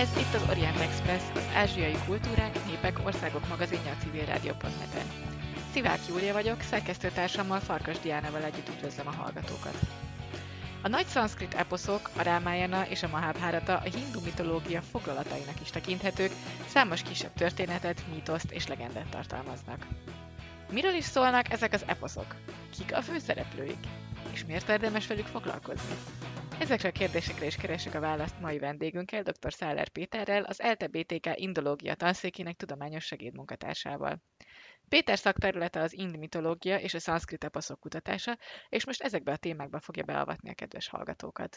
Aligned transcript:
Ez 0.00 0.16
itt 0.16 0.34
az 0.34 0.48
Orient 0.50 0.80
Express, 0.80 1.22
az 1.34 1.42
ázsiai 1.54 1.96
kultúrák, 2.06 2.66
népek, 2.66 2.98
országok 3.04 3.48
magazinja 3.48 3.90
a 3.90 4.02
civilrádió.net-en. 4.02 5.06
Szivák 5.72 5.98
Júlia 6.08 6.32
vagyok, 6.32 6.60
szerkesztőtársammal 6.60 7.60
Farkas 7.60 7.98
Diánával 7.98 8.42
együtt 8.42 8.68
üdvözlöm 8.68 9.06
a 9.06 9.10
hallgatókat. 9.10 9.78
A 10.82 10.88
nagy 10.88 11.06
szanszkrit 11.06 11.54
eposzok, 11.54 12.10
a 12.16 12.22
Rámájana 12.22 12.86
és 12.88 13.02
a 13.02 13.08
Mahabharata 13.08 13.76
a 13.76 13.88
hindu 13.94 14.20
mitológia 14.24 14.80
foglalatainak 14.80 15.60
is 15.60 15.70
tekinthetők, 15.70 16.32
számos 16.68 17.02
kisebb 17.02 17.32
történetet, 17.32 18.02
mítoszt 18.14 18.50
és 18.50 18.66
legendát 18.66 19.08
tartalmaznak. 19.10 19.86
Miről 20.70 20.94
is 20.94 21.04
szólnak 21.04 21.52
ezek 21.52 21.72
az 21.72 21.84
eposzok? 21.86 22.34
Kik 22.78 22.96
a 22.96 23.02
főszereplőik? 23.02 23.86
És 24.32 24.44
miért 24.44 24.68
érdemes 24.68 25.06
velük 25.06 25.26
foglalkozni? 25.26 25.94
Ezekre 26.60 26.88
a 26.88 26.92
kérdésekre 26.92 27.46
is 27.46 27.56
keresek 27.56 27.94
a 27.94 28.00
választ 28.00 28.40
mai 28.40 28.58
vendégünkkel, 28.58 29.22
dr. 29.22 29.52
Száller 29.52 29.88
Péterrel, 29.88 30.42
az 30.42 30.60
ELTE 30.60 30.86
BTK 30.86 31.28
Indológia 31.34 31.94
tanszékének 31.94 32.56
tudományos 32.56 33.04
segédmunkatársával. 33.04 34.22
Péter 34.88 35.18
szakterülete 35.18 35.80
az 35.80 35.92
ind 35.92 36.18
mitológia 36.18 36.76
és 36.76 36.94
a 36.94 36.98
szanszkrit 36.98 37.44
eposzok 37.44 37.80
kutatása, 37.80 38.38
és 38.68 38.86
most 38.86 39.02
ezekbe 39.02 39.32
a 39.32 39.36
témákba 39.36 39.80
fogja 39.80 40.04
beavatni 40.04 40.50
a 40.50 40.54
kedves 40.54 40.88
hallgatókat. 40.88 41.56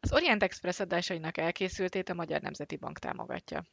Az 0.00 0.12
Orient 0.12 0.42
Express 0.42 0.80
adásainak 0.80 1.38
elkészültét 1.38 2.08
a 2.08 2.14
Magyar 2.14 2.40
Nemzeti 2.40 2.76
Bank 2.76 2.98
támogatja. 2.98 3.64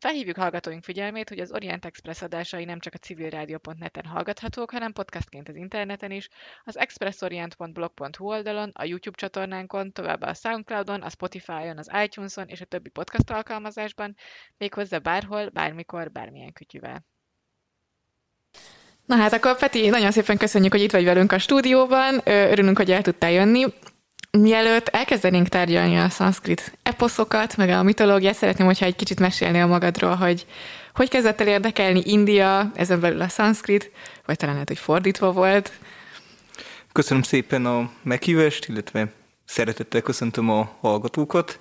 Felhívjuk 0.00 0.36
hallgatóink 0.36 0.84
figyelmét, 0.84 1.28
hogy 1.28 1.38
az 1.38 1.52
Orient 1.52 1.84
Express 1.84 2.22
adásai 2.22 2.64
nem 2.64 2.78
csak 2.78 2.94
a 2.94 2.98
civilrádió.net-en 2.98 4.04
hallgathatók, 4.04 4.70
hanem 4.70 4.92
podcastként 4.92 5.48
az 5.48 5.56
interneten 5.56 6.10
is, 6.10 6.28
az 6.64 6.78
expressorient.blog.hu 6.78 8.26
oldalon, 8.26 8.70
a 8.74 8.84
YouTube 8.84 9.16
csatornánkon, 9.16 9.92
továbbá 9.92 10.28
a 10.28 10.34
Soundcloudon, 10.34 11.02
a 11.02 11.08
Spotify-on, 11.10 11.78
az 11.78 11.90
iTunes-on 12.04 12.48
és 12.48 12.60
a 12.60 12.64
többi 12.64 12.88
podcast 12.88 13.30
alkalmazásban, 13.30 14.16
méghozzá 14.58 14.98
bárhol, 14.98 15.48
bármikor, 15.48 16.10
bármilyen 16.12 16.52
kütyüvel. 16.52 17.04
Na 19.06 19.16
hát 19.16 19.32
akkor 19.32 19.58
Peti, 19.58 19.88
nagyon 19.88 20.10
szépen 20.10 20.36
köszönjük, 20.36 20.72
hogy 20.72 20.82
itt 20.82 20.92
vagy 20.92 21.04
velünk 21.04 21.32
a 21.32 21.38
stúdióban, 21.38 22.20
örülünk, 22.24 22.76
hogy 22.76 22.90
el 22.90 23.02
tudtál 23.02 23.30
jönni. 23.30 23.64
Mielőtt 24.30 24.88
elkezdenénk 24.88 25.48
tárgyalni 25.48 25.98
a 25.98 26.08
szanszkrit 26.08 26.78
eposzokat, 26.82 27.56
meg 27.56 27.68
a 27.68 27.82
mitológiát, 27.82 28.34
szeretném, 28.34 28.66
hogyha 28.66 28.86
egy 28.86 28.96
kicsit 28.96 29.20
mesélnél 29.20 29.66
magadról, 29.66 30.14
hogy 30.14 30.46
hogy 30.94 31.08
kezdett 31.08 31.40
el 31.40 31.46
érdekelni 31.46 32.02
India, 32.04 32.70
ezen 32.74 33.00
belül 33.00 33.20
a 33.20 33.28
szanszkrit, 33.28 33.90
vagy 34.26 34.36
talán 34.36 34.54
lehet, 34.54 34.68
hogy 34.68 34.78
fordítva 34.78 35.32
volt. 35.32 35.72
Köszönöm 36.92 37.22
szépen 37.22 37.66
a 37.66 37.90
meghívást, 38.02 38.68
illetve 38.68 39.12
szeretettel 39.44 40.00
köszöntöm 40.00 40.50
a 40.50 40.76
hallgatókat. 40.80 41.58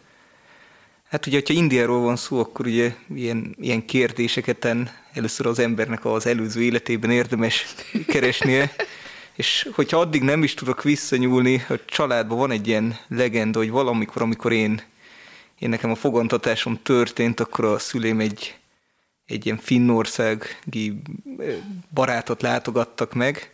Hát 1.10 1.26
ugye, 1.26 1.42
ha 1.46 1.54
Indiáról 1.54 2.02
van 2.02 2.16
szó, 2.16 2.40
akkor 2.40 2.66
ugye 2.66 2.94
ilyen, 3.16 3.56
ilyen 3.60 3.86
kérdéseket 3.86 4.76
először 5.14 5.46
az 5.46 5.60
embernek 5.60 6.06
az 6.06 6.26
előző 6.26 6.62
életében 6.62 7.12
érdemes 7.12 7.66
keresnie. 8.08 8.72
És 9.38 9.70
hogyha 9.74 10.00
addig 10.00 10.22
nem 10.22 10.44
is 10.44 10.54
tudok 10.54 10.84
visszanyúlni, 10.84 11.66
a 11.70 11.86
családban 11.86 12.38
van 12.38 12.52
egy 12.52 12.68
ilyen 12.68 12.98
legenda, 13.08 13.60
hogy 13.60 13.70
valamikor, 13.70 14.22
amikor 14.22 14.52
én, 14.52 14.82
én 15.60 15.70
nekem 15.70 15.92
a 15.92 15.96
fogantatásom 15.96 16.80
történt, 16.84 17.40
akkor 17.40 17.66
a 17.66 17.80
szüleim 17.80 18.20
egy, 18.20 18.58
egy 19.26 19.46
ilyen 19.46 19.58
finnországi 19.58 21.02
barátot 21.94 22.42
látogattak 22.42 23.14
meg, 23.14 23.52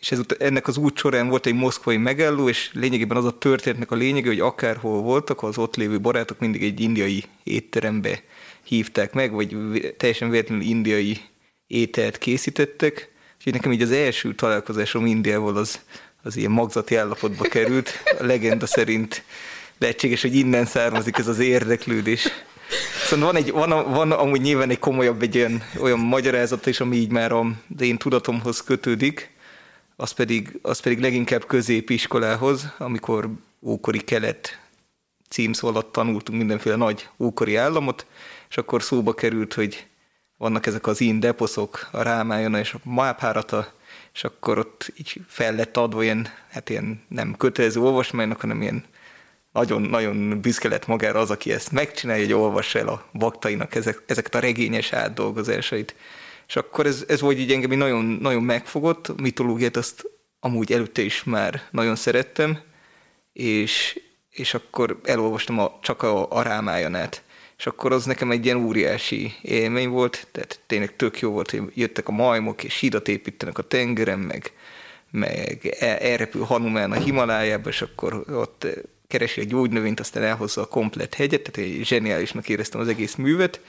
és 0.00 0.12
ez, 0.12 0.20
ennek 0.38 0.68
az 0.68 0.76
út 0.76 0.96
során 0.96 1.28
volt 1.28 1.46
egy 1.46 1.54
moszkvai 1.54 1.96
megálló, 1.96 2.48
és 2.48 2.70
lényegében 2.72 3.16
az 3.16 3.24
a 3.24 3.38
történetnek 3.38 3.90
a 3.90 3.96
lényege, 3.96 4.28
hogy 4.28 4.40
akárhol 4.40 5.02
voltak, 5.02 5.42
az 5.42 5.58
ott 5.58 5.76
lévő 5.76 6.00
barátok 6.00 6.38
mindig 6.38 6.62
egy 6.62 6.80
indiai 6.80 7.24
étterembe 7.42 8.22
hívták 8.62 9.12
meg, 9.12 9.32
vagy 9.32 9.56
teljesen 9.96 10.30
véletlenül 10.30 10.64
indiai 10.64 11.20
ételt 11.66 12.18
készítettek, 12.18 13.10
Úgyhogy 13.40 13.54
nekem 13.54 13.72
így 13.72 13.82
az 13.82 13.90
első 13.90 14.34
találkozásom 14.34 15.06
Indiával 15.06 15.56
az, 15.56 15.80
az 16.22 16.36
ilyen 16.36 16.50
magzati 16.50 16.96
állapotba 16.96 17.44
került. 17.44 18.02
A 18.18 18.24
legenda 18.24 18.66
szerint 18.66 19.24
lehetséges, 19.78 20.22
hogy 20.22 20.34
innen 20.34 20.64
származik 20.64 21.18
ez 21.18 21.26
az 21.26 21.38
érdeklődés. 21.38 22.28
Szóval 23.06 23.26
van, 23.26 23.36
egy, 23.36 23.50
van, 23.50 23.92
van 23.92 24.12
amúgy 24.12 24.40
nyilván 24.40 24.70
egy 24.70 24.78
komolyabb 24.78 25.22
egy 25.22 25.36
olyan, 25.36 25.62
olyan 25.78 25.98
magyarázat 25.98 26.66
is, 26.66 26.80
ami 26.80 26.96
így 26.96 27.10
már 27.10 27.32
a, 27.32 27.52
de 27.66 27.84
én 27.84 27.98
tudatomhoz 27.98 28.62
kötődik, 28.62 29.30
az 29.96 30.10
pedig, 30.10 30.58
az 30.62 30.80
pedig 30.80 31.00
leginkább 31.00 31.46
középiskolához, 31.46 32.72
amikor 32.78 33.30
ókori 33.62 34.00
kelet 34.00 34.58
címszó 35.28 35.68
alatt 35.68 35.92
tanultunk 35.92 36.38
mindenféle 36.38 36.76
nagy 36.76 37.08
ókori 37.18 37.56
államot, 37.56 38.06
és 38.50 38.56
akkor 38.56 38.82
szóba 38.82 39.14
került, 39.14 39.54
hogy 39.54 39.86
vannak 40.40 40.66
ezek 40.66 40.86
az 40.86 41.00
ind 41.00 41.24
eposzok, 41.24 41.88
a 41.92 42.02
Rámájana 42.02 42.58
és 42.58 42.74
a 42.74 42.78
Mábhárata, 42.82 43.72
és 44.14 44.24
akkor 44.24 44.58
ott 44.58 44.92
így 44.96 45.20
fel 45.26 45.54
lett 45.54 45.76
adva 45.76 46.02
ilyen, 46.02 46.28
hát 46.50 46.70
ilyen 46.70 47.02
nem 47.08 47.36
kötelező 47.36 47.80
olvasmánynak, 47.80 48.40
hanem 48.40 48.62
ilyen 48.62 48.84
nagyon-nagyon 49.52 50.40
büszke 50.40 50.68
lett 50.68 50.86
magára 50.86 51.20
az, 51.20 51.30
aki 51.30 51.52
ezt 51.52 51.72
megcsinálja, 51.72 52.24
hogy 52.24 52.32
olvassa 52.32 52.78
el 52.78 52.88
a 52.88 53.04
baktainak 53.12 53.74
ezek, 53.74 54.02
ezeket 54.06 54.34
a 54.34 54.38
regényes 54.38 54.92
átdolgozásait. 54.92 55.94
És 56.48 56.56
akkor 56.56 56.86
ez, 56.86 57.04
ez 57.08 57.20
volt 57.20 57.38
így 57.38 57.52
engem 57.52 57.78
nagyon, 57.78 58.04
nagyon 58.04 58.42
megfogott, 58.42 59.08
a 59.08 59.14
mitológiát 59.22 59.76
azt 59.76 60.04
amúgy 60.40 60.72
előtte 60.72 61.02
is 61.02 61.24
már 61.24 61.62
nagyon 61.70 61.96
szerettem, 61.96 62.60
és, 63.32 64.00
és 64.30 64.54
akkor 64.54 65.00
elolvastam 65.04 65.58
a, 65.58 65.78
csak 65.82 66.02
a, 66.02 66.30
a 66.30 66.42
Rámájanát 66.42 67.22
és 67.60 67.66
akkor 67.66 67.92
az 67.92 68.04
nekem 68.04 68.30
egy 68.30 68.44
ilyen 68.44 68.64
óriási 68.64 69.34
élmény 69.42 69.88
volt, 69.88 70.26
tehát 70.32 70.60
tényleg 70.66 70.96
tök 70.96 71.20
jó 71.20 71.30
volt, 71.30 71.50
hogy 71.50 71.62
jöttek 71.74 72.08
a 72.08 72.12
majmok, 72.12 72.64
és 72.64 72.78
hídat 72.78 73.08
építenek 73.08 73.58
a 73.58 73.62
tengeren, 73.62 74.18
meg, 74.18 74.52
meg 75.10 75.76
e, 75.78 75.98
elrepül 76.00 76.42
Hanumán 76.42 76.92
a 76.92 77.00
Himalájába, 77.00 77.68
és 77.68 77.82
akkor 77.82 78.24
ott 78.30 78.66
keresi 79.08 79.40
egy 79.40 79.48
gyógynövényt, 79.48 80.00
aztán 80.00 80.22
elhozza 80.22 80.60
a 80.60 80.66
komplet 80.66 81.14
hegyet, 81.14 81.42
tehát 81.42 81.70
egy 81.70 81.84
zseniálisnak 81.86 82.48
éreztem 82.48 82.80
az 82.80 82.88
egész 82.88 83.14
művet, 83.14 83.60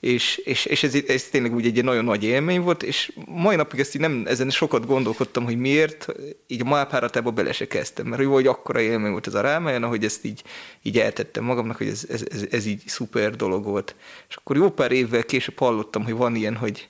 és, 0.00 0.36
és, 0.36 0.64
és 0.64 0.82
ez, 0.82 0.94
ez 1.06 1.24
tényleg 1.24 1.54
úgy 1.54 1.66
egy 1.66 1.84
nagyon 1.84 2.04
nagy 2.04 2.24
élmény 2.24 2.60
volt, 2.60 2.82
és 2.82 3.12
mai 3.26 3.56
napig 3.56 3.80
ezt 3.80 3.94
így 3.94 4.00
nem, 4.00 4.22
ezen 4.26 4.50
sokat 4.50 4.86
gondolkodtam, 4.86 5.44
hogy 5.44 5.58
miért, 5.58 6.06
így 6.46 6.60
a 6.60 6.68
mápáratába 6.68 7.30
bele 7.30 7.52
se 7.52 7.66
kezdtem, 7.66 8.06
mert 8.06 8.22
jó, 8.22 8.32
hogy 8.32 8.46
akkora 8.46 8.80
élmény 8.80 9.10
volt 9.10 9.26
ez 9.26 9.34
a 9.34 9.40
rámájon, 9.40 9.82
hogy 9.84 10.04
ezt 10.04 10.24
így, 10.24 10.42
így 10.82 10.98
eltettem 10.98 11.44
magamnak, 11.44 11.76
hogy 11.76 11.88
ez, 11.88 12.06
ez, 12.08 12.24
ez, 12.30 12.46
ez 12.50 12.66
így 12.66 12.82
szuper 12.86 13.36
dolog 13.36 13.64
volt. 13.64 13.94
És 14.28 14.36
akkor 14.36 14.56
jó 14.56 14.70
pár 14.70 14.92
évvel 14.92 15.24
később 15.24 15.58
hallottam, 15.58 16.04
hogy 16.04 16.14
van 16.14 16.34
ilyen, 16.34 16.56
hogy, 16.56 16.88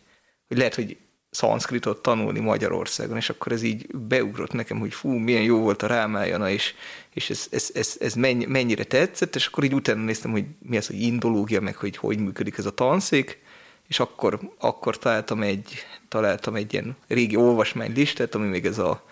hogy 0.49 0.57
lehet, 0.57 0.75
hogy 0.75 0.97
szanszkritot 1.37 2.03
tanulni 2.03 2.41
Magyarországon, 2.41 3.17
és 3.17 3.31
akkor 3.31 3.53
ez 3.53 3.63
így 3.63 3.87
beugrott 3.97 4.53
nekem, 4.53 4.79
hogy 4.79 4.95
fú, 4.95 5.11
milyen 5.11 5.43
jó 5.43 5.59
volt 5.59 5.83
a 5.83 5.87
rámájana, 5.87 6.51
és, 6.51 6.75
és 7.13 7.31
ez, 7.31 7.47
ez, 7.51 7.71
ez, 7.75 7.97
ez 8.01 8.15
mennyi, 8.15 8.45
mennyire 8.45 8.85
tetszett, 8.85 9.35
és 9.35 9.47
akkor 9.47 9.65
így 9.65 9.75
utána 9.75 10.03
néztem, 10.03 10.31
hogy 10.31 10.45
mi 10.59 10.77
az, 10.77 10.87
hogy 10.87 11.01
indológia, 11.01 11.61
meg 11.61 11.77
hogy 11.77 11.97
hogy 11.97 12.19
működik 12.19 12.59
ez 12.59 12.67
a 12.67 12.71
tanszék, 12.71 13.39
és 13.89 14.01
akkor, 14.01 14.41
akkor 14.59 14.99
találtam 14.99 15.43
egy, 15.43 15.87
találtam 16.09 16.55
egy 16.55 16.73
ilyen 16.73 16.97
régi 17.09 17.37
olvasmánylistát, 17.37 18.35
ami 18.35 18.47
még 18.47 18.67
ez 18.67 18.79
a 18.79 19.05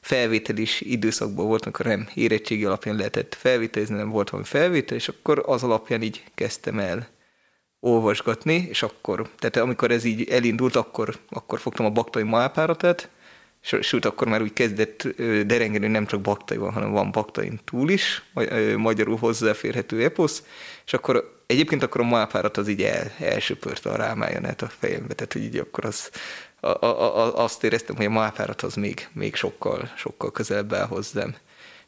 felvételis 0.00 0.80
időszakban 0.80 1.46
volt, 1.46 1.62
amikor 1.62 1.86
nem 1.86 2.08
érettségi 2.14 2.64
alapján 2.64 2.96
lehetett 2.96 3.34
felvételizni, 3.34 3.96
nem 3.96 4.10
volt 4.10 4.30
valami 4.30 4.48
felvétel, 4.48 4.96
és 4.96 5.08
akkor 5.08 5.42
az 5.46 5.62
alapján 5.62 6.02
így 6.02 6.24
kezdtem 6.34 6.78
el 6.78 7.08
olvasgatni, 7.80 8.66
és 8.68 8.82
akkor, 8.82 9.28
tehát 9.38 9.56
amikor 9.56 9.90
ez 9.90 10.04
így 10.04 10.28
elindult, 10.30 10.76
akkor, 10.76 11.16
akkor 11.28 11.58
fogtam 11.58 11.86
a 11.86 11.90
baktai 11.90 12.22
malpáratát, 12.22 13.08
sőt, 13.80 14.04
akkor 14.04 14.28
már 14.28 14.42
úgy 14.42 14.52
kezdett 14.52 15.08
derengeni, 15.46 15.86
nem 15.86 16.06
csak 16.06 16.20
baktai 16.20 16.56
van, 16.56 16.72
hanem 16.72 16.90
van 16.90 17.10
baktain 17.10 17.60
túl 17.64 17.90
is, 17.90 18.22
magyarul 18.76 19.16
hozzáférhető 19.16 20.04
eposz, 20.04 20.42
és 20.86 20.92
akkor 20.92 21.42
egyébként 21.46 21.82
akkor 21.82 22.00
a 22.00 22.04
malpárat 22.04 22.56
az 22.56 22.68
így 22.68 22.82
el, 22.82 23.12
elsöpörte 23.18 23.90
a 23.90 23.96
rámájanát 23.96 24.62
a 24.62 24.68
fejembe, 24.78 25.14
tehát 25.14 25.32
hogy 25.32 25.42
így 25.42 25.56
akkor 25.56 25.84
az, 25.84 26.10
a, 26.60 26.68
a, 26.68 27.16
a, 27.16 27.42
azt 27.42 27.64
éreztem, 27.64 27.96
hogy 27.96 28.04
a 28.04 28.10
malpárat 28.10 28.62
az 28.62 28.74
még, 28.74 29.08
még 29.12 29.34
sokkal, 29.34 29.92
sokkal 29.96 30.30
közelebb 30.30 30.72
áll 30.72 30.86
hozzám. 30.86 31.34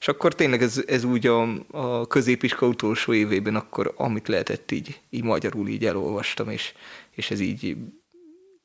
És 0.03 0.09
akkor 0.09 0.35
tényleg 0.35 0.63
ez, 0.63 0.83
ez 0.87 1.05
úgy 1.05 1.27
a, 1.27 1.43
a 1.71 2.07
középiska 2.07 2.67
utolsó 2.67 3.13
évében 3.13 3.57
akkor, 3.57 3.95
amit 3.97 4.29
lehetett 4.29 4.71
így, 4.71 5.01
így 5.11 5.23
magyarul 5.23 5.69
így 5.69 5.87
elolvastam, 5.87 6.51
és, 6.51 6.73
és 7.11 7.31
ez 7.31 7.41
így 7.41 7.77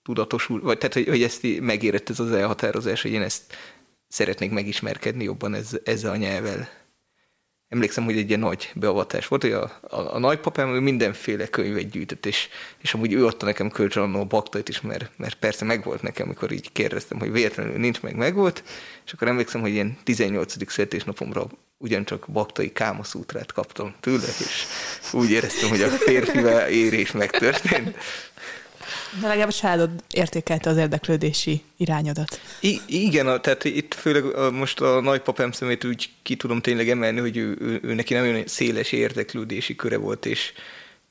tudatosul, 0.04 0.62
vagy 0.62 0.78
tehát, 0.78 0.94
hogy, 0.94 1.08
hogy 1.08 1.24
ezt 1.24 1.44
így 1.44 1.62
megérett 1.62 2.10
ez 2.10 2.20
az 2.20 2.32
elhatározás, 2.32 3.02
hogy 3.02 3.12
én 3.12 3.22
ezt 3.22 3.56
szeretnék 4.08 4.52
megismerkedni 4.52 5.24
jobban 5.24 5.54
ezzel, 5.54 5.80
ezzel 5.84 6.12
a 6.12 6.16
nyelvvel 6.16 6.70
emlékszem, 7.70 8.04
hogy 8.04 8.18
egy 8.18 8.28
ilyen 8.28 8.40
nagy 8.40 8.72
beavatás 8.76 9.28
volt, 9.28 9.42
hogy 9.42 9.52
a, 9.52 9.80
a, 9.82 10.16
a 10.16 10.20
nagypapám 10.20 10.70
mindenféle 10.70 11.48
könyvet 11.48 11.90
gyűjtött, 11.90 12.26
és, 12.26 12.48
és 12.82 12.94
amúgy 12.94 13.14
ő 13.14 13.26
adta 13.26 13.46
nekem 13.46 13.70
kölcsön 13.70 14.14
a 14.14 14.24
baktait 14.24 14.70
is, 14.70 14.82
mert, 14.82 15.12
mert 15.18 15.36
persze 15.36 15.66
megvolt 15.66 16.02
nekem, 16.02 16.26
amikor 16.26 16.52
így 16.52 16.72
kérdeztem, 16.72 17.20
hogy 17.20 17.32
véletlenül 17.32 17.78
nincs 17.78 18.02
meg, 18.02 18.16
megvolt, 18.16 18.64
és 19.06 19.14
akkor 19.14 19.28
emlékszem, 19.28 19.62
hogy 19.62 19.72
ilyen 19.72 19.98
18. 20.04 20.72
születésnapomra 20.72 21.48
ugyancsak 21.78 22.26
baktai 22.30 22.72
kámaszútrát 22.72 23.52
kaptam 23.52 23.96
tőle, 24.00 24.28
és 24.40 24.66
úgy 25.12 25.30
éreztem, 25.30 25.70
hogy 25.70 25.82
a 25.82 25.90
férfivel 25.90 26.70
érés 26.70 27.12
megtörtént. 27.12 27.96
De 29.22 29.28
legalább 29.28 29.48
a 29.48 29.52
családod 29.52 29.90
értékelte 30.12 30.70
az 30.70 30.78
érdeklődési 30.78 31.62
irányodat. 31.78 32.42
I- 32.60 32.82
igen, 32.86 33.42
tehát 33.42 33.64
itt 33.64 33.94
főleg 33.94 34.52
most 34.52 34.82
a 34.82 35.02
nagypapám 35.02 35.52
szemét 35.52 35.84
úgy 35.84 36.10
ki 36.24 36.36
tudom 36.36 36.62
tényleg 36.62 36.90
emelni, 36.90 37.20
hogy 37.20 37.38
ő, 37.38 37.58
ő, 37.60 37.80
ő 37.84 37.94
neki 37.94 38.14
nem 38.14 38.24
olyan 38.24 38.48
széles 38.48 38.92
érdeklődési 38.92 39.76
köre 39.76 39.98
volt, 39.98 40.26
és 40.26 40.54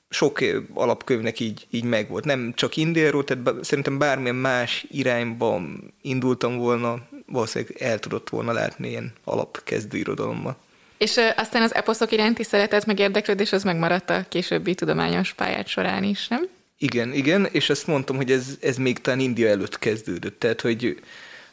sok 0.08 0.38
alapkövnek 0.74 1.40
így, 1.40 1.66
így 1.70 1.84
megvolt. 1.84 2.24
Nem 2.24 2.52
csak 2.54 2.76
Indiáról, 2.76 3.24
tehát 3.24 3.64
szerintem 3.64 3.98
bármilyen 3.98 4.34
más 4.34 4.86
irányba 4.90 5.60
indultam 6.02 6.56
volna, 6.56 6.98
valószínűleg 7.26 7.76
el 7.78 7.98
tudott 7.98 8.28
volna 8.28 8.52
látni 8.52 8.88
ilyen 8.88 9.12
alapkezdő 9.24 9.98
irodalommal. 9.98 10.56
És 10.98 11.20
aztán 11.36 11.62
az 11.62 11.74
eposzok 11.74 12.12
iránti 12.12 12.42
szeretet 12.42 12.86
meg 12.86 12.98
érdeklődés 12.98 13.52
az 13.52 13.62
megmaradt 13.62 14.10
a 14.10 14.24
későbbi 14.28 14.74
tudományos 14.74 15.32
pályát 15.32 15.66
során 15.66 16.02
is, 16.02 16.28
nem? 16.28 16.48
Igen, 16.78 17.12
igen, 17.12 17.44
és 17.44 17.70
ezt 17.70 17.86
mondtam, 17.86 18.16
hogy 18.16 18.32
ez, 18.32 18.56
ez 18.60 18.76
még 18.76 18.98
talán 18.98 19.20
India 19.20 19.48
előtt 19.48 19.78
kezdődött, 19.78 20.38
tehát 20.38 20.60
hogy 20.60 21.00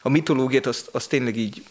a 0.02 0.10
mitológiát 0.10 0.66
azt, 0.66 0.90
azt 0.92 1.10
tényleg 1.10 1.38
így, 1.38 1.64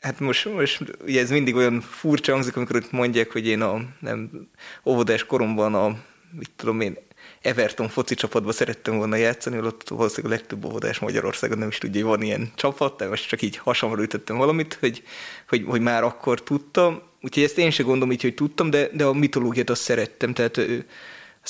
hát 0.00 0.20
most, 0.20 0.44
most 0.44 0.82
ugye 1.02 1.20
ez 1.20 1.30
mindig 1.30 1.54
olyan 1.54 1.80
furcsa 1.80 2.32
hangzik, 2.32 2.56
amikor 2.56 2.76
itt 2.76 2.90
mondják, 2.90 3.32
hogy 3.32 3.46
én 3.46 3.60
a 3.60 3.80
nem, 4.00 4.48
óvodás 4.84 5.26
koromban 5.26 5.74
a, 5.74 5.96
mit 6.30 6.50
tudom 6.56 6.80
én, 6.80 6.96
Everton 7.42 7.88
foci 7.88 8.14
csapatba 8.14 8.52
szerettem 8.52 8.96
volna 8.96 9.16
játszani, 9.16 9.58
ott 9.58 9.88
valószínűleg 9.88 10.32
a 10.32 10.34
legtöbb 10.36 10.64
óvodás 10.64 10.98
Magyarországon 10.98 11.58
nem 11.58 11.68
is 11.68 11.78
tudja, 11.78 12.00
hogy 12.00 12.10
van 12.10 12.22
ilyen 12.26 12.52
csapat, 12.54 12.96
de 12.96 13.08
most 13.08 13.28
csak 13.28 13.42
így 13.42 13.56
hasamra 13.56 14.02
ütöttem 14.02 14.36
valamit, 14.36 14.76
hogy, 14.80 15.02
hogy, 15.48 15.64
hogy 15.66 15.80
már 15.80 16.02
akkor 16.02 16.42
tudtam. 16.42 17.02
Úgyhogy 17.20 17.42
ezt 17.42 17.58
én 17.58 17.70
sem 17.70 17.86
gondolom 17.86 18.12
így, 18.12 18.22
hogy 18.22 18.34
tudtam, 18.34 18.70
de, 18.70 18.88
de 18.92 19.04
a 19.04 19.12
mitológiát 19.12 19.70
azt 19.70 19.82
szerettem, 19.82 20.32
tehát 20.32 20.56
azt 20.56 20.84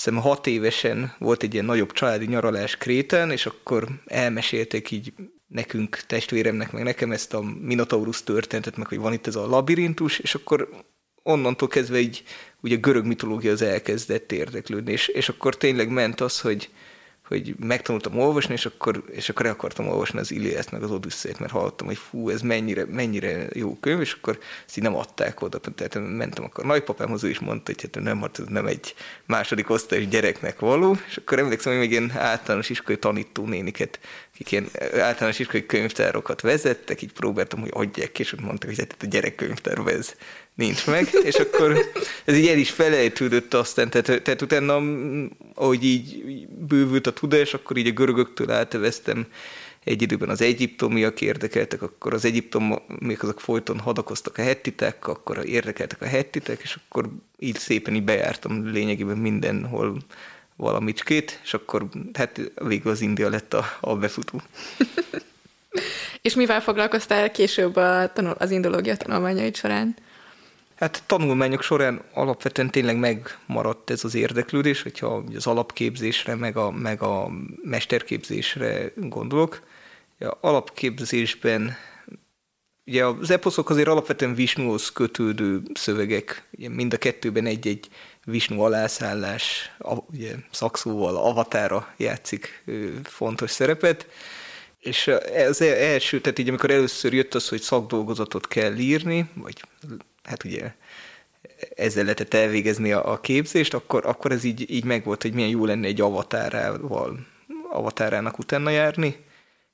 hiszem 0.05 0.17
hat 0.17 0.47
évesen 0.47 1.15
volt 1.19 1.43
egy 1.43 1.53
ilyen 1.53 1.65
nagyobb 1.65 1.93
családi 1.93 2.27
nyaralás 2.27 2.77
Kréten, 2.77 3.31
és 3.31 3.47
akkor 3.47 3.89
elmesélték 4.06 4.91
így 4.91 5.12
nekünk, 5.47 5.97
testvéremnek, 6.06 6.73
meg 6.73 6.83
nekem 6.83 7.12
ezt 7.12 7.35
a 7.35 7.43
Minotaurus 7.61 8.23
történetet, 8.23 8.77
meg 8.77 8.87
hogy 8.87 8.99
van 8.99 9.12
itt 9.12 9.27
ez 9.27 9.37
a 9.37 9.47
labirintus, 9.47 10.19
és 10.19 10.35
akkor 10.35 10.69
onnantól 11.23 11.69
kezdve 11.69 11.99
így 11.99 12.23
ugye 12.61 12.77
görög 12.77 13.05
mitológia 13.05 13.53
az 13.53 13.62
elkezdett 13.62 14.33
érdeklődni, 14.33 14.93
és, 14.93 15.09
és 15.09 15.29
akkor 15.29 15.56
tényleg 15.56 15.89
ment 15.89 16.21
az, 16.21 16.41
hogy, 16.41 16.71
hogy 17.29 17.55
megtanultam 17.59 18.19
olvasni, 18.19 18.53
és 18.53 18.67
akkor, 18.67 19.05
és 19.11 19.29
akkor 19.29 19.47
el 19.47 19.53
akartam 19.53 19.89
olvasni 19.89 20.19
az 20.19 20.31
Iliászt 20.31 20.71
meg 20.71 20.83
az 20.83 20.91
Odüsszét, 20.91 21.39
mert 21.39 21.53
hallottam, 21.53 21.87
hogy 21.87 21.97
fú, 21.97 22.31
ez 22.31 22.41
mennyire, 22.41 22.85
mennyire 22.85 23.47
jó 23.53 23.77
könyv, 23.81 24.01
és 24.01 24.13
akkor 24.13 24.39
ezt 24.67 24.77
így 24.77 24.85
nem 24.85 24.97
adták 24.97 25.43
oda. 25.43 25.59
Tehát 25.59 25.95
mentem 25.95 26.45
akkor 26.45 26.65
nagypapámhoz, 26.65 27.25
ő 27.25 27.29
is 27.29 27.39
mondta, 27.39 27.73
hogy 27.73 27.83
hát 27.83 28.03
nem, 28.05 28.21
hát 28.21 28.41
nem 28.49 28.67
egy 28.67 28.95
második 29.27 29.71
osztályos 29.71 30.09
gyereknek 30.09 30.59
való, 30.59 30.97
és 31.09 31.17
akkor 31.17 31.39
emlékszem, 31.39 31.73
hogy 31.73 31.81
még 31.81 31.91
ilyen 31.91 32.13
általános 32.17 32.71
iskolai 32.71 32.99
tanító 32.99 33.47
néniket, 33.47 34.01
akik 34.35 34.53
ilyen 34.53 34.69
általános 34.93 35.39
iskolai 35.39 35.67
könyvtárokat 35.67 36.41
vezettek, 36.41 37.03
így 37.03 37.13
próbáltam, 37.13 37.61
hogy 37.61 37.71
adják 37.73 38.19
és 38.19 38.35
mondták, 38.43 38.71
hogy 38.71 38.79
hát 38.79 39.03
a 39.03 39.07
gyerekkönyvtár 39.07 39.79
ez 39.87 40.15
nincs 40.59 40.87
meg, 40.87 41.09
és 41.23 41.35
akkor 41.35 41.77
ez 42.25 42.37
így 42.37 42.47
el 42.47 42.59
is 42.59 42.71
felejtődött 42.71 43.55
aztán, 43.55 43.91
tehát, 43.91 44.23
tehát 44.23 44.43
utána, 44.43 44.83
ahogy 45.55 45.85
így 45.85 46.23
bővült 46.49 47.07
a 47.07 47.13
tudás, 47.13 47.55
akkor 47.55 47.77
így 47.77 47.87
a 47.87 47.93
görögöktől 47.93 48.51
átveztem 48.51 49.27
egy 49.85 50.03
időben 50.03 50.29
az 50.29 50.41
egyiptomiak 50.41 51.21
érdekeltek, 51.21 51.83
akkor 51.83 52.15
az 52.15 52.25
egyiptomiak 52.25 53.23
azok 53.23 53.41
folyton 53.41 53.79
hadakoztak 53.79 54.39
a 54.39 54.43
hettitek, 54.43 55.07
akkor 55.09 55.47
érdekeltek 55.47 56.03
a 56.03 56.07
hettitek, 56.07 56.61
és 56.63 56.79
akkor 56.89 57.09
így 57.39 57.59
szépen 57.59 57.95
így 57.95 58.05
bejártam 58.05 58.71
lényegében 58.71 59.17
mindenhol 59.17 59.97
valamicskét, 60.57 61.41
és 61.45 61.55
akkor 61.55 61.89
hát 62.13 62.41
végül 62.55 62.91
az 62.91 63.01
India 63.01 63.29
lett 63.29 63.55
a, 63.55 63.65
a 63.81 63.97
befutó. 63.97 64.43
és 66.23 66.35
mivel 66.35 66.61
foglalkoztál 66.61 67.31
később 67.31 67.77
a 67.77 68.13
tanul, 68.13 68.35
az 68.39 68.51
indológia 68.51 68.97
tanulmányaid 68.97 69.57
során? 69.57 69.97
Hát 70.79 71.03
tanulmányok 71.07 71.63
során 71.63 72.03
alapvetően 72.13 72.71
tényleg 72.71 72.97
megmaradt 72.99 73.91
ez 73.91 74.05
az 74.05 74.15
érdeklődés, 74.15 74.83
hogyha 74.83 75.25
az 75.35 75.47
alapképzésre, 75.47 76.35
meg 76.35 76.57
a, 76.57 76.71
meg 76.71 77.03
a 77.03 77.31
mesterképzésre 77.63 78.93
gondolok. 78.97 79.63
Ja, 80.19 80.39
alapképzésben 80.41 81.77
ugye 82.87 83.05
az 83.05 83.31
eposzok 83.31 83.71
azért 83.71 83.89
alapvetően 83.89 84.35
Visnuhoz 84.35 84.93
kötődő 84.93 85.63
szövegek, 85.75 86.49
ugye 86.51 86.69
mind 86.69 86.93
a 86.93 86.99
kettőben 86.99 87.47
egy-egy 87.47 87.89
Visnu 88.25 88.61
alászállás, 88.61 89.73
ugye 90.11 90.35
szakszóval 90.51 91.17
avatára 91.17 91.95
játszik 91.97 92.65
fontos 93.05 93.51
szerepet, 93.51 94.07
és 94.81 95.11
az 95.49 95.61
első, 95.63 96.21
tehát 96.21 96.39
így 96.39 96.49
amikor 96.49 96.71
először 96.71 97.13
jött 97.13 97.35
az, 97.35 97.49
hogy 97.49 97.61
szakdolgozatot 97.61 98.49
kell 98.49 98.77
írni, 98.77 99.31
vagy 99.35 99.63
hát 100.29 100.45
ugye 100.45 100.73
ezzel 101.77 102.03
lehetett 102.03 102.35
elvégezni 102.35 102.93
a, 102.93 103.13
a 103.13 103.21
képzést, 103.21 103.75
akkor, 103.75 104.07
akkor 104.07 104.33
ez 104.33 104.45
így, 104.45 104.71
így 104.71 104.85
megvolt, 104.85 105.23
hogy 105.23 105.33
milyen 105.33 105.51
jó 105.51 105.65
lenne 105.65 105.87
egy 105.87 106.01
avatárával, 106.01 107.27
avatárának 107.71 108.39
utána 108.39 108.71
járni, 108.71 109.25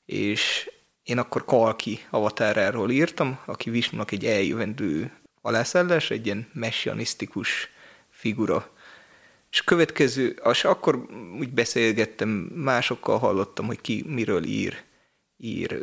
és 0.07 0.71
én 1.03 1.19
akkor 1.19 1.45
Kalki 1.45 2.01
avatáráról 2.11 2.91
írtam, 2.91 3.39
aki 3.45 3.71
Visnunak 3.71 4.11
egy 4.11 4.25
eljövendő 4.25 5.13
alászállás, 5.43 6.11
egy 6.11 6.27
ilyen 6.27 6.49
messianisztikus 6.53 7.69
figura. 8.11 8.73
És 9.51 9.65
következő, 9.65 10.41
és 10.51 10.65
akkor 10.65 11.07
úgy 11.39 11.53
beszélgettem, 11.53 12.29
másokkal 12.55 13.19
hallottam, 13.19 13.67
hogy 13.67 13.81
ki 13.81 14.05
miről 14.07 14.45
ír 14.45 14.83
ír 15.45 15.79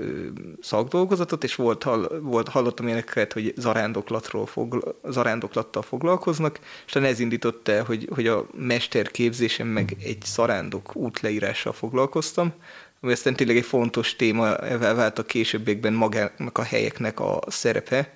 szakdolgozatot, 0.62 1.44
és 1.44 1.56
volt, 1.56 1.84
hall, 1.84 2.20
volt, 2.22 2.48
hallottam 2.48 2.86
ilyeneket, 2.86 3.34
hogy 3.34 3.54
zarándoklatról 3.58 4.46
fogla, 4.46 5.00
zarándoklattal 5.10 5.82
foglalkoznak, 5.82 6.60
és 6.88 6.96
ez 6.96 7.20
indította 7.20 7.72
el, 7.72 7.84
hogy, 7.84 8.10
hogy 8.14 8.28
a 8.28 8.48
mesterképzésem 8.58 9.68
meg 9.68 9.96
egy 10.04 10.24
zarándok 10.26 10.96
útleírással 10.96 11.74
foglalkoztam, 11.74 12.54
ami 13.02 13.12
aztán 13.12 13.36
tényleg 13.36 13.58
egy 13.58 13.66
fontos 13.66 14.16
téma, 14.16 14.56
vált 14.78 15.20
a 15.20 15.26
későbbiekben 15.26 15.94
magának 15.94 16.58
a 16.58 16.64
helyeknek 16.64 17.20
a 17.20 17.40
szerepe. 17.48 18.14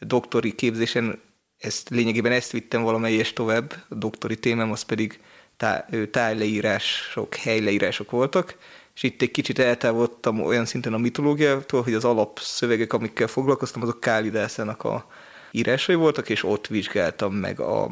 A 0.00 0.04
doktori 0.04 0.54
képzésen 0.54 1.20
ezt, 1.58 1.88
lényegében 1.88 2.32
ezt 2.32 2.52
vittem 2.52 2.82
valamelyes 2.82 3.32
tovább, 3.32 3.74
a 3.88 3.94
doktori 3.94 4.36
témám 4.36 4.70
az 4.70 4.82
pedig 4.82 5.20
tá, 5.56 5.86
tájleírások, 6.10 7.34
helyleírások 7.34 8.10
voltak, 8.10 8.56
és 8.94 9.02
itt 9.02 9.22
egy 9.22 9.30
kicsit 9.30 9.58
eltávolodtam 9.58 10.40
olyan 10.40 10.64
szinten 10.64 10.92
a 10.92 10.98
mitológiától, 10.98 11.82
hogy 11.82 11.94
az 11.94 12.04
alapszövegek, 12.04 12.92
amikkel 12.92 13.26
foglalkoztam, 13.26 13.82
azok 13.82 14.00
Kálidászának 14.00 14.84
a 14.84 15.06
írásai 15.50 15.94
voltak, 15.94 16.28
és 16.28 16.44
ott 16.44 16.66
vizsgáltam 16.66 17.34
meg 17.34 17.60
a, 17.60 17.90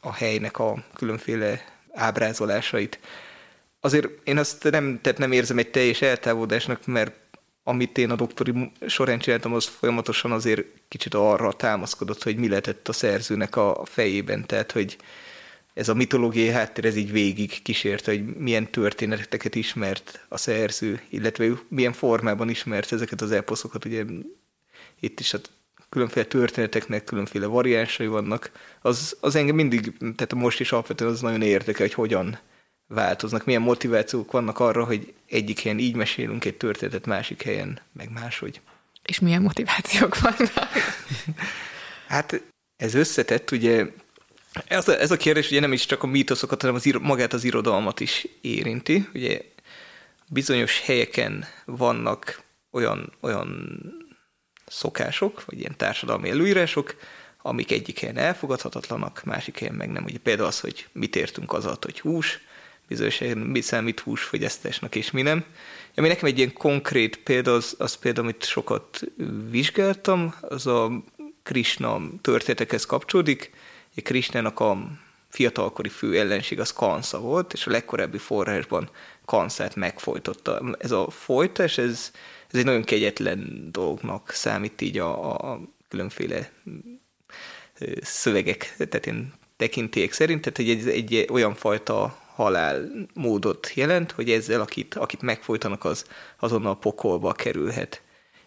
a 0.00 0.12
helynek 0.12 0.58
a 0.58 0.84
különféle 0.94 1.64
ábrázolásait. 1.92 3.00
Azért 3.80 4.08
én 4.24 4.38
azt 4.38 4.70
nem, 4.70 4.98
tehát 5.02 5.18
nem 5.18 5.32
érzem 5.32 5.58
egy 5.58 5.70
teljes 5.70 6.02
eltávolodásnak, 6.02 6.86
mert 6.86 7.14
amit 7.64 7.98
én 7.98 8.10
a 8.10 8.16
doktori 8.16 8.72
során 8.86 9.18
csináltam, 9.18 9.54
az 9.54 9.64
folyamatosan 9.64 10.32
azért 10.32 10.64
kicsit 10.88 11.14
arra 11.14 11.52
támaszkodott, 11.52 12.22
hogy 12.22 12.36
mi 12.36 12.48
lehetett 12.48 12.88
a 12.88 12.92
szerzőnek 12.92 13.56
a 13.56 13.82
fejében, 13.84 14.46
tehát 14.46 14.72
hogy 14.72 14.96
ez 15.74 15.88
a 15.88 15.94
mitológiai 15.94 16.48
háttér 16.48 16.84
ez 16.84 16.96
így 16.96 17.12
végig 17.12 17.62
kísérte, 17.62 18.10
hogy 18.10 18.36
milyen 18.36 18.70
történeteket 18.70 19.54
ismert 19.54 20.26
a 20.28 20.36
szerző, 20.36 21.00
illetve 21.08 21.48
milyen 21.68 21.92
formában 21.92 22.48
ismert 22.48 22.92
ezeket 22.92 23.20
az 23.20 23.30
eposzokat. 23.30 23.84
Ugye 23.84 24.04
itt 25.00 25.20
is 25.20 25.34
a 25.34 25.38
különféle 25.88 26.26
történeteknek 26.26 27.04
különféle 27.04 27.46
variánsai 27.46 28.06
vannak. 28.06 28.50
Az, 28.80 29.16
az 29.20 29.34
engem 29.34 29.54
mindig, 29.54 29.96
tehát 29.98 30.34
most 30.34 30.60
is 30.60 30.72
alapvetően 30.72 31.10
az 31.10 31.20
nagyon 31.20 31.42
érdekel, 31.42 31.86
hogy 31.86 31.94
hogyan 31.94 32.38
változnak, 32.86 33.44
milyen 33.44 33.62
motivációk 33.62 34.30
vannak 34.30 34.58
arra, 34.58 34.84
hogy 34.84 35.14
egyik 35.28 35.60
helyen 35.60 35.78
így 35.78 35.96
mesélünk 35.96 36.44
egy 36.44 36.56
történetet, 36.56 37.06
másik 37.06 37.42
helyen 37.42 37.80
meg 37.92 38.10
máshogy. 38.12 38.60
És 39.02 39.20
milyen 39.20 39.42
motivációk 39.42 40.20
vannak? 40.20 40.68
hát 42.08 42.42
ez 42.76 42.94
összetett, 42.94 43.50
ugye 43.50 43.86
ez 44.66 44.88
a, 44.88 45.00
ez 45.00 45.10
a 45.10 45.16
kérdés 45.16 45.50
ugye 45.50 45.60
nem 45.60 45.72
is 45.72 45.86
csak 45.86 46.02
a 46.02 46.06
mítoszokat, 46.06 46.60
hanem 46.60 46.76
az, 46.76 46.84
magát 47.00 47.32
az 47.32 47.44
irodalmat 47.44 48.00
is 48.00 48.26
érinti. 48.40 49.08
Ugye 49.14 49.40
bizonyos 50.28 50.80
helyeken 50.80 51.44
vannak 51.64 52.42
olyan, 52.70 53.12
olyan 53.20 53.80
szokások, 54.66 55.44
vagy 55.44 55.58
ilyen 55.58 55.76
társadalmi 55.76 56.30
előírások, 56.30 56.96
amik 57.42 57.70
egyik 57.70 57.98
helyen 57.98 58.16
elfogadhatatlanak, 58.16 59.22
másik 59.24 59.58
helyen 59.58 59.74
meg 59.74 59.90
nem. 59.90 60.04
Ugye 60.04 60.18
például 60.18 60.48
az, 60.48 60.60
hogy 60.60 60.86
mit 60.92 61.16
értünk 61.16 61.52
az 61.52 61.64
alatt, 61.64 61.84
hogy 61.84 62.00
hús, 62.00 62.40
bizonyos 62.88 63.18
helyen 63.18 63.38
mi 63.38 63.60
számít 63.60 64.00
húsfogyasztásnak 64.00 64.94
és 64.94 65.10
mi 65.10 65.22
nem. 65.22 65.44
Ami 65.96 66.08
nekem 66.08 66.28
egy 66.28 66.38
ilyen 66.38 66.52
konkrét 66.52 67.16
példa, 67.16 67.54
az, 67.54 67.74
az 67.78 67.94
például, 67.94 68.26
amit 68.26 68.44
sokat 68.44 69.00
vizsgáltam, 69.50 70.34
az 70.40 70.66
a 70.66 71.02
Krishna 71.42 72.00
történetekhez 72.20 72.84
kapcsolódik. 72.84 73.50
Krishnának 73.94 74.60
a 74.60 74.86
fiatalkori 75.28 75.88
fő 75.88 76.18
ellenség 76.18 76.60
az 76.60 76.72
Kansa 76.72 77.20
volt, 77.20 77.52
és 77.52 77.66
a 77.66 77.70
legkorábbi 77.70 78.18
forrásban 78.18 78.90
Kansát 79.24 79.76
megfojtotta. 79.76 80.76
Ez 80.78 80.90
a 80.90 81.10
folytás, 81.10 81.78
ez, 81.78 82.10
ez 82.50 82.58
egy 82.58 82.64
nagyon 82.64 82.82
kegyetlen 82.82 83.68
dolognak 83.70 84.30
számít 84.30 84.80
így 84.80 84.98
a, 84.98 85.52
a 85.52 85.60
különféle 85.88 86.50
szövegek, 88.00 88.74
tehát 88.76 89.06
én 89.06 89.32
tekintélyek 89.56 90.12
szerint, 90.12 90.40
tehát 90.40 90.58
egy, 90.58 90.88
egy, 90.88 91.14
egy 91.14 91.26
olyan 91.30 91.54
fajta 91.54 92.18
halálmódot 92.34 93.72
jelent, 93.74 94.10
hogy 94.12 94.30
ezzel, 94.30 94.60
akit, 94.60 94.94
akit 94.94 95.22
megfojtanak, 95.22 95.84
az 95.84 96.06
azonnal 96.38 96.78
pokolba 96.78 97.32
kerülhet. 97.32 98.02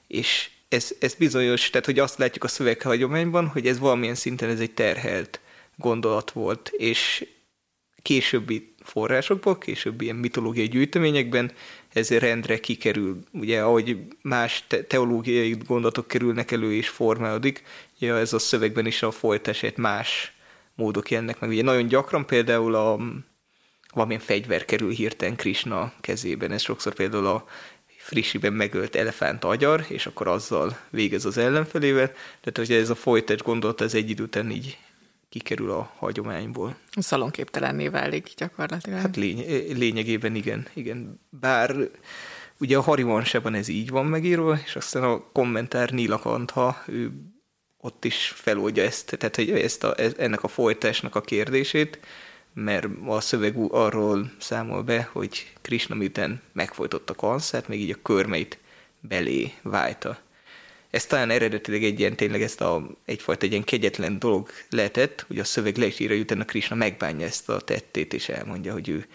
És 0.07 0.49
ez, 0.69 0.91
ez 0.99 1.13
bizonyos, 1.13 1.69
tehát 1.69 1.85
hogy 1.85 1.99
azt 1.99 2.17
látjuk 2.17 2.43
a 2.43 2.47
szöveghagyományban, 2.47 3.47
hogy 3.47 3.67
ez 3.67 3.79
valamilyen 3.79 4.15
szinten 4.15 4.49
ez 4.49 4.59
egy 4.59 4.73
terhelt 4.73 5.39
gondolat 5.75 6.31
volt, 6.31 6.71
és 6.77 7.27
későbbi 8.01 8.73
forrásokból, 8.83 9.57
későbbi 9.57 10.03
ilyen 10.03 10.15
mitológiai 10.15 10.67
gyűjteményekben 10.67 11.51
ez 11.93 12.09
rendre 12.09 12.59
kikerül. 12.59 13.19
Ugye, 13.31 13.61
ahogy 13.61 13.97
más 14.21 14.63
te- 14.67 14.83
teológiai 14.83 15.57
gondolatok 15.65 16.07
kerülnek 16.07 16.51
elő 16.51 16.73
és 16.73 16.89
formálódik, 16.89 17.63
ja, 17.99 18.17
ez 18.17 18.33
a 18.33 18.39
szövegben 18.39 18.85
is 18.85 19.03
a 19.03 19.11
folytását 19.11 19.77
más 19.77 20.33
módok 20.75 21.11
jelennek 21.11 21.39
meg. 21.39 21.49
Ugye 21.49 21.63
nagyon 21.63 21.87
gyakran 21.87 22.25
például 22.25 22.75
a 22.75 22.99
valamilyen 23.93 24.21
fegyver 24.21 24.65
kerül 24.65 24.91
hirtelen 24.91 25.35
Krishna 25.35 25.93
kezében. 26.01 26.51
Ez 26.51 26.61
sokszor 26.61 26.93
például 26.93 27.25
a 27.25 27.45
frissiben 28.05 28.53
megölt 28.53 28.95
elefánt 28.95 29.43
agyar, 29.43 29.85
és 29.87 30.05
akkor 30.05 30.27
azzal 30.27 30.77
végez 30.89 31.25
az 31.25 31.37
ellenfelével. 31.37 32.07
Tehát, 32.41 32.57
hogy 32.57 32.71
ez 32.71 32.89
a 32.89 32.95
folytás 32.95 33.41
gondolat, 33.41 33.81
ez 33.81 33.93
egy 33.93 34.09
idő 34.09 34.23
után 34.23 34.51
így 34.51 34.77
kikerül 35.29 35.71
a 35.71 35.91
hagyományból. 35.97 36.75
Szalonképtelenné 36.97 37.87
válik 37.87 38.33
gyakorlatilag. 38.37 38.99
Hát 38.99 39.15
lény- 39.15 39.77
lényegében 39.77 40.35
igen, 40.35 40.67
igen. 40.73 41.19
Bár 41.29 41.75
ugye 42.59 42.77
a 42.77 42.81
Harivansában 42.81 43.53
ez 43.53 43.67
így 43.67 43.89
van 43.89 44.05
megírva, 44.05 44.59
és 44.65 44.75
aztán 44.75 45.03
a 45.03 45.31
kommentár 45.31 45.89
Nilakantha, 45.89 46.83
ő 46.87 47.11
ott 47.77 48.05
is 48.05 48.33
feloldja 48.35 48.83
ezt, 48.83 49.17
tehát 49.17 49.35
hogy 49.35 49.49
ezt 49.49 49.83
a, 49.83 49.95
ennek 50.17 50.43
a 50.43 50.47
folytásnak 50.47 51.15
a 51.15 51.21
kérdését, 51.21 51.99
mert 52.55 52.87
a 53.05 53.19
szöveg 53.19 53.55
arról 53.69 54.31
számol 54.37 54.83
be, 54.83 55.09
hogy 55.11 55.53
Krishna 55.61 55.95
miután 55.95 56.41
megfojtotta 56.51 57.13
kanszát, 57.13 57.67
még 57.67 57.81
így 57.81 57.91
a 57.91 58.01
körmeit 58.01 58.57
belé 58.99 59.53
válta. 59.61 60.19
Ez 60.89 61.05
talán 61.05 61.29
eredetileg 61.29 61.83
egy 61.83 61.99
ilyen, 61.99 62.15
tényleg 62.15 62.41
ezt 62.41 62.61
a, 62.61 62.87
egyfajta 63.05 63.45
egy 63.45 63.51
ilyen 63.51 63.63
kegyetlen 63.63 64.19
dolog 64.19 64.49
lehetett, 64.69 65.25
hogy 65.27 65.39
a 65.39 65.43
szöveg 65.43 65.77
le 65.77 65.85
is 65.85 65.99
írja, 65.99 66.19
utána 66.19 66.45
Krishna 66.45 66.75
megbánja 66.75 67.25
ezt 67.25 67.49
a 67.49 67.61
tettét, 67.61 68.13
és 68.13 68.29
elmondja, 68.29 68.73
hogy 68.73 68.89
ő 68.89 69.05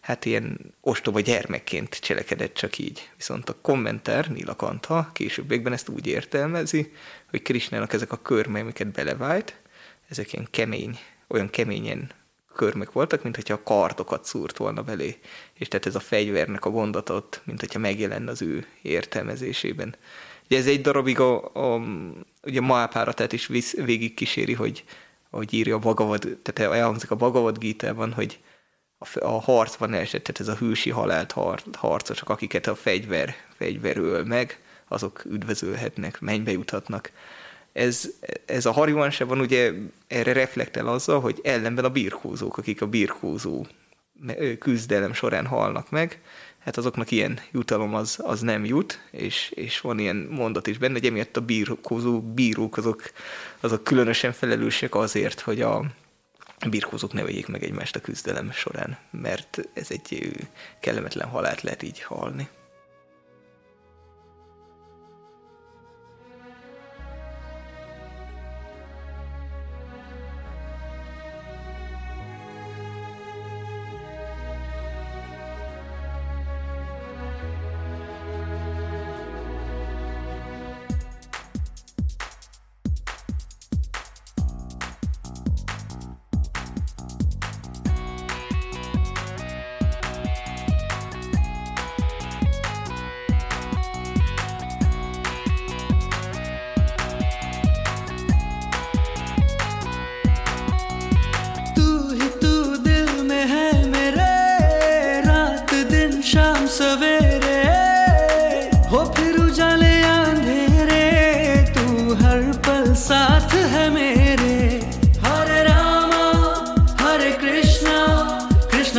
hát 0.00 0.24
ilyen 0.24 0.74
ostoba 0.80 1.20
gyermekként 1.20 1.94
cselekedett 1.94 2.54
csak 2.54 2.78
így. 2.78 3.10
Viszont 3.16 3.48
a 3.48 3.56
kommentár, 3.60 4.30
Nilakantha 4.30 5.10
későbbiekben 5.12 5.72
ezt 5.72 5.88
úgy 5.88 6.06
értelmezi, 6.06 6.92
hogy 7.30 7.42
Krishnának 7.42 7.92
ezek 7.92 8.12
a 8.12 8.22
körmei, 8.22 8.62
amiket 8.62 8.92
belevált, 8.92 9.54
ezek 10.08 10.32
ilyen 10.32 10.48
kemény, 10.50 10.98
olyan 11.28 11.50
keményen 11.50 12.10
körmök 12.54 12.92
voltak, 12.92 13.22
mint 13.22 13.34
hogyha 13.34 13.54
a 13.54 13.62
kartokat 13.62 14.24
szúrt 14.24 14.56
volna 14.56 14.82
belé. 14.82 15.18
És 15.54 15.68
tehát 15.68 15.86
ez 15.86 15.94
a 15.94 16.00
fegyvernek 16.00 16.64
a 16.64 16.70
gondatot, 16.70 17.40
mint 17.44 17.60
hogyha 17.60 17.78
megjelenne 17.78 18.30
az 18.30 18.42
ő 18.42 18.66
értelmezésében. 18.82 19.94
Ugye 20.44 20.58
ez 20.58 20.66
egy 20.66 20.80
darabig 20.80 21.20
a, 21.20 21.54
a 21.54 21.82
ugye 22.42 22.60
Mahápáratát 22.60 23.32
is 23.32 23.46
visz, 23.46 23.74
végig 23.74 24.14
kíséri, 24.14 24.52
hogy, 24.52 24.84
hogy 25.30 25.54
írja 25.54 25.74
a 25.74 25.78
Bagavad, 25.78 26.38
tehát 26.42 26.72
elhangzik 26.72 27.10
a 27.10 27.16
Bagavad 27.16 27.58
Gita-ban, 27.58 28.12
hogy 28.12 28.38
a, 28.98 29.24
a 29.24 29.40
harcban 29.40 29.94
esett, 29.94 30.22
tehát 30.22 30.40
ez 30.40 30.48
a 30.48 30.64
hűsi 30.66 30.90
halált 30.90 31.32
har, 31.32 31.62
harcosok, 31.72 32.28
akiket 32.28 32.66
a 32.66 32.74
fegyver, 32.74 33.34
fegyver 33.56 33.96
öl 33.96 34.24
meg, 34.24 34.60
azok 34.88 35.24
üdvözölhetnek, 35.24 36.20
mennybe 36.20 36.50
juthatnak. 36.50 37.12
Ez, 37.72 38.10
ez 38.46 38.66
a 38.66 38.72
Harivansában 38.72 39.40
ugye 39.40 39.72
erre 40.06 40.32
reflektál 40.32 40.86
azzal, 40.86 41.20
hogy 41.20 41.40
ellenben 41.42 41.84
a 41.84 41.90
birkózók, 41.90 42.58
akik 42.58 42.82
a 42.82 42.86
birkózó 42.86 43.66
küzdelem 44.58 45.12
során 45.12 45.46
halnak 45.46 45.90
meg, 45.90 46.20
hát 46.58 46.76
azoknak 46.76 47.10
ilyen 47.10 47.40
jutalom 47.52 47.94
az, 47.94 48.18
az 48.22 48.40
nem 48.40 48.64
jut, 48.64 49.00
és, 49.10 49.50
és 49.50 49.80
van 49.80 49.98
ilyen 49.98 50.16
mondat 50.30 50.66
is 50.66 50.78
benne, 50.78 50.92
hogy 50.92 51.06
emiatt 51.06 51.36
a 51.36 51.40
birkózó 51.40 52.20
bírók 52.20 52.76
azok, 52.76 53.02
azok 53.60 53.84
különösen 53.84 54.32
felelősek 54.32 54.94
azért, 54.94 55.40
hogy 55.40 55.60
a, 55.60 55.84
birkózók 56.68 57.12
ne 57.12 57.22
vegyék 57.22 57.46
meg 57.46 57.64
egymást 57.64 57.96
a 57.96 58.00
küzdelem 58.00 58.52
során, 58.52 58.98
mert 59.10 59.60
ez 59.72 59.86
egy 59.90 60.32
kellemetlen 60.80 61.28
halált 61.28 61.62
lehet 61.62 61.82
így 61.82 62.02
halni. 62.02 62.48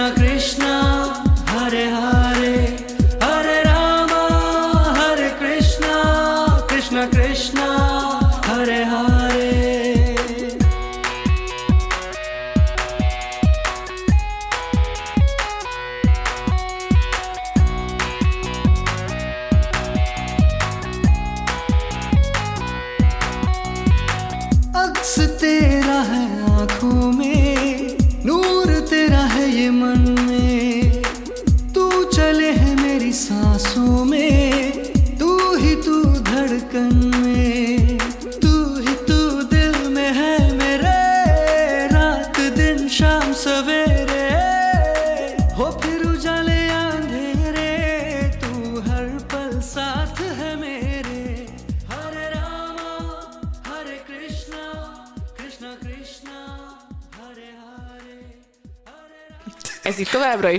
Továbbra 0.02 0.61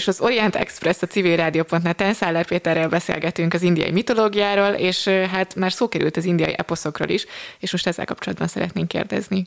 is 0.02 0.08
az 0.08 0.20
Orient 0.20 0.56
Express 0.56 1.02
a 1.02 1.06
civilrádió.net-en 1.06 2.14
Szállár 2.14 2.46
Péterrel 2.46 2.88
beszélgetünk 2.88 3.54
az 3.54 3.62
indiai 3.62 3.90
mitológiáról, 3.90 4.72
és 4.72 5.08
hát 5.08 5.54
már 5.54 5.72
szó 5.72 5.88
került 5.88 6.16
az 6.16 6.24
indiai 6.24 6.54
eposzokról 6.56 7.08
is, 7.08 7.26
és 7.58 7.72
most 7.72 7.86
ezzel 7.86 8.04
kapcsolatban 8.04 8.48
szeretnénk 8.48 8.88
kérdezni. 8.88 9.46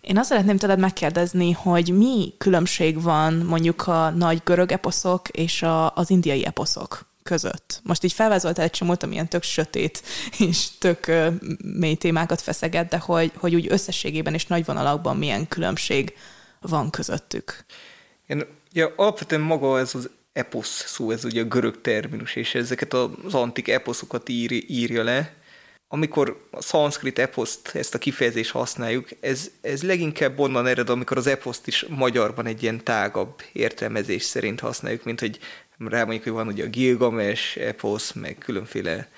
Én 0.00 0.18
azt 0.18 0.28
szeretném 0.28 0.56
tőled 0.56 0.78
megkérdezni, 0.78 1.52
hogy 1.52 1.96
mi 1.96 2.34
különbség 2.38 3.02
van 3.02 3.34
mondjuk 3.34 3.86
a 3.86 4.10
nagy 4.10 4.40
görög 4.44 4.72
eposzok 4.72 5.28
és 5.28 5.62
a, 5.62 5.94
az 5.94 6.10
indiai 6.10 6.46
eposzok 6.46 7.06
között. 7.22 7.80
Most 7.82 8.04
így 8.04 8.12
felvázoltál 8.12 8.64
egy 8.64 8.70
csomót, 8.70 9.02
amilyen 9.02 9.28
tök 9.28 9.42
sötét 9.42 10.02
és 10.38 10.68
tök 10.78 11.06
ö, 11.06 11.28
mély 11.62 11.94
témákat 11.94 12.40
feszeget, 12.40 12.88
de 12.88 12.98
hogy, 12.98 13.32
hogy 13.36 13.54
úgy 13.54 13.66
összességében 13.68 14.34
és 14.34 14.46
nagy 14.46 14.64
vonalakban 14.64 15.16
milyen 15.16 15.48
különbség 15.48 16.16
van 16.60 16.90
közöttük. 16.90 17.64
Igen, 18.26 18.46
ugye 18.70 18.88
alapvetően 18.96 19.40
maga 19.40 19.78
ez 19.78 19.94
az 19.94 20.10
eposz 20.32 20.84
szó, 20.86 21.10
ez 21.10 21.24
ugye 21.24 21.40
a 21.40 21.44
görög 21.44 21.80
terminus, 21.80 22.36
és 22.36 22.54
ezeket 22.54 22.92
az 22.92 23.34
antik 23.34 23.68
eposzokat 23.68 24.28
ír, 24.28 24.64
írja 24.66 25.02
le. 25.02 25.34
Amikor 25.92 26.46
a 26.50 26.62
szanszkrit 26.62 27.18
eposzt, 27.18 27.74
ezt 27.74 27.94
a 27.94 27.98
kifejezést 27.98 28.50
használjuk, 28.50 29.08
ez, 29.20 29.50
ez 29.60 29.82
leginkább 29.82 30.38
onnan 30.38 30.66
ered, 30.66 30.90
amikor 30.90 31.16
az 31.16 31.26
eposzt 31.26 31.66
is 31.66 31.86
magyarban 31.88 32.46
egy 32.46 32.62
ilyen 32.62 32.84
tágabb 32.84 33.42
értelmezés 33.52 34.22
szerint 34.22 34.60
használjuk, 34.60 35.04
mint 35.04 35.20
hogy 35.20 35.38
rámondjuk, 35.78 36.22
hogy 36.22 36.32
van 36.32 36.46
ugye 36.46 36.64
a 36.64 36.68
Gilgames 36.68 37.56
eposz, 37.56 38.12
meg 38.12 38.36
különféle 38.38 39.08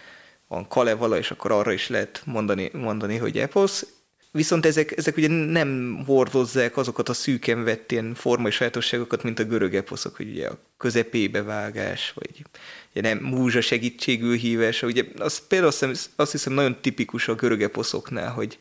van 0.49 0.69
Kalevala, 0.69 1.19
és 1.19 1.31
akkor 1.31 1.53
arra 1.53 1.73
is 1.73 1.89
lehet 1.89 2.23
mondani, 2.25 2.71
mondani 2.73 3.17
hogy 3.17 3.39
eposz, 3.39 3.87
Viszont 4.35 4.67
ezek, 4.67 4.97
ezek 4.97 5.17
ugye 5.17 5.29
nem 5.29 6.03
hordozzák 6.07 6.77
azokat 6.77 7.09
a 7.09 7.13
szűken 7.13 7.65
vett 7.65 7.93
ilyen 7.93 8.15
formai 8.15 8.51
sajátosságokat, 8.51 9.23
mint 9.23 9.39
a 9.39 9.45
görög 9.45 9.75
eposzok, 9.75 10.17
hogy 10.17 10.29
ugye 10.29 10.49
a 10.49 10.59
közepébe 10.77 11.43
vágás, 11.43 12.13
vagy 12.15 12.45
ugye 12.91 13.01
nem 13.01 13.19
múzsa 13.19 13.61
segítségű 13.61 14.37
hívás. 14.37 14.83
Ugye 14.83 15.05
az 15.19 15.47
például 15.47 15.71
azt 15.71 15.85
hiszem, 15.85 16.13
azt 16.17 16.33
hiszem 16.33 16.53
nagyon 16.53 16.81
tipikus 16.81 17.29
a 17.29 17.35
görög 17.35 17.63
eposzoknál, 17.63 18.31
hogy, 18.31 18.59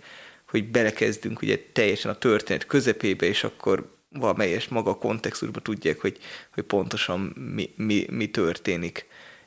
hogy 0.50 0.72
belekezdünk 0.72 1.42
ugye 1.42 1.60
teljesen 1.74 2.12
a 2.12 2.18
történet 2.18 2.66
közepébe, 2.66 3.26
és 3.26 3.44
akkor 3.44 3.96
valamelyes 4.10 4.68
maga 4.68 4.98
kontextusban 4.98 5.64
tudják, 5.64 6.00
hogy, 6.00 6.18
hogy 6.54 6.64
pontosan 6.64 7.20
mi, 7.56 7.74
mi, 7.76 8.06
mi 8.10 8.30
történik. 8.30 9.06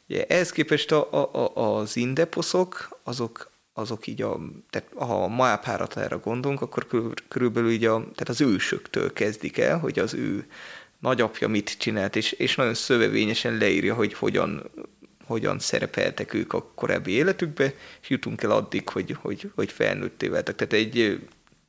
Ugye, 0.08 0.26
ehhez 0.26 0.50
képest 0.50 0.92
a, 0.92 1.12
a, 1.12 1.50
a, 1.54 1.78
az 1.78 1.96
indeposzok, 1.96 2.98
azok, 3.02 3.52
azok 3.74 4.06
így 4.06 4.22
a, 4.22 4.40
tehát 4.70 4.88
ha 4.96 5.22
a 5.24 5.28
Maápáratára 5.28 6.18
gondolunk, 6.18 6.60
akkor 6.60 6.86
körülbelül 7.28 7.70
így 7.70 7.84
a, 7.84 8.00
tehát 8.00 8.28
az 8.28 8.40
ősöktől 8.40 9.12
kezdik 9.12 9.58
el, 9.58 9.78
hogy 9.78 9.98
az 9.98 10.14
ő 10.14 10.46
nagyapja 10.98 11.48
mit 11.48 11.76
csinált, 11.78 12.16
és, 12.16 12.32
és 12.32 12.54
nagyon 12.54 12.74
szövevényesen 12.74 13.56
leírja, 13.56 13.94
hogy 13.94 14.14
hogyan, 14.14 14.70
hogyan 15.26 15.58
szerepeltek 15.58 16.34
ők 16.34 16.52
a 16.52 16.70
korábbi 16.74 17.10
életükbe, 17.10 17.74
és 18.02 18.08
jutunk 18.08 18.42
el 18.42 18.50
addig, 18.50 18.88
hogy, 18.88 19.16
hogy, 19.20 19.50
hogy 19.54 19.72
felnőtté 19.72 20.28
váltak. 20.28 20.54
Tehát 20.54 20.72
egy 20.72 21.20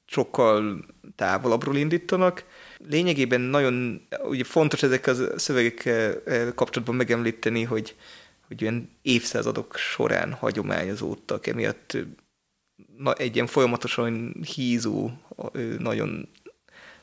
sokkal 0.05 0.85
távolabbról 1.15 1.75
indítanak. 1.75 2.43
Lényegében 2.89 3.41
nagyon 3.41 4.07
ugye 4.23 4.43
fontos 4.43 4.83
ezek 4.83 5.07
a 5.07 5.39
szövegekkel 5.39 6.53
kapcsolatban 6.55 6.95
megemlíteni, 6.95 7.63
hogy, 7.63 7.95
hogy 8.47 8.63
olyan 8.63 8.89
évszázadok 9.01 9.77
során 9.77 10.33
hagyományozódtak, 10.33 11.47
emiatt 11.47 11.97
egy 13.17 13.35
ilyen 13.35 13.47
folyamatosan 13.47 14.35
hízó, 14.55 15.09
nagyon 15.77 16.29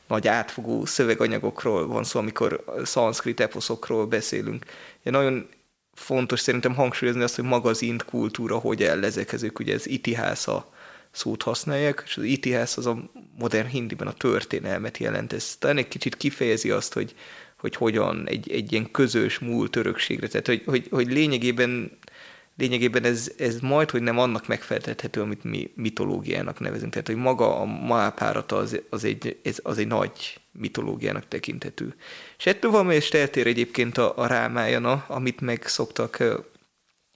nagy 0.06 0.28
átfogó 0.28 0.84
szöveganyagokról 0.84 1.86
van 1.86 2.04
szó, 2.04 2.18
amikor 2.18 2.64
szanszkrit 2.84 3.40
eposzokról 3.40 4.06
beszélünk. 4.06 4.64
Ugye 5.00 5.10
nagyon 5.10 5.48
fontos 5.92 6.40
szerintem 6.40 6.74
hangsúlyozni 6.74 7.22
azt, 7.22 7.34
hogy 7.34 7.44
magazint 7.44 8.04
kultúra 8.04 8.58
hogy 8.58 8.82
ellezekezők, 8.82 9.58
ugye 9.58 9.74
ez 9.74 9.86
itihásza 9.86 10.72
szót 11.10 11.42
használják, 11.42 12.02
és 12.06 12.16
az 12.16 12.22
itihász 12.22 12.76
az 12.76 12.86
a 12.86 13.10
modern 13.38 13.68
hindiben 13.68 14.06
a 14.06 14.12
történelmet 14.12 14.98
jelent. 14.98 15.32
Ez 15.32 15.56
talán 15.58 15.76
egy 15.76 15.88
kicsit 15.88 16.16
kifejezi 16.16 16.70
azt, 16.70 16.92
hogy 16.92 17.14
hogy 17.62 17.76
hogyan 17.76 18.28
egy, 18.28 18.50
egy 18.50 18.72
ilyen 18.72 18.90
közös 18.90 19.38
múlt 19.38 19.76
örökségre. 19.76 20.28
Tehát, 20.28 20.46
hogy, 20.46 20.62
hogy, 20.66 20.86
hogy 20.90 21.12
lényegében, 21.12 21.98
lényegében 22.56 23.04
ez, 23.04 23.32
ez 23.38 23.60
majd, 23.60 23.90
hogy 23.90 24.02
nem 24.02 24.18
annak 24.18 24.46
megfeltethető, 24.46 25.20
amit 25.20 25.44
mi 25.44 25.72
mitológiának 25.74 26.60
nevezünk. 26.60 26.92
Tehát, 26.92 27.06
hogy 27.06 27.16
maga 27.16 27.60
a 27.60 27.64
Maápárata 27.64 28.56
az, 28.56 28.80
az, 28.90 29.04
egy, 29.04 29.38
ez, 29.42 29.58
az 29.62 29.78
egy 29.78 29.86
nagy 29.86 30.40
mitológiának 30.52 31.28
tekinthető. 31.28 31.94
És 32.38 32.46
ettől 32.46 32.70
valamelyest 32.70 33.14
eltér 33.14 33.46
egyébként 33.46 33.98
a, 33.98 34.18
a 34.18 34.26
rámájana, 34.26 35.04
amit 35.08 35.40
meg 35.40 35.66
szoktak 35.66 36.22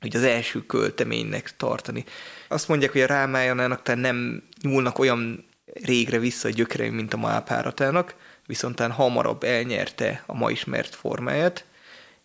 hogy 0.01 0.17
az 0.17 0.23
első 0.23 0.67
költeménynek 0.67 1.57
tartani. 1.57 2.05
Azt 2.49 2.69
mondják, 2.69 2.93
hogy 2.93 3.01
a 3.01 3.07
rámájanának 3.07 3.83
tehát 3.83 4.01
nem 4.01 4.43
nyúlnak 4.63 4.99
olyan 4.99 5.45
régre 5.75 6.19
vissza 6.19 6.49
a 6.49 6.51
gyökereim, 6.51 6.95
mint 6.95 7.15
a 7.15 7.17
Maápáratának, 7.17 8.15
viszont 8.47 8.81
hamarabb 8.81 9.43
elnyerte 9.43 10.23
a 10.27 10.35
ma 10.35 10.51
ismert 10.51 10.95
formáját, 10.95 11.65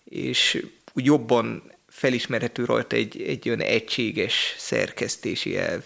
és 0.03 0.65
úgy 0.93 1.05
jobban 1.05 1.71
felismerhető 1.87 2.65
rajta 2.65 2.95
egy, 2.95 3.21
egy 3.21 3.47
olyan 3.47 3.61
egységes 3.61 4.55
szerkesztési 4.57 5.57
elv. 5.57 5.81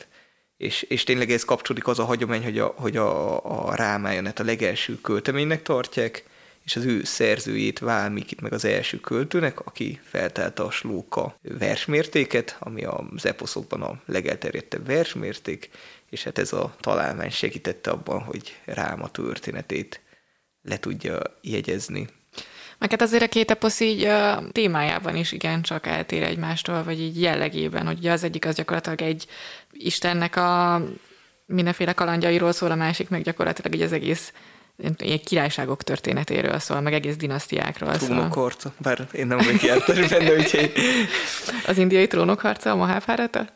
És, 0.58 0.82
és 0.82 1.04
tényleg 1.04 1.32
ez 1.32 1.46
kapcsolódik 1.46 1.88
az 1.88 2.00
a 2.00 2.06
hagyomány, 2.06 2.44
hogy 2.44 2.60
a, 2.60 2.66
hogy 2.66 2.98
a, 2.98 3.70
a 3.70 3.76
rámájonet 3.76 4.40
a 4.40 4.44
legelső 4.44 5.02
költeménynek 5.02 5.62
tartják, 5.62 6.24
és 6.66 6.76
az 6.76 6.86
ő 6.86 7.04
szerzőjét 7.04 7.80
Válmikit 7.80 8.42
meg 8.42 8.54
az 8.54 8.66
első 8.66 9.00
költőnek, 9.00 9.66
aki 9.66 10.00
feltálta 10.04 10.66
a 10.66 10.72
slóka 10.72 11.40
versmértéket, 11.42 12.58
ami 12.60 12.84
az 12.84 13.26
eposzokban 13.26 13.82
a 13.82 14.02
legelterjedtebb 14.06 14.86
versmérték, 14.86 15.70
és 16.10 16.24
hát 16.24 16.38
ez 16.38 16.54
a 16.54 16.76
találmány 16.80 17.30
segítette 17.30 17.92
abban, 17.92 18.22
hogy 18.22 18.60
Ráma 18.66 19.12
történetét 19.12 20.02
le 20.68 20.78
tudja 20.78 21.20
jegyezni. 21.42 22.08
Meg 22.78 22.90
hát 22.90 23.02
azért 23.02 23.24
a 23.24 23.28
két 23.28 23.52
eposz 23.52 23.80
így 23.80 24.04
a 24.04 24.44
témájában 24.52 25.16
is 25.16 25.32
igen 25.32 25.62
csak 25.62 25.88
eltér 25.88 26.24
egymástól, 26.24 26.84
vagy 26.84 27.02
így 27.02 27.22
jellegében, 27.22 27.86
hogy 27.86 28.08
az 28.08 28.24
egyik 28.24 28.46
az 28.46 28.56
gyakorlatilag 28.56 29.02
egy 29.02 29.28
Istennek 29.72 30.36
a 30.36 30.82
mindenféle 31.46 31.94
kalandjairól 31.94 32.52
szól, 32.52 32.72
a 32.72 32.76
másik 32.76 33.10
meg 33.10 33.22
gyakorlatilag 33.22 33.76
így 33.76 33.82
az 33.82 33.92
egész 33.92 34.34
ilyen 34.78 35.20
királyságok 35.24 35.84
történetéről 35.84 36.60
szól, 36.60 36.82
meg 36.82 36.94
egész 36.94 37.16
dinasztiákról 37.16 37.94
szól. 37.94 38.08
Trónokharca, 38.08 38.74
bár 38.78 39.08
én 39.12 39.28
nem 39.28 39.38
vagyok 39.38 39.64
jártas 39.64 40.08
benne, 40.08 40.36
úgyhogy... 40.36 40.72
Az 41.68 41.78
indiai 41.78 42.08
trónokharca, 42.08 42.72
a 42.72 42.76
Maháfárata? 42.76 43.48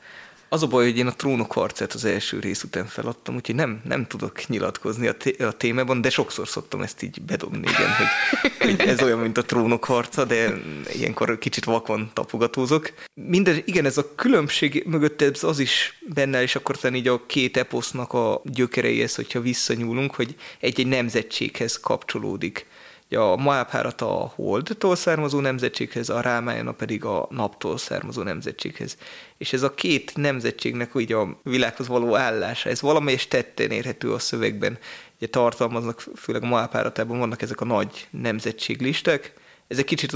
Az 0.52 0.64
a 0.64 0.68
baj, 0.68 0.86
hogy 0.86 0.98
én 0.98 1.08
a 1.08 1.16
trónok 1.16 1.52
harcát 1.52 1.94
az 1.94 2.06
első 2.06 2.40
rész 2.40 2.64
után 2.64 2.86
feladtam, 2.86 3.36
úgyhogy 3.36 3.56
nem, 3.56 3.82
nem 3.84 4.08
tudok 4.08 4.48
nyilatkozni 4.48 5.08
a, 5.08 5.14
té- 5.14 5.42
a 5.42 5.52
témában, 5.52 6.02
de 6.02 6.10
sokszor 6.10 6.48
szoktam 6.48 6.82
ezt 6.82 7.02
így 7.02 7.22
bedobni, 7.22 7.70
igen, 7.70 7.90
hogy, 7.98 8.52
hogy 8.60 8.88
ez 8.88 9.02
olyan, 9.02 9.20
mint 9.20 9.38
a 9.38 9.46
trónok 9.46 9.84
harca, 9.84 10.26
de 10.26 10.54
ilyenkor 10.94 11.38
kicsit 11.38 11.64
vakon 11.64 12.10
tapogatózok. 12.14 12.94
Minden, 13.14 13.62
igen, 13.66 13.86
ez 13.86 13.98
a 13.98 14.16
különbség 14.16 14.84
mögött 14.86 15.22
ez 15.22 15.44
az 15.44 15.60
is 15.60 16.00
benne, 16.14 16.42
és 16.42 16.56
akkor 16.56 16.78
talán 16.78 16.98
így 16.98 17.08
a 17.08 17.26
két 17.26 17.58
eposznak 17.58 18.14
a 18.14 18.42
gyökereihez, 18.44 19.16
hogyha 19.16 19.42
visszanyúlunk, 19.42 20.16
hogy 20.16 20.36
egy-egy 20.60 20.88
nemzetséghez 20.88 21.80
kapcsolódik 21.80 22.66
a 23.16 23.36
Mahabharata 23.36 24.22
a 24.22 24.32
Holdtól 24.36 24.96
származó 24.96 25.40
nemzetséghez, 25.40 26.10
a 26.10 26.22
Rámájana 26.22 26.72
pedig 26.72 27.06
a 27.06 27.28
naptól 27.30 27.78
származó 27.78 28.22
nemzetséghez. 28.22 28.98
És 29.38 29.54
ez 29.54 29.62
a 29.62 29.74
két 29.74 30.12
nemzetségnek 30.16 30.96
úgy 30.96 31.14
a 31.14 31.40
világhoz 31.44 31.88
való 31.88 32.16
állása, 32.16 32.70
ez 32.70 32.82
valamelyes 32.82 33.28
tetten 33.28 33.72
érhető 33.72 34.14
a 34.14 34.20
szövegben. 34.20 34.78
Ugye 35.18 35.28
tartalmaznak, 35.28 36.04
főleg 36.16 36.44
a 36.44 36.48
Mahabharatában 36.48 37.20
vannak 37.20 37.42
ezek 37.42 37.62
a 37.62 37.66
nagy 37.66 38.08
nemzetséglisták. 38.10 39.34
Ezek 39.68 39.86
kicsit 39.86 40.12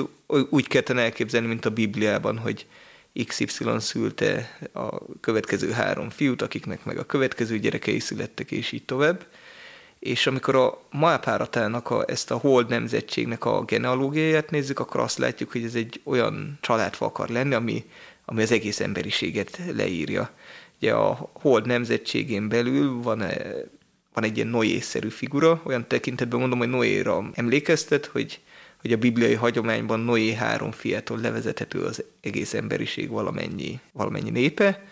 úgy 0.50 0.68
kellene 0.68 1.02
elképzelni, 1.02 1.48
mint 1.48 1.66
a 1.66 1.70
Bibliában, 1.70 2.38
hogy 2.38 2.66
XY 3.28 3.66
szülte 3.78 4.58
a 4.74 5.20
következő 5.20 5.72
három 5.72 6.10
fiút, 6.10 6.42
akiknek 6.42 6.86
meg 6.86 6.98
a 6.98 7.06
következő 7.06 7.60
gyerekei 7.60 8.00
születtek, 8.00 8.52
és 8.52 8.72
így 8.72 8.86
tovább 8.86 9.26
és 10.04 10.28
amikor 10.28 10.56
a 10.56 10.82
Maapáratának 10.92 11.90
a, 11.90 12.04
ezt 12.08 12.32
a 12.32 12.38
hold 12.38 12.70
nemzetségnek 12.70 13.46
a 13.46 13.64
genealógiáját 13.64 14.52
nézzük, 14.52 14.80
akkor 14.80 15.00
azt 15.02 15.18
látjuk, 15.18 15.52
hogy 15.52 15.64
ez 15.64 15.76
egy 15.76 16.02
olyan 16.04 16.58
családfa 16.62 17.06
akar 17.06 17.30
lenni, 17.30 17.54
ami, 17.54 17.86
ami 18.26 18.42
az 18.42 18.52
egész 18.52 18.80
emberiséget 18.80 19.60
leírja. 19.76 20.30
Ugye 20.78 20.94
a 20.94 21.30
hold 21.34 21.66
nemzetségén 21.66 22.50
belül 22.50 23.02
van, 23.02 23.22
e, 23.22 23.56
van 24.14 24.24
egy 24.24 24.36
ilyen 24.36 24.48
Noé-szerű 24.48 25.10
figura, 25.10 25.62
olyan 25.64 25.88
tekintetben 25.88 26.40
mondom, 26.40 26.60
hogy 26.60 26.70
Noéra 26.70 27.30
emlékeztet, 27.34 28.06
hogy, 28.06 28.40
hogy 28.82 28.92
a 28.92 28.98
bibliai 28.98 29.34
hagyományban 29.34 30.00
Noé 30.00 30.34
három 30.34 30.72
fiától 30.72 31.20
levezethető 31.20 31.84
az 31.84 32.04
egész 32.22 32.54
emberiség 32.54 33.10
valamennyi, 33.10 33.80
valamennyi 33.92 34.30
népe, 34.30 34.84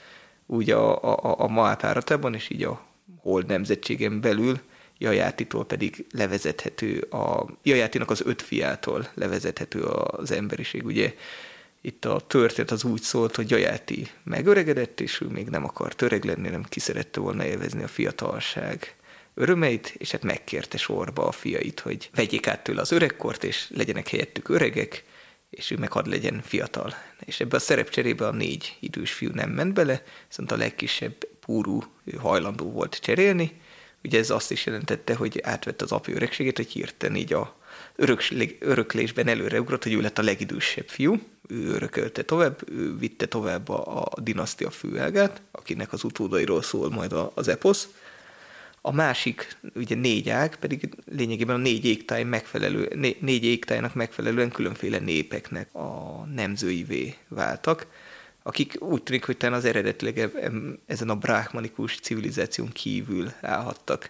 úgy 0.46 0.70
a, 0.70 1.04
a, 1.04 1.36
a 1.40 1.48
Maapáratában, 1.48 2.34
és 2.34 2.50
így 2.50 2.64
a 2.64 2.82
hold 3.22 3.46
nemzetségen 3.46 4.22
belül 4.22 4.60
Jajátitól 5.02 5.66
pedig 5.66 6.06
levezethető, 6.12 7.00
a 7.00 7.46
Jajátinak 7.64 8.10
az 8.10 8.22
öt 8.26 8.42
fiától 8.42 9.10
levezethető 9.14 9.82
az 9.84 10.32
emberiség. 10.32 10.86
Ugye 10.86 11.14
itt 11.82 12.06
a 12.06 12.20
történet 12.28 12.72
az 12.72 12.84
úgy 12.84 13.02
szólt, 13.02 13.36
hogy 13.36 13.50
Jajáti 13.50 14.08
megöregedett, 14.24 15.00
és 15.00 15.22
ő 15.22 15.26
még 15.26 15.48
nem 15.48 15.64
akart 15.64 16.02
öreg 16.02 16.24
lenni, 16.24 16.50
nem 16.50 16.64
ki 16.64 16.80
szerette 16.80 17.20
volna 17.20 17.46
élvezni 17.46 17.84
a 17.84 17.88
fiatalság 17.88 18.96
örömeit, 19.34 19.94
és 19.98 20.12
hát 20.12 20.24
megkérte 20.24 20.78
sorba 20.78 21.28
a 21.28 21.32
fiait, 21.32 21.80
hogy 21.80 22.10
vegyék 22.16 22.48
át 22.48 22.64
tőle 22.64 22.82
az 22.82 22.92
öregkort, 22.92 23.44
és 23.44 23.68
legyenek 23.76 24.08
helyettük 24.08 24.50
öregek, 24.50 25.04
és 25.50 25.72
ő 25.72 25.78
meg 25.78 25.92
hadd 25.92 26.10
legyen 26.10 26.42
fiatal. 26.44 26.94
És 27.26 27.40
ebbe 27.40 27.56
a 27.56 27.60
szerepcserébe 27.60 28.28
a 28.28 28.32
négy 28.32 28.78
idős 28.80 29.12
fiú 29.12 29.30
nem 29.34 29.50
ment 29.50 29.74
bele, 29.74 30.04
viszont 30.28 30.52
a 30.52 30.58
legkisebb 30.58 31.16
púrú 31.40 31.84
hajlandó 32.20 32.72
volt 32.72 33.00
cserélni. 33.02 33.61
Ugye 34.04 34.20
ez 34.20 34.30
azt 34.30 34.52
is 34.52 34.66
jelentette, 34.66 35.16
hogy 35.16 35.40
átvette 35.44 35.84
az 35.84 35.92
apja 35.92 36.16
öregségét, 36.16 36.58
hogy 36.58 36.72
hirtelen 36.72 37.16
így 37.16 37.34
a 37.34 37.56
öröklésben 38.60 39.28
előreugrott, 39.28 39.84
hogy 39.84 39.94
ő 39.94 40.02
lett 40.02 40.18
a 40.18 40.24
legidősebb 40.24 40.88
fiú, 40.88 41.20
ő 41.48 41.68
örökölte 41.68 42.24
tovább, 42.24 42.70
ő 42.72 42.98
vitte 42.98 43.26
tovább 43.26 43.70
a, 43.70 44.04
a 44.04 44.22
dinasztia 44.22 44.70
főágát, 44.70 45.42
akinek 45.52 45.94
az 45.94 46.04
utódairól 46.04 46.62
szól 46.62 46.90
majd 46.90 47.16
az 47.34 47.48
eposz, 47.48 47.88
a 48.82 48.92
másik, 48.92 49.58
ugye 49.76 49.96
négy 49.96 50.30
ág, 50.30 50.56
pedig 50.56 50.90
lényegében 51.06 51.56
a 51.56 51.60
négy 51.60 51.86
égtáj 51.86 52.24
megfelelő, 52.24 52.92
né, 52.96 53.18
négy 53.20 53.44
égtájnak 53.44 53.94
megfelelően 53.94 54.52
különféle 54.52 55.00
népeknek 55.00 55.76
a 55.76 56.24
nemzőivé 56.36 57.16
váltak, 57.28 57.88
akik 58.44 58.76
úgy 58.80 59.04
tűnik, 59.04 59.26
hogy 59.26 59.38
talán 59.38 59.58
az 59.58 59.66
eredetileg 59.66 60.32
ezen 60.86 61.10
a 61.10 61.16
bráhmanikus 61.16 62.00
civilizáción 62.00 62.70
kívül 62.70 63.32
állhattak. 63.42 64.10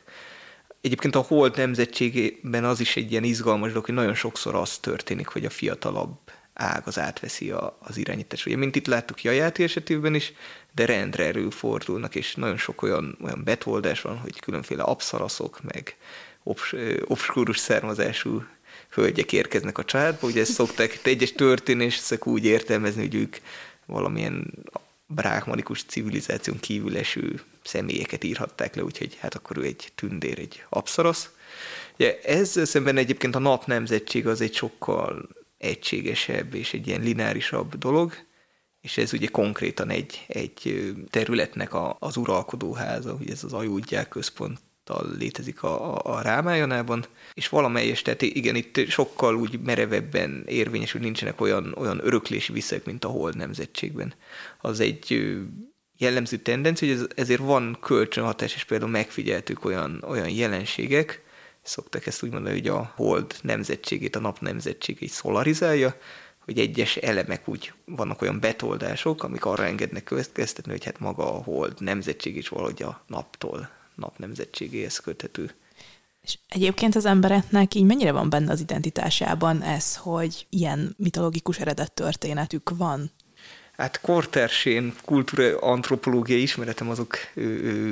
Egyébként 0.81 1.15
a 1.15 1.21
hold 1.21 1.57
nemzetségében 1.57 2.63
az 2.63 2.79
is 2.79 2.95
egy 2.95 3.11
ilyen 3.11 3.23
izgalmas 3.23 3.69
dolog, 3.69 3.85
hogy 3.85 3.95
nagyon 3.95 4.15
sokszor 4.15 4.55
az 4.55 4.77
történik, 4.77 5.27
hogy 5.27 5.45
a 5.45 5.49
fiatalabb 5.49 6.17
ág 6.53 6.81
az 6.85 6.99
átveszi 6.99 7.51
a, 7.51 7.77
az 7.79 7.97
irányítást. 7.97 8.45
Ugye, 8.45 8.55
mint 8.55 8.75
itt 8.75 8.87
láttuk 8.87 9.23
Jajáti 9.23 9.63
esetében 9.63 10.15
is, 10.15 10.33
de 10.75 10.85
rendre 10.85 11.25
előfordulnak, 11.25 12.15
és 12.15 12.35
nagyon 12.35 12.57
sok 12.57 12.81
olyan, 12.81 13.17
olyan 13.23 13.41
betoldás 13.43 14.01
van, 14.01 14.17
hogy 14.17 14.39
különféle 14.39 14.83
abszaraszok, 14.83 15.59
meg 15.73 15.95
obs, 16.43 16.75
obskurus 17.05 17.57
származású 17.57 18.43
hölgyek 18.89 19.33
érkeznek 19.33 19.77
a 19.77 19.85
családba. 19.85 20.27
Ugye 20.27 20.41
ezt 20.41 20.53
szokták 20.53 20.99
egyes 21.03 21.31
történések 21.31 22.27
úgy 22.27 22.45
értelmezni, 22.45 23.01
hogy 23.01 23.15
ők 23.15 23.37
valamilyen 23.85 24.53
bráhmanikus 25.05 25.83
civilizáción 25.83 26.59
kívül 26.59 26.97
eső 26.97 27.41
személyeket 27.63 28.23
írhatták 28.23 28.75
le, 28.75 28.83
úgyhogy 28.83 29.17
hát 29.19 29.35
akkor 29.35 29.57
ő 29.57 29.63
egy 29.63 29.91
tündér, 29.95 30.39
egy 30.39 30.63
abszarasz. 30.69 31.29
Ugye 31.93 32.19
ezzel 32.21 32.65
szemben 32.65 32.97
egyébként 32.97 33.35
a 33.35 33.39
nap 33.39 33.65
nemzetség 33.65 34.27
az 34.27 34.41
egy 34.41 34.53
sokkal 34.53 35.29
egységesebb 35.57 36.53
és 36.53 36.73
egy 36.73 36.87
ilyen 36.87 37.01
lineárisabb 37.01 37.77
dolog, 37.77 38.13
és 38.81 38.97
ez 38.97 39.13
ugye 39.13 39.27
konkrétan 39.27 39.89
egy, 39.89 40.25
egy 40.27 40.91
területnek 41.09 41.73
a, 41.73 41.95
az 41.99 42.17
uralkodóháza, 42.17 43.13
ugye 43.13 43.31
ez 43.31 43.43
az 43.43 43.53
ajúdják 43.53 44.15
központtal 44.91 45.17
létezik 45.17 45.63
a, 45.63 45.95
a, 45.95 46.89
a 46.89 46.99
és 47.33 47.49
valamelyes, 47.49 48.01
tehát 48.01 48.21
igen, 48.21 48.55
itt 48.55 48.89
sokkal 48.89 49.35
úgy 49.35 49.59
merevebben 49.59 50.43
érvényes, 50.47 50.91
hogy 50.91 51.01
nincsenek 51.01 51.41
olyan, 51.41 51.73
olyan 51.77 51.99
öröklési 52.03 52.53
viszek, 52.53 52.85
mint 52.85 53.05
a 53.05 53.09
hold 53.09 53.35
nemzetségben. 53.35 54.13
Az 54.61 54.79
egy 54.79 55.31
jellemző 55.97 56.37
tendencia, 56.37 56.87
hogy 56.87 56.97
ez, 56.97 57.07
ezért 57.15 57.41
van 57.41 57.77
kölcsönhatás, 57.81 58.55
és 58.55 58.63
például 58.63 58.91
megfigyeltük 58.91 59.65
olyan, 59.65 60.03
olyan 60.07 60.29
jelenségek, 60.29 61.23
szoktak 61.61 62.05
ezt 62.05 62.23
úgy 62.23 62.31
mondani, 62.31 62.55
hogy 62.55 62.67
a 62.67 62.93
hold 62.95 63.35
nemzetségét, 63.41 64.15
a 64.15 64.19
nap 64.19 64.39
nemzetségét 64.39 65.09
szolarizálja, 65.09 65.95
hogy 66.45 66.59
egyes 66.59 66.95
elemek 66.95 67.47
úgy 67.47 67.73
vannak 67.85 68.21
olyan 68.21 68.39
betoldások, 68.39 69.23
amik 69.23 69.45
arra 69.45 69.65
engednek 69.65 70.03
következtetni, 70.03 70.71
hogy 70.71 70.83
hát 70.83 70.99
maga 70.99 71.35
a 71.35 71.43
hold 71.43 71.73
nemzetség 71.79 72.35
is 72.35 72.47
valahogy 72.47 72.83
a 72.83 73.03
naptól, 73.07 73.69
nap 74.01 74.17
nemzetségéhez 74.17 74.97
köthető. 74.97 75.51
És 76.21 76.37
egyébként 76.47 76.95
az 76.95 77.05
embereknek 77.05 77.75
így 77.75 77.85
mennyire 77.85 78.11
van 78.11 78.29
benne 78.29 78.51
az 78.51 78.59
identitásában 78.59 79.61
ez, 79.61 79.95
hogy 79.95 80.45
ilyen 80.49 80.95
mitológikus 80.97 81.59
eredet 81.59 81.93
történetük 81.93 82.69
van? 82.69 83.11
Hát 83.71 84.01
kortersén 84.01 84.93
kultúra 85.05 85.57
antropológiai 85.57 86.41
ismeretem 86.41 86.89
azok 86.89 87.17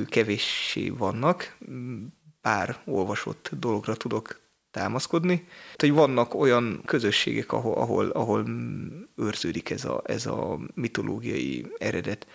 kevéssé 0.08 0.90
vannak, 0.90 1.58
pár 2.42 2.82
olvasott 2.86 3.50
dologra 3.60 3.96
tudok 3.96 4.40
támaszkodni. 4.72 5.36
Tehát, 5.36 5.80
hogy 5.80 5.94
vannak 5.94 6.36
olyan 6.36 6.82
közösségek, 6.86 7.52
ahol, 7.52 7.74
ahol, 7.74 8.10
ahol 8.10 8.46
őrződik 9.16 9.70
ez 9.70 9.86
a, 9.86 10.02
ez 10.06 10.26
a 10.26 10.60
mitológiai 10.74 11.66
eredet. 11.78 12.28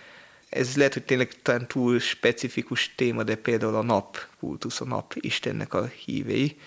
Ez 0.49 0.75
lehet, 0.75 0.93
hogy 0.93 1.03
tényleg 1.03 1.41
talán 1.41 1.67
túl 1.67 1.99
specifikus 1.99 2.95
téma, 2.95 3.23
de 3.23 3.35
például 3.35 3.75
a 3.75 3.81
nap 3.81 4.27
kultusz, 4.39 4.81
a 4.81 4.85
nap 4.85 5.13
Istennek 5.15 5.73
a 5.73 5.85
hívei, 5.85 6.57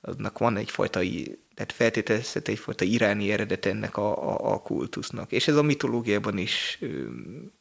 aznak 0.00 0.38
van 0.38 0.56
egyfajta, 0.56 1.00
tehát 1.54 1.72
feltételezhet 1.72 2.48
egyfajta 2.48 2.84
iráni 2.84 3.32
eredet 3.32 3.66
ennek 3.66 3.96
a, 3.96 4.30
a, 4.30 4.52
a 4.52 4.62
kultusznak. 4.62 5.32
És 5.32 5.48
ez 5.48 5.56
a 5.56 5.62
mitológiában 5.62 6.38
is 6.38 6.78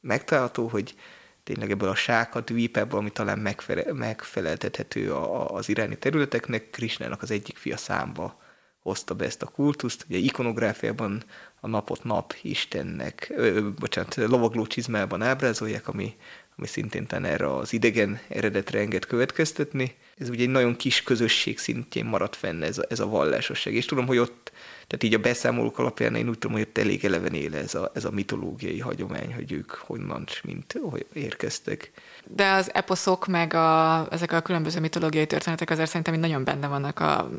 megtalálható, 0.02 0.68
hogy 0.68 0.96
tényleg 1.44 1.72
ebből 1.72 1.90
a 1.90 1.96
sákat 1.96 2.52
dvípebből, 2.52 3.00
ami 3.00 3.12
talán 3.12 3.40
megfele, 3.40 3.94
megfeleltethető 3.94 5.14
az 5.14 5.70
iráni 5.70 5.98
területeknek, 5.98 6.70
Krisnának 6.70 7.22
az 7.22 7.32
egyik 7.32 7.58
fia 7.58 7.78
számba 7.78 8.40
hozta 8.82 9.14
be 9.16 9.26
ezt 9.26 9.42
a 9.42 9.48
kultuszt. 9.48 10.06
Ugye 10.10 10.18
ikonográfiában 10.18 11.24
a 11.60 11.68
napot 11.68 12.04
nap 12.04 12.34
Istennek, 12.42 13.34
ö, 13.36 13.70
bocsánat, 13.80 14.16
lovagló 14.16 14.68
csizmában 14.68 15.22
ábrázolják, 15.22 15.88
ami, 15.88 16.16
ami 16.58 16.68
szintén 16.68 17.08
erre 17.10 17.56
az 17.56 17.74
idegen 17.74 18.20
eredetre 18.28 18.80
enged 18.80 19.06
következtetni. 19.06 19.96
Ez 20.20 20.30
ugye 20.30 20.44
egy 20.44 20.50
nagyon 20.50 20.76
kis 20.76 21.04
közösség 21.04 21.58
szintjén 21.58 22.06
maradt 22.06 22.36
fenn 22.36 22.62
ez 22.62 22.78
a, 22.78 22.86
ez 22.90 23.00
a 23.00 23.08
vallásosság. 23.08 23.74
És 23.74 23.86
tudom, 23.86 24.08
hogy 24.08 24.18
ott 24.18 24.52
tehát 24.90 25.04
így 25.04 25.14
a 25.14 25.20
beszámolók 25.20 25.80
alapján 25.80 26.16
én 26.16 26.30
úgy 26.30 26.38
tudom, 26.38 26.58
hogy 26.58 26.66
ott 26.70 26.78
elég 26.78 27.06
eleven 27.06 27.34
éle 27.34 27.58
ez 27.58 27.76
a, 27.76 27.92
ez 27.94 28.06
a 28.06 28.12
mitológiai 28.12 28.80
hagyomány, 28.80 29.34
hogy 29.34 29.52
ők 29.52 29.72
honnan, 29.72 30.26
mint 30.44 30.76
hogy 30.82 31.06
érkeztek. 31.14 31.92
De 32.28 32.52
az 32.52 32.74
eposzok, 32.74 33.28
meg 33.28 33.54
a, 33.54 34.08
ezek 34.12 34.32
a 34.32 34.42
különböző 34.42 34.80
mitológiai 34.80 35.26
történetek 35.26 35.70
azért 35.70 35.88
szerintem 35.88 36.14
így 36.14 36.20
nagyon 36.20 36.44
benne 36.44 36.68
vannak 36.68 37.00
a 37.00 37.30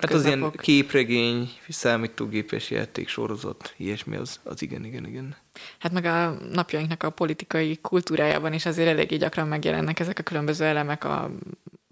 Hát 0.00 0.12
az 0.12 0.24
ilyen 0.24 0.50
képregény, 0.56 1.50
számítógépes 1.68 2.70
játék, 2.70 3.08
sorozat, 3.08 3.74
ilyesmi, 3.76 4.16
az, 4.16 4.40
az 4.42 4.62
igen, 4.62 4.84
igen, 4.84 5.06
igen. 5.06 5.36
Hát 5.78 5.92
meg 5.92 6.04
a 6.04 6.36
napjainknak 6.52 7.02
a 7.02 7.10
politikai 7.10 7.78
kultúrájában 7.82 8.52
is 8.52 8.66
azért 8.66 8.88
eléggé 8.88 9.16
gyakran 9.16 9.48
megjelennek 9.48 10.00
ezek 10.00 10.18
a 10.18 10.22
különböző 10.22 10.64
elemek 10.64 11.04
a 11.04 11.30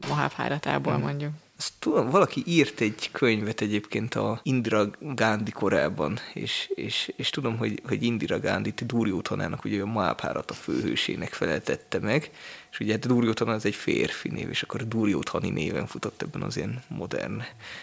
Mahábháratából 0.09 0.93
hmm. 0.93 1.03
mondjuk. 1.03 1.33
Azt 1.59 1.73
tudom, 1.79 2.11
valaki 2.11 2.43
írt 2.47 2.81
egy 2.81 3.09
könyvet 3.13 3.61
egyébként 3.61 4.15
a 4.15 4.41
Indira 4.43 4.91
Gandhi 5.01 5.51
korában, 5.51 6.19
és, 6.35 6.71
és, 6.75 7.13
és 7.17 7.31
tudom, 7.31 7.57
hogy, 7.57 7.83
hogy 7.87 8.03
Indira 8.03 8.41
Gandhi-t 8.41 8.87
Duryodhanának 8.87 9.65
ugye 9.65 9.83
a 9.83 9.87
Mahabharata 9.87 10.55
főhősének 10.55 11.33
feleltette 11.33 11.99
meg, 11.99 12.31
és 12.71 12.81
ugye 12.81 12.93
hát 12.93 13.07
Duryodhana 13.07 13.53
az 13.53 13.65
egy 13.65 13.75
férfi 13.75 14.29
név, 14.29 14.49
és 14.49 14.63
akkor 14.63 14.89
Duryodhani 14.89 15.51
néven 15.51 15.87
futott 15.87 16.23
ebben 16.23 16.43
az 16.43 16.57
ilyen 16.57 16.83
modern 16.89 17.43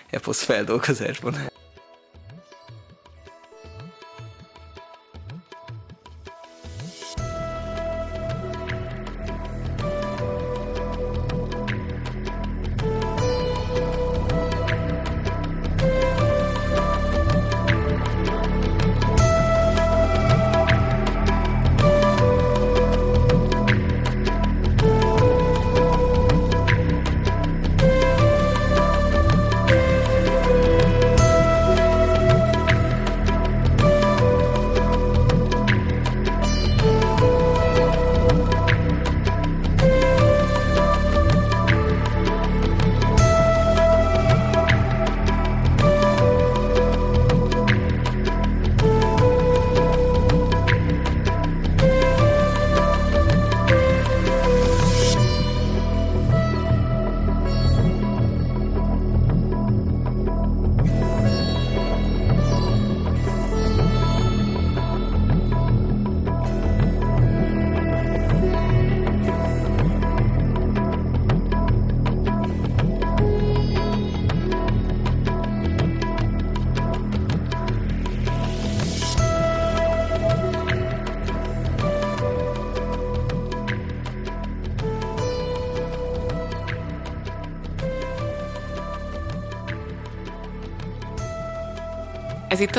eposz 0.09 0.43
feldolgozásban. 0.43 1.35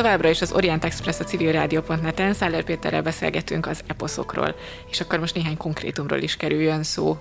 Továbbra 0.04 0.30
is 0.30 0.40
az 0.40 0.52
Orient 0.52 0.84
Express 0.84 1.20
a 1.20 1.24
civil 1.24 1.52
rádió.net-en, 1.52 2.34
Száller 2.34 2.64
Péterrel 2.64 3.02
beszélgetünk 3.02 3.66
az 3.66 3.80
eposzokról, 3.86 4.54
és 4.90 5.00
akkor 5.00 5.18
most 5.18 5.34
néhány 5.34 5.56
konkrétumról 5.56 6.18
is 6.18 6.36
kerüljön 6.36 6.82
szó. 6.82 7.18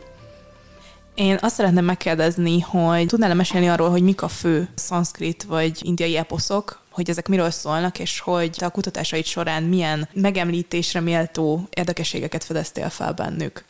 Én 1.15 1.38
azt 1.41 1.56
szeretném 1.56 1.86
megkérdezni, 1.86 2.60
hogy 2.60 3.06
tudnál 3.06 3.36
mesélni 3.36 3.69
arról, 3.69 3.89
hogy 3.89 4.02
mik 4.02 4.22
a 4.22 4.28
fő 4.28 4.69
szanszkrit 4.76 5.43
vagy 5.43 5.80
indiai 5.82 6.17
eposzok, 6.17 6.80
hogy 6.89 7.10
ezek 7.10 7.28
miről 7.28 7.50
szólnak, 7.50 8.00
és 8.00 8.19
hogy 8.19 8.52
te 8.52 8.65
a 8.65 8.69
kutatásaid 8.69 9.26
során 9.26 9.63
milyen 9.63 10.10
megemlítésre 10.13 11.00
méltó 11.00 11.67
érdekességeket 11.69 12.43
fedeztél 12.43 12.89
fel 12.89 13.13
bennük? 13.13 13.63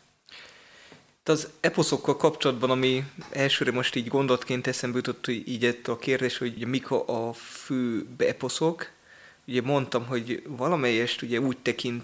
Az 1.24 1.48
eposzokkal 1.60 2.18
kapcsolatban, 2.18 2.70
ami 2.70 3.04
elsőre 3.30 3.72
most 3.72 3.96
így 3.96 4.08
gondolatként 4.08 4.68
eszembe 4.68 4.98
jutott 4.98 5.28
így 5.28 5.80
a 5.86 5.98
kérdés, 5.98 6.38
hogy 6.38 6.68
mik 6.68 6.92
a 6.92 7.34
fő 7.34 8.06
eposzok. 8.18 8.93
Ugye 9.48 9.62
mondtam, 9.62 10.06
hogy 10.06 10.44
valamelyest 10.48 11.22
ugye 11.22 11.40
úgy 11.40 11.58
tekint 11.58 12.04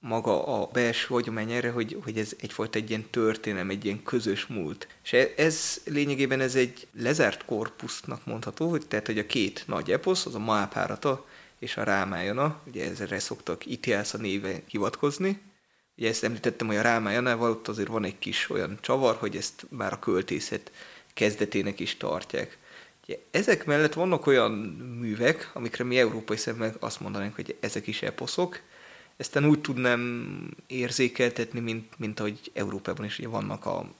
maga 0.00 0.44
a 0.44 0.68
belső 0.72 1.06
hagyomány 1.08 1.52
erre, 1.52 1.70
hogy, 1.70 1.98
hogy 2.04 2.18
ez 2.18 2.32
egyfajta 2.40 2.78
egy 2.78 2.90
ilyen 2.90 3.10
történelem, 3.10 3.70
egy 3.70 3.84
ilyen 3.84 4.02
közös 4.02 4.46
múlt. 4.46 4.88
És 5.04 5.12
e, 5.12 5.28
ez 5.36 5.80
lényegében 5.84 6.40
ez 6.40 6.54
egy 6.54 6.86
lezárt 6.92 7.44
korpusznak 7.44 8.26
mondható, 8.26 8.68
hogy 8.68 8.86
tehát, 8.86 9.06
hogy 9.06 9.18
a 9.18 9.26
két 9.26 9.64
nagy 9.66 9.90
eposz, 9.90 10.26
az 10.26 10.34
a 10.34 10.38
Mahabharata 10.38 11.26
és 11.58 11.76
a 11.76 11.82
Rámájana, 11.82 12.60
ugye 12.66 12.90
ezre 12.90 13.18
szoktak 13.18 13.66
Itiása 13.66 14.18
néve 14.18 14.62
hivatkozni, 14.66 15.40
Ugye 15.98 16.08
ezt 16.08 16.24
említettem, 16.24 16.66
hogy 16.66 16.76
a 16.76 16.82
Rámájanával 16.82 17.50
ott 17.50 17.68
azért 17.68 17.88
van 17.88 18.04
egy 18.04 18.18
kis 18.18 18.50
olyan 18.50 18.78
csavar, 18.80 19.16
hogy 19.16 19.36
ezt 19.36 19.66
már 19.68 19.92
a 19.92 19.98
költészet 19.98 20.72
kezdetének 21.14 21.80
is 21.80 21.96
tartják. 21.96 22.58
Ugye, 23.08 23.18
ezek 23.30 23.64
mellett 23.64 23.92
vannak 23.92 24.26
olyan 24.26 24.52
művek, 25.00 25.50
amikre 25.54 25.84
mi 25.84 25.98
európai 25.98 26.36
szemmel 26.36 26.74
azt 26.80 27.00
mondanánk, 27.00 27.34
hogy 27.34 27.56
ezek 27.60 27.86
is 27.86 28.02
eposzok, 28.02 28.60
ezt 29.16 29.40
úgy 29.40 29.60
tudnám 29.60 30.50
érzékeltetni, 30.66 31.60
mint, 31.60 31.98
mint 31.98 32.20
ahogy 32.20 32.50
Európában 32.54 33.04
is 33.04 33.18
ugye 33.18 33.28
vannak 33.28 33.66
a 33.66 33.90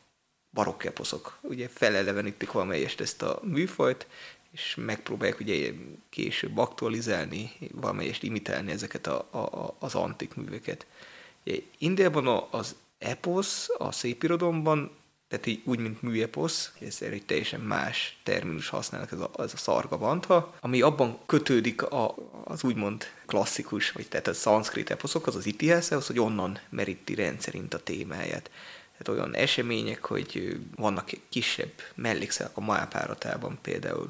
barokk 0.51 0.85
eposzok. 0.85 1.38
Ugye 1.40 1.68
felelevenítik 1.68 2.53
valamelyest 2.53 3.01
ezt 3.01 3.23
a 3.23 3.40
műfajt, 3.42 4.07
és 4.51 4.75
megpróbálják 4.79 5.40
ugye 5.40 5.73
később 6.09 6.59
aktualizálni, 6.59 7.51
valamelyest 7.73 8.23
imitálni 8.23 8.71
ezeket 8.71 9.07
a, 9.07 9.29
a, 9.31 9.77
az 9.79 9.94
antik 9.94 10.35
műveket. 10.35 10.87
Indiában 11.79 12.47
az 12.51 12.77
eposz 12.99 13.68
a 13.79 13.92
szépirodalomban, 13.92 14.90
tehát 15.29 15.47
így 15.47 15.62
úgy, 15.64 15.79
mint 15.79 16.03
műeposz, 16.03 16.73
ez 16.81 16.99
egy 17.01 17.25
teljesen 17.25 17.61
más 17.61 18.19
terminus 18.23 18.69
használnak, 18.69 19.12
ez 19.12 19.19
a, 19.19 19.31
ez 19.38 19.53
a 19.53 19.57
szarga 19.57 19.99
bantha, 19.99 20.55
ami 20.61 20.81
abban 20.81 21.19
kötődik 21.27 21.83
a, 21.83 22.14
az 22.45 22.64
úgymond 22.64 23.05
klasszikus, 23.27 23.93
vagy 23.93 24.09
tehát 24.09 24.27
a 24.27 24.35
szanszkrit 24.35 24.91
eposzokhoz, 24.91 25.37
az 25.37 25.47
itihászához, 25.47 26.07
hogy 26.07 26.21
onnan 26.21 26.59
meríti 26.69 27.14
rendszerint 27.14 27.75
a 27.75 27.83
témáját. 27.83 28.51
Tehát 28.99 29.21
olyan 29.21 29.35
események, 29.35 30.05
hogy 30.05 30.61
vannak 30.77 31.11
kisebb 31.29 31.73
mellékszelek 31.95 32.57
a 32.57 32.61
Mahápáratában 32.61 33.59
például, 33.62 34.09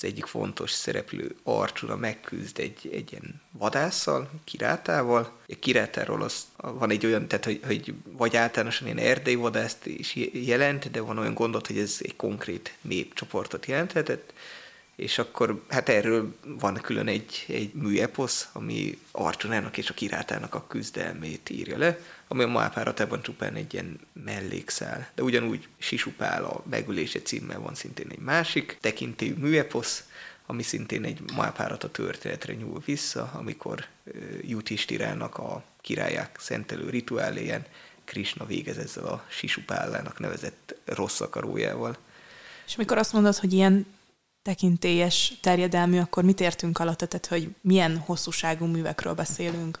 az 0.00 0.04
egyik 0.04 0.26
fontos 0.26 0.70
szereplő 0.70 1.34
Arcsuna 1.42 1.96
megküzd 1.96 2.58
egy, 2.58 2.88
egy 2.92 3.12
ilyen 3.12 3.40
vadásszal, 3.50 4.30
kirátával. 4.44 5.32
A 5.48 5.54
kirátáról 5.60 6.22
az, 6.22 6.46
van 6.56 6.90
egy 6.90 7.06
olyan, 7.06 7.28
tehát 7.28 7.44
hogy, 7.44 7.60
hogy 7.66 7.94
vagy 8.04 8.36
általánosan 8.36 8.86
ilyen 8.86 8.98
erdei 8.98 9.34
vadászt 9.34 9.86
is 9.86 10.16
jelent, 10.32 10.90
de 10.90 11.00
van 11.00 11.18
olyan 11.18 11.34
gondot, 11.34 11.66
hogy 11.66 11.78
ez 11.78 11.98
egy 12.02 12.16
konkrét 12.16 12.76
népcsoportot 12.80 13.66
jelenthetett, 13.66 14.32
és 14.96 15.18
akkor 15.18 15.62
hát 15.68 15.88
erről 15.88 16.34
van 16.42 16.74
külön 16.74 17.08
egy, 17.08 17.44
egy 17.48 17.72
műeposz, 17.72 18.48
ami 18.52 18.98
Arcsunának 19.10 19.78
és 19.78 19.90
a 19.90 19.94
kirátának 19.94 20.54
a 20.54 20.66
küzdelmét 20.66 21.50
írja 21.50 21.78
le, 21.78 21.98
ami 22.28 22.42
a 22.42 22.46
Mahápáratában 22.46 23.22
csupán 23.22 23.54
egy 23.54 23.74
ilyen 23.74 24.00
mellékszál. 24.12 25.08
De 25.14 25.22
ugyanúgy 25.22 25.68
Sisupál 25.78 26.44
a 26.44 26.62
megülése 26.70 27.22
címmel 27.22 27.60
van 27.60 27.74
szintén 27.74 28.06
egy 28.10 28.18
másik 28.18 28.78
tekintélyű 28.80 29.34
műeposz, 29.34 30.04
ami 30.46 30.62
szintén 30.62 31.04
egy 31.04 31.20
Mahápárata 31.34 31.90
történetre 31.90 32.54
nyúl 32.54 32.82
vissza, 32.84 33.30
amikor 33.34 33.84
Jutistirának 34.42 35.38
a 35.38 35.64
királyák 35.80 36.36
szentelő 36.40 36.90
rituáléján 36.90 37.66
Krishna 38.04 38.46
végez 38.46 38.78
ezzel 38.78 39.04
a 39.04 39.24
Sisupállának 39.28 40.18
nevezett 40.18 40.74
rossz 40.84 41.20
akarójával. 41.20 41.96
És 42.66 42.76
mikor 42.76 42.98
azt 42.98 43.12
mondod, 43.12 43.36
hogy 43.36 43.52
ilyen 43.52 43.86
tekintélyes 44.42 45.32
terjedelmű, 45.40 45.98
akkor 45.98 46.24
mit 46.24 46.40
értünk 46.40 46.78
alatt, 46.78 46.98
tehát 46.98 47.26
hogy 47.26 47.54
milyen 47.60 47.98
hosszúságú 47.98 48.66
művekről 48.66 49.14
beszélünk? 49.14 49.78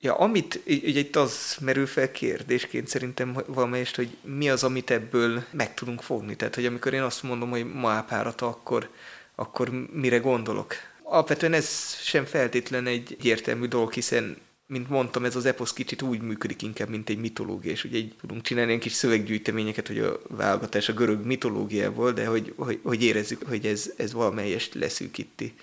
Ja, 0.00 0.14
amit 0.14 0.60
ugye 0.66 0.98
itt 0.98 1.16
az 1.16 1.56
merül 1.60 1.86
fel 1.86 2.10
kérdésként 2.10 2.88
szerintem 2.88 3.36
valamelyest, 3.46 3.96
hogy 3.96 4.16
mi 4.22 4.50
az, 4.50 4.64
amit 4.64 4.90
ebből 4.90 5.44
meg 5.50 5.74
tudunk 5.74 6.02
fogni. 6.02 6.36
Tehát, 6.36 6.54
hogy 6.54 6.66
amikor 6.66 6.92
én 6.92 7.02
azt 7.02 7.22
mondom, 7.22 7.50
hogy 7.50 7.72
mápárata, 7.72 8.46
akkor, 8.46 8.90
akkor 9.34 9.70
mire 9.92 10.18
gondolok. 10.18 10.74
Alapvetően 11.02 11.52
ez 11.52 11.96
sem 12.00 12.24
feltétlen 12.24 12.86
egy 12.86 13.16
értelmű 13.22 13.66
dolog, 13.66 13.92
hiszen 13.92 14.36
mint 14.66 14.88
mondtam, 14.88 15.24
ez 15.24 15.36
az 15.36 15.46
eposz 15.46 15.72
kicsit 15.72 16.02
úgy 16.02 16.20
működik 16.20 16.62
inkább, 16.62 16.88
mint 16.88 17.08
egy 17.08 17.18
mitológia, 17.18 17.70
és 17.70 17.84
ugye 17.84 17.98
így 17.98 18.14
tudunk 18.20 18.42
csinálni 18.42 18.68
ilyen 18.68 18.82
kis 18.82 18.92
szöveggyűjteményeket, 18.92 19.86
hogy 19.86 19.98
a 19.98 20.20
válogatás 20.28 20.88
a 20.88 20.92
görög 20.92 21.24
mitológiából, 21.24 22.12
de 22.12 22.26
hogy, 22.26 22.52
hogy, 22.56 22.80
hogy 22.82 23.02
érezzük, 23.02 23.42
hogy 23.48 23.66
ez, 23.66 23.92
ez 23.96 24.12
valamelyest 24.12 24.74
leszűkíti 24.74 25.54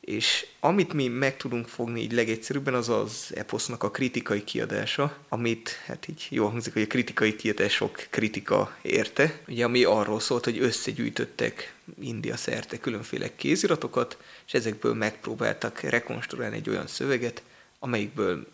és 0.00 0.46
amit 0.60 0.92
mi 0.92 1.08
meg 1.08 1.36
tudunk 1.36 1.68
fogni 1.68 2.00
így 2.00 2.12
legegyszerűbben, 2.12 2.74
az 2.74 2.88
az 2.88 3.30
eposznak 3.34 3.82
a 3.82 3.90
kritikai 3.90 4.44
kiadása, 4.44 5.16
amit, 5.28 5.68
hát 5.86 6.08
így 6.08 6.26
jól 6.30 6.50
hangzik, 6.50 6.72
hogy 6.72 6.82
a 6.82 6.86
kritikai 6.86 7.36
kiadás 7.36 7.72
sok 7.72 8.06
kritika 8.10 8.76
érte, 8.82 9.40
ugye 9.48 9.64
ami 9.64 9.84
arról 9.84 10.20
szólt, 10.20 10.44
hogy 10.44 10.58
összegyűjtöttek 10.58 11.74
India 12.00 12.36
szerte 12.36 12.78
különféle 12.78 13.34
kéziratokat, 13.34 14.18
és 14.46 14.54
ezekből 14.54 14.94
megpróbáltak 14.94 15.80
rekonstruálni 15.80 16.56
egy 16.56 16.68
olyan 16.68 16.86
szöveget, 16.86 17.42
amelyikből, 17.78 18.46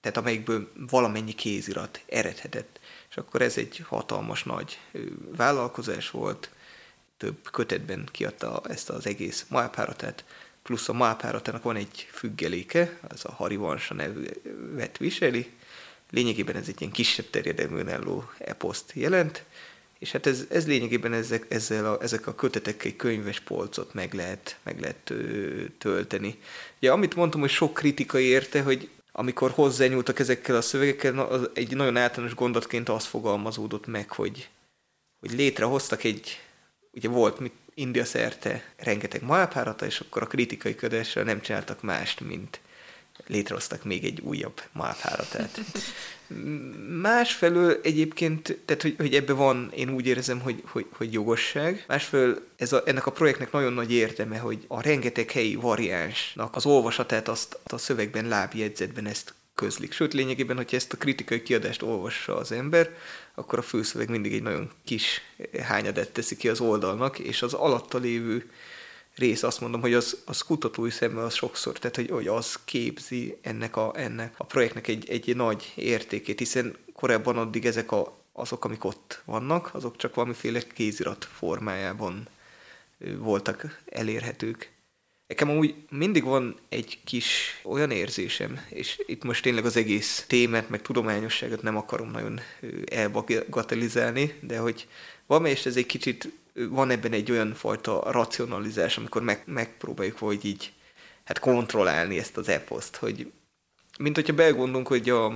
tehát 0.00 0.16
amelyikből 0.16 0.72
valamennyi 0.90 1.32
kézirat 1.32 2.00
eredhetett. 2.06 2.80
És 3.10 3.16
akkor 3.16 3.42
ez 3.42 3.56
egy 3.56 3.82
hatalmas 3.86 4.44
nagy 4.44 4.78
vállalkozás 5.36 6.10
volt, 6.10 6.50
több 7.20 7.50
kötetben 7.50 8.08
kiadta 8.12 8.62
ezt 8.68 8.90
az 8.90 9.06
egész 9.06 9.46
Mahabharatat, 9.48 10.24
plusz 10.62 10.88
a 10.88 10.92
Mahabharatának 10.92 11.62
van 11.62 11.76
egy 11.76 12.08
függeléke, 12.12 12.98
az 13.08 13.24
a 13.24 13.32
Harivansa 13.32 13.94
nevet 13.94 14.98
viseli, 14.98 15.50
lényegében 16.10 16.56
ez 16.56 16.68
egy 16.68 16.80
ilyen 16.80 16.92
kisebb 16.92 17.30
terjedelmű 17.30 17.78
önálló 17.78 18.30
eposzt 18.38 18.92
jelent, 18.94 19.44
és 19.98 20.12
hát 20.12 20.26
ez, 20.26 20.46
ez 20.50 20.66
lényegében 20.66 21.12
ezek, 21.12 21.46
ezzel 21.48 21.86
a, 21.86 22.02
ezek 22.02 22.26
a 22.26 22.34
kötetekkel 22.34 22.90
egy 22.90 22.96
könyves 22.96 23.40
polcot 23.40 23.94
meg 23.94 24.14
lehet, 24.14 24.58
meg 24.62 24.80
lehet 24.80 25.10
ö, 25.10 25.64
tölteni. 25.78 26.38
Ugye 26.76 26.92
amit 26.92 27.14
mondtam, 27.14 27.40
hogy 27.40 27.50
sok 27.50 27.74
kritika 27.74 28.18
érte, 28.18 28.62
hogy 28.62 28.88
amikor 29.12 29.50
hozzányúltak 29.50 30.18
ezekkel 30.18 30.56
a 30.56 30.60
szövegekkel, 30.60 31.18
az 31.18 31.50
egy 31.54 31.76
nagyon 31.76 31.96
általános 31.96 32.34
gondatként 32.34 32.88
az 32.88 33.04
fogalmazódott 33.04 33.86
meg, 33.86 34.10
hogy, 34.10 34.48
hogy 35.20 35.32
létrehoztak 35.32 36.04
egy, 36.04 36.40
ugye 36.92 37.08
volt 37.08 37.38
mit, 37.38 37.52
India 37.74 38.04
szerte 38.04 38.64
rengeteg 38.76 39.22
Mahabharata, 39.22 39.86
és 39.86 40.00
akkor 40.00 40.22
a 40.22 40.26
kritikai 40.26 40.74
ködésre 40.74 41.22
nem 41.22 41.40
csináltak 41.40 41.82
mást, 41.82 42.20
mint 42.20 42.60
létrehoztak 43.26 43.84
még 43.84 44.04
egy 44.04 44.20
újabb 44.20 44.62
Mahabharatát. 44.72 45.60
Másfelől 47.00 47.80
egyébként, 47.82 48.58
tehát 48.64 48.82
hogy, 48.82 48.94
hogy 48.98 49.14
ebbe 49.14 49.32
van, 49.32 49.70
én 49.74 49.90
úgy 49.90 50.06
érzem, 50.06 50.40
hogy, 50.40 50.62
hogy, 50.66 50.86
hogy 50.92 51.12
jogosság. 51.12 51.84
Másfelől 51.88 52.46
ez 52.56 52.72
a, 52.72 52.82
ennek 52.86 53.06
a 53.06 53.12
projektnek 53.12 53.52
nagyon 53.52 53.72
nagy 53.72 53.92
értelme, 53.92 54.38
hogy 54.38 54.64
a 54.68 54.82
rengeteg 54.82 55.30
helyi 55.30 55.54
variánsnak 55.54 56.56
az 56.56 56.66
olvasatát 56.66 57.28
azt 57.28 57.58
a 57.64 57.78
szövegben, 57.78 58.28
lábjegyzetben 58.28 59.06
ezt 59.06 59.34
közlik. 59.60 59.92
Sőt, 59.92 60.12
lényegében, 60.12 60.56
hogyha 60.56 60.76
ezt 60.76 60.92
a 60.92 60.96
kritikai 60.96 61.42
kiadást 61.42 61.82
olvassa 61.82 62.36
az 62.36 62.52
ember, 62.52 62.90
akkor 63.34 63.58
a 63.58 63.62
főszöveg 63.62 64.08
mindig 64.08 64.32
egy 64.32 64.42
nagyon 64.42 64.70
kis 64.84 65.20
hányadett 65.62 66.12
teszi 66.12 66.36
ki 66.36 66.48
az 66.48 66.60
oldalnak, 66.60 67.18
és 67.18 67.42
az 67.42 67.54
alatta 67.54 67.98
lévő 67.98 68.50
rész 69.14 69.42
azt 69.42 69.60
mondom, 69.60 69.80
hogy 69.80 69.94
az, 69.94 70.22
az 70.26 70.42
kutatói 70.42 70.90
szemmel 70.90 71.24
az 71.24 71.34
sokszor, 71.34 71.78
tehát 71.78 71.96
hogy, 71.96 72.10
hogy 72.10 72.26
az 72.26 72.58
képzi 72.64 73.38
ennek 73.42 73.76
a, 73.76 73.92
ennek 73.94 74.34
a 74.36 74.44
projektnek 74.44 74.88
egy, 74.88 75.10
egy 75.10 75.36
nagy 75.36 75.72
értékét, 75.74 76.38
hiszen 76.38 76.76
korábban 76.92 77.38
addig 77.38 77.66
ezek 77.66 77.92
a, 77.92 78.18
azok, 78.32 78.64
amik 78.64 78.84
ott 78.84 79.22
vannak, 79.24 79.70
azok 79.74 79.96
csak 79.96 80.14
valamiféle 80.14 80.60
kézirat 80.60 81.24
formájában 81.24 82.28
voltak 83.18 83.80
elérhetők. 83.86 84.70
Nekem 85.30 85.50
úgy 85.50 85.74
mindig 85.90 86.24
van 86.24 86.56
egy 86.68 86.98
kis 87.04 87.60
olyan 87.64 87.90
érzésem, 87.90 88.60
és 88.68 89.02
itt 89.06 89.24
most 89.24 89.42
tényleg 89.42 89.64
az 89.64 89.76
egész 89.76 90.24
témát, 90.28 90.68
meg 90.68 90.82
tudományosságot 90.82 91.62
nem 91.62 91.76
akarom 91.76 92.10
nagyon 92.10 92.40
elbagatelizálni, 92.84 94.34
de 94.40 94.58
hogy 94.58 94.88
valamelyest 95.26 95.66
ez 95.66 95.76
egy 95.76 95.86
kicsit, 95.86 96.32
van 96.54 96.90
ebben 96.90 97.12
egy 97.12 97.30
olyan 97.30 97.54
fajta 97.54 98.02
racionalizás, 98.12 98.98
amikor 98.98 99.22
meg, 99.22 99.42
megpróbáljuk 99.46 100.18
vagy 100.18 100.44
így 100.44 100.72
hát 101.24 101.38
kontrollálni 101.38 102.18
ezt 102.18 102.36
az 102.36 102.48
eposzt, 102.48 102.96
hogy 102.96 103.32
mint 103.98 104.14
hogyha 104.14 104.34
belgondolunk, 104.34 104.88
hogy 104.88 105.10
a, 105.10 105.26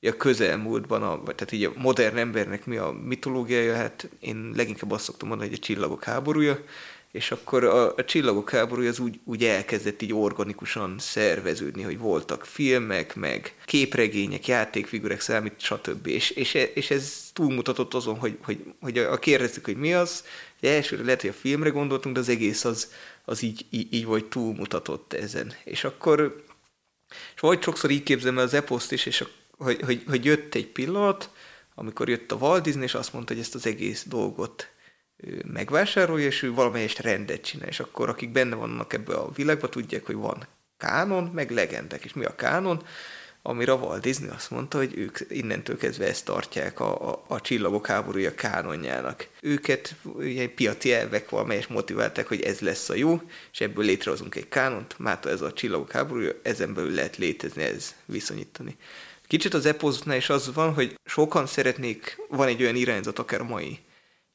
a 0.00 0.16
közelmúltban, 0.16 1.02
a, 1.02 1.22
vagy 1.24 1.34
tehát 1.34 1.52
így 1.52 1.64
a 1.64 1.72
modern 1.76 2.16
embernek 2.16 2.66
mi 2.66 2.76
a 2.76 2.90
mitológiája, 2.90 3.74
hát 3.74 4.08
én 4.20 4.52
leginkább 4.54 4.90
azt 4.90 5.04
szoktam 5.04 5.28
mondani, 5.28 5.50
hogy 5.50 5.58
a 5.58 5.64
csillagok 5.64 6.04
háborúja, 6.04 6.64
és 7.12 7.30
akkor 7.30 7.64
a, 7.64 7.94
a 7.94 8.04
csillagok 8.04 8.50
háborúja 8.50 8.88
az 8.88 8.98
úgy, 8.98 9.20
úgy 9.24 9.44
elkezdett 9.44 10.02
így 10.02 10.12
organikusan 10.12 10.98
szerveződni, 10.98 11.82
hogy 11.82 11.98
voltak 11.98 12.44
filmek, 12.44 13.14
meg 13.14 13.54
képregények, 13.64 14.46
játékfigurek, 14.46 15.20
számít, 15.20 15.60
stb. 15.60 16.06
És, 16.06 16.30
és, 16.30 16.54
és 16.54 16.90
ez 16.90 17.30
túlmutatott 17.32 17.94
azon, 17.94 18.18
hogy, 18.18 18.38
hogy, 18.42 18.64
hogy 18.80 18.98
a, 18.98 19.12
a 19.12 19.18
kérdeztük, 19.18 19.64
hogy 19.64 19.76
mi 19.76 19.94
az, 19.94 20.24
elsőre 20.60 21.02
lehet, 21.02 21.20
hogy 21.20 21.30
a 21.30 21.40
filmre 21.40 21.68
gondoltunk, 21.68 22.14
de 22.14 22.20
az 22.20 22.28
egész 22.28 22.64
az, 22.64 22.92
az 23.24 23.42
így, 23.42 23.66
így, 23.70 23.94
így 23.94 24.04
vagy 24.04 24.24
túlmutatott 24.24 25.12
ezen. 25.12 25.54
És 25.64 25.84
akkor, 25.84 26.44
és 27.34 27.40
vagy 27.40 27.62
sokszor 27.62 27.90
így 27.90 28.02
képzelem 28.02 28.38
el 28.38 28.44
az 28.44 28.54
eposzt 28.54 28.92
is, 28.92 29.06
és 29.06 29.20
a, 29.20 29.26
hogy, 29.58 29.80
hogy, 29.82 30.02
hogy 30.06 30.24
jött 30.24 30.54
egy 30.54 30.66
pillanat, 30.66 31.30
amikor 31.74 32.08
jött 32.08 32.32
a 32.32 32.36
Walt 32.36 32.62
Disney, 32.62 32.84
és 32.84 32.94
azt 32.94 33.12
mondta, 33.12 33.32
hogy 33.32 33.42
ezt 33.42 33.54
az 33.54 33.66
egész 33.66 34.04
dolgot 34.08 34.68
megvásárolja, 35.52 36.26
és 36.26 36.42
ő 36.42 36.52
valamelyest 36.52 36.98
rendet 36.98 37.42
csinál, 37.42 37.68
és 37.68 37.80
akkor 37.80 38.08
akik 38.08 38.32
benne 38.32 38.54
vannak 38.54 38.92
ebbe 38.92 39.14
a 39.14 39.30
világban, 39.30 39.70
tudják, 39.70 40.06
hogy 40.06 40.14
van 40.14 40.46
kánon, 40.76 41.30
meg 41.34 41.50
legendek, 41.50 42.04
és 42.04 42.12
mi 42.12 42.24
a 42.24 42.34
kánon? 42.34 42.82
Amire 43.42 43.72
a 43.72 43.76
Walt 43.76 44.02
Disney 44.02 44.28
azt 44.28 44.50
mondta, 44.50 44.78
hogy 44.78 44.98
ők 44.98 45.18
innentől 45.28 45.76
kezdve 45.76 46.06
ezt 46.06 46.24
tartják 46.24 46.80
a, 46.80 47.10
a, 47.10 47.24
a 47.28 47.40
csillagok 47.40 47.86
háborúja 47.86 48.34
kánonjának. 48.34 49.28
Őket 49.40 49.94
ilyen 50.20 50.54
piaci 50.54 50.92
elvek 50.92 51.28
valamelyes 51.28 51.66
motiválták, 51.66 52.26
hogy 52.26 52.40
ez 52.40 52.60
lesz 52.60 52.88
a 52.88 52.94
jó, 52.94 53.20
és 53.52 53.60
ebből 53.60 53.84
létrehozunk 53.84 54.34
egy 54.34 54.48
kánont, 54.48 54.98
mától 54.98 55.32
ez 55.32 55.40
a 55.40 55.52
csillagok 55.52 55.92
háborúja, 55.92 56.32
ezen 56.42 56.74
belül 56.74 56.94
lehet 56.94 57.16
létezni, 57.16 57.62
ez 57.62 57.94
viszonyítani. 58.04 58.76
Kicsit 59.26 59.54
az 59.54 59.66
epoznál 59.66 60.16
is 60.16 60.28
az 60.28 60.54
van, 60.54 60.74
hogy 60.74 60.98
sokan 61.04 61.46
szeretnék, 61.46 62.16
van 62.28 62.48
egy 62.48 62.62
olyan 62.62 62.76
irányzat, 62.76 63.18
akár 63.18 63.42
mai 63.42 63.78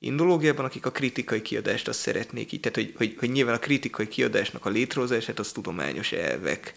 indológiában, 0.04 0.66
akik 0.66 0.86
a 0.86 0.92
kritikai 0.92 1.42
kiadást 1.42 1.88
azt 1.88 2.00
szeretnék 2.00 2.52
így, 2.52 2.60
tehát 2.60 2.78
hogy, 2.78 2.94
hogy, 2.98 3.16
hogy 3.20 3.32
nyilván 3.32 3.56
a 3.56 3.60
kritikai 3.60 4.08
kiadásnak 4.08 4.66
a 4.66 4.70
létrehozását 4.70 5.40
az 5.40 5.52
tudományos 5.52 6.12
elvek 6.12 6.74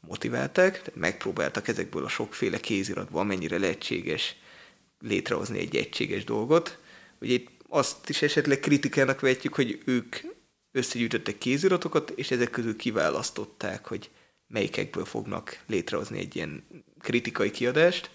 motiválták, 0.00 0.70
tehát 0.70 0.96
megpróbáltak 0.96 1.68
ezekből 1.68 2.04
a 2.04 2.08
sokféle 2.08 2.60
kéziratból, 2.60 3.20
amennyire 3.20 3.58
lehetséges 3.58 4.36
létrehozni 5.00 5.58
egy 5.58 5.76
egységes 5.76 6.24
dolgot. 6.24 6.78
Ugye 7.20 7.32
itt 7.32 7.48
azt 7.68 8.08
is 8.08 8.22
esetleg 8.22 8.60
kritikának 8.60 9.20
vetjük, 9.20 9.54
hogy 9.54 9.82
ők 9.84 10.16
összegyűjtöttek 10.72 11.38
kéziratokat, 11.38 12.10
és 12.10 12.30
ezek 12.30 12.50
közül 12.50 12.76
kiválasztották, 12.76 13.86
hogy 13.86 14.10
melyikekből 14.46 15.04
fognak 15.04 15.62
létrehozni 15.66 16.18
egy 16.18 16.36
ilyen 16.36 16.64
kritikai 17.00 17.50
kiadást, 17.50 18.10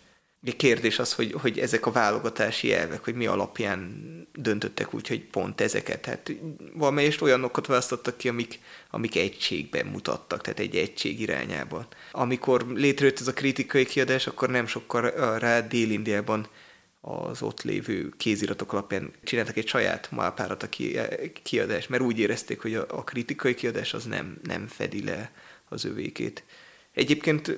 a 0.45 0.55
kérdés 0.55 0.99
az, 0.99 1.13
hogy, 1.13 1.35
hogy 1.41 1.59
ezek 1.59 1.85
a 1.85 1.91
válogatási 1.91 2.73
elvek, 2.73 3.03
hogy 3.03 3.15
mi 3.15 3.25
alapján 3.25 4.03
döntöttek 4.33 4.93
úgy, 4.93 5.07
hogy 5.07 5.23
pont 5.23 5.61
ezeket. 5.61 6.01
Tehát 6.01 6.31
valamelyest 6.73 7.21
olyanokat 7.21 7.65
választottak 7.67 8.17
ki, 8.17 8.29
amik, 8.29 8.59
amik 8.89 9.15
egységben 9.15 9.85
mutattak, 9.85 10.41
tehát 10.41 10.59
egy 10.59 10.75
egység 10.75 11.19
irányában. 11.19 11.87
Amikor 12.11 12.65
létrejött 12.73 13.19
ez 13.19 13.27
a 13.27 13.33
kritikai 13.33 13.85
kiadás, 13.85 14.27
akkor 14.27 14.49
nem 14.49 14.67
sokkal 14.67 15.37
rá 15.39 15.61
Dél-Indiában 15.61 16.47
az 17.01 17.41
ott 17.41 17.61
lévő 17.61 18.13
kéziratok 18.17 18.73
alapján 18.73 19.11
csináltak 19.23 19.57
egy 19.57 19.67
saját 19.67 20.11
malpárat 20.11 20.63
a 20.63 20.69
kiadás, 21.43 21.87
mert 21.87 22.03
úgy 22.03 22.19
érezték, 22.19 22.61
hogy 22.61 22.75
a, 22.75 22.85
a 22.89 23.03
kritikai 23.03 23.53
kiadás 23.53 23.93
az 23.93 24.03
nem, 24.03 24.37
nem 24.43 24.67
fedi 24.67 25.03
le 25.03 25.31
az 25.69 25.85
övékét. 25.85 26.43
Egyébként 26.95 27.57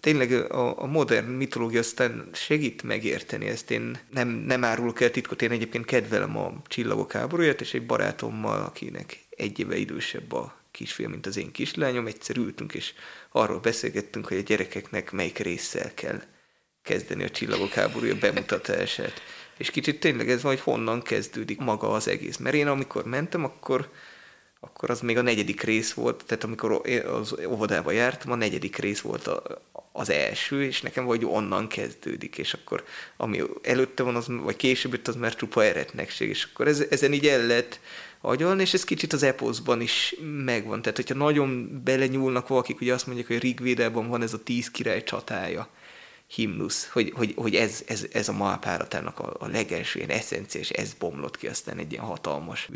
tényleg 0.00 0.32
a, 0.32 0.82
a 0.82 0.86
modern 0.86 1.30
mitológia 1.30 1.78
aztán 1.78 2.28
segít 2.32 2.82
megérteni 2.82 3.46
ezt. 3.46 3.70
Én 3.70 3.98
nem, 4.10 4.28
nem 4.28 4.64
árulok 4.64 5.00
el 5.00 5.10
titkot, 5.10 5.42
én 5.42 5.50
egyébként 5.50 5.84
kedvelem 5.84 6.36
a 6.36 6.62
csillagok 6.66 7.12
háborúját, 7.12 7.60
és 7.60 7.74
egy 7.74 7.86
barátommal, 7.86 8.62
akinek 8.62 9.18
egy 9.36 9.58
éve 9.58 9.76
idősebb 9.76 10.32
a 10.32 10.60
kisfiam, 10.70 11.10
mint 11.10 11.26
az 11.26 11.36
én 11.36 11.52
kislányom, 11.52 12.06
egyszer 12.06 12.36
ültünk, 12.36 12.74
és 12.74 12.92
arról 13.30 13.58
beszélgettünk, 13.58 14.26
hogy 14.26 14.36
a 14.36 14.42
gyerekeknek 14.42 15.12
melyik 15.12 15.38
résszel 15.38 15.94
kell 15.94 16.22
kezdeni 16.82 17.24
a 17.24 17.30
csillagok 17.30 17.72
háborúja 17.72 18.16
bemutatását. 18.18 19.22
És 19.56 19.70
kicsit 19.70 20.00
tényleg 20.00 20.30
ez 20.30 20.42
van, 20.42 20.52
hogy 20.52 20.62
honnan 20.62 21.02
kezdődik 21.02 21.58
maga 21.58 21.90
az 21.90 22.08
egész. 22.08 22.36
Mert 22.36 22.54
én 22.54 22.66
amikor 22.66 23.04
mentem, 23.04 23.44
akkor 23.44 23.90
akkor 24.64 24.90
az 24.90 25.00
még 25.00 25.16
a 25.16 25.22
negyedik 25.22 25.62
rész 25.62 25.92
volt, 25.92 26.24
tehát 26.26 26.44
amikor 26.44 26.80
az 27.06 27.34
óvodába 27.48 27.90
jártam, 27.90 28.32
a 28.32 28.34
negyedik 28.34 28.76
rész 28.76 29.00
volt 29.00 29.26
a, 29.26 29.62
az 29.92 30.10
első, 30.10 30.64
és 30.64 30.80
nekem 30.80 31.04
vagy 31.04 31.24
onnan 31.24 31.68
kezdődik, 31.68 32.38
és 32.38 32.54
akkor 32.54 32.84
ami 33.16 33.42
előtte 33.62 34.02
van, 34.02 34.16
az, 34.16 34.26
vagy 34.28 34.56
később 34.56 34.92
jött, 34.92 35.08
az 35.08 35.16
már 35.16 35.34
csupa 35.34 35.64
eretnekség, 35.64 36.28
és 36.28 36.48
akkor 36.52 36.68
ez, 36.68 36.84
ezen 36.90 37.12
így 37.12 37.26
el 37.26 37.46
lehet 37.46 37.80
agyalni, 38.20 38.62
és 38.62 38.74
ez 38.74 38.84
kicsit 38.84 39.12
az 39.12 39.22
eposzban 39.22 39.80
is 39.80 40.14
megvan. 40.44 40.82
Tehát, 40.82 40.96
hogyha 40.96 41.14
nagyon 41.14 41.80
belenyúlnak 41.84 42.48
valakik, 42.48 42.80
ugye 42.80 42.94
azt 42.94 43.06
mondják, 43.06 43.26
hogy 43.26 43.38
Rigvédában 43.38 44.08
van 44.08 44.22
ez 44.22 44.32
a 44.32 44.42
tíz 44.42 44.70
király 44.70 45.02
csatája, 45.02 45.68
himnusz, 46.26 46.88
hogy, 46.88 47.12
hogy, 47.16 47.32
hogy 47.36 47.54
ez, 47.54 47.82
ez, 47.86 48.06
ez 48.12 48.28
a 48.28 48.32
Mahápáratának 48.32 49.18
a, 49.18 49.36
a 49.38 49.46
legelső 49.46 49.98
ilyen 49.98 50.10
eszenciás, 50.10 50.70
ez 50.70 50.92
bomlott 50.92 51.36
ki 51.36 51.46
aztán 51.46 51.78
egy 51.78 51.92
ilyen 51.92 52.04
hatalmas 52.04 52.68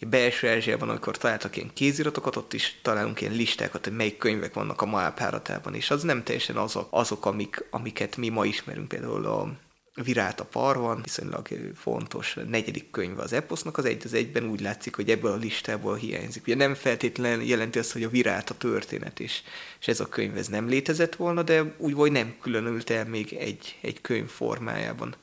művé 0.00 0.16
belső 0.16 0.48
Ázsiában, 0.48 0.88
amikor 0.88 1.16
találtak 1.16 1.56
ilyen 1.56 1.70
kéziratokat, 1.74 2.36
ott 2.36 2.52
is 2.52 2.78
találunk 2.82 3.20
ilyen 3.20 3.34
listákat, 3.34 3.84
hogy 3.84 3.96
melyik 3.96 4.16
könyvek 4.16 4.54
vannak 4.54 4.82
a 4.82 4.86
Mahápáratában, 4.86 5.74
és 5.74 5.90
az 5.90 6.02
nem 6.02 6.22
teljesen 6.22 6.56
azok, 6.56 6.88
azok 6.90 7.26
amik, 7.26 7.64
amiket 7.70 8.16
mi 8.16 8.28
ma 8.28 8.44
ismerünk, 8.44 8.88
például 8.88 9.26
a 9.26 9.52
Virát 10.04 10.40
a 10.40 10.44
parvan, 10.44 11.02
viszonylag 11.02 11.48
fontos 11.74 12.36
negyedik 12.48 12.90
könyv 12.90 13.18
az 13.18 13.32
eposznak, 13.32 13.78
az 13.78 13.84
egy 13.84 14.02
az 14.04 14.14
egyben 14.14 14.44
úgy 14.44 14.60
látszik, 14.60 14.94
hogy 14.94 15.10
ebből 15.10 15.32
a 15.32 15.36
listából 15.36 15.96
hiányzik. 15.96 16.42
Ugye 16.42 16.54
nem 16.54 16.74
feltétlenül 16.74 17.44
jelenti 17.44 17.78
azt, 17.78 17.92
hogy 17.92 18.02
a 18.02 18.08
Virát 18.08 18.50
a 18.50 18.56
történet 18.56 19.18
is, 19.18 19.42
és 19.80 19.88
ez 19.88 20.00
a 20.00 20.08
könyv 20.08 20.36
ez 20.36 20.46
nem 20.46 20.68
létezett 20.68 21.16
volna, 21.16 21.42
de 21.42 21.74
úgy 21.76 21.94
vagy 21.94 22.12
nem 22.12 22.34
különült 22.40 22.90
el 22.90 23.04
még 23.04 23.32
egy, 23.32 23.78
egy 23.80 24.00
könyv 24.00 24.28
formájában. 24.28 25.14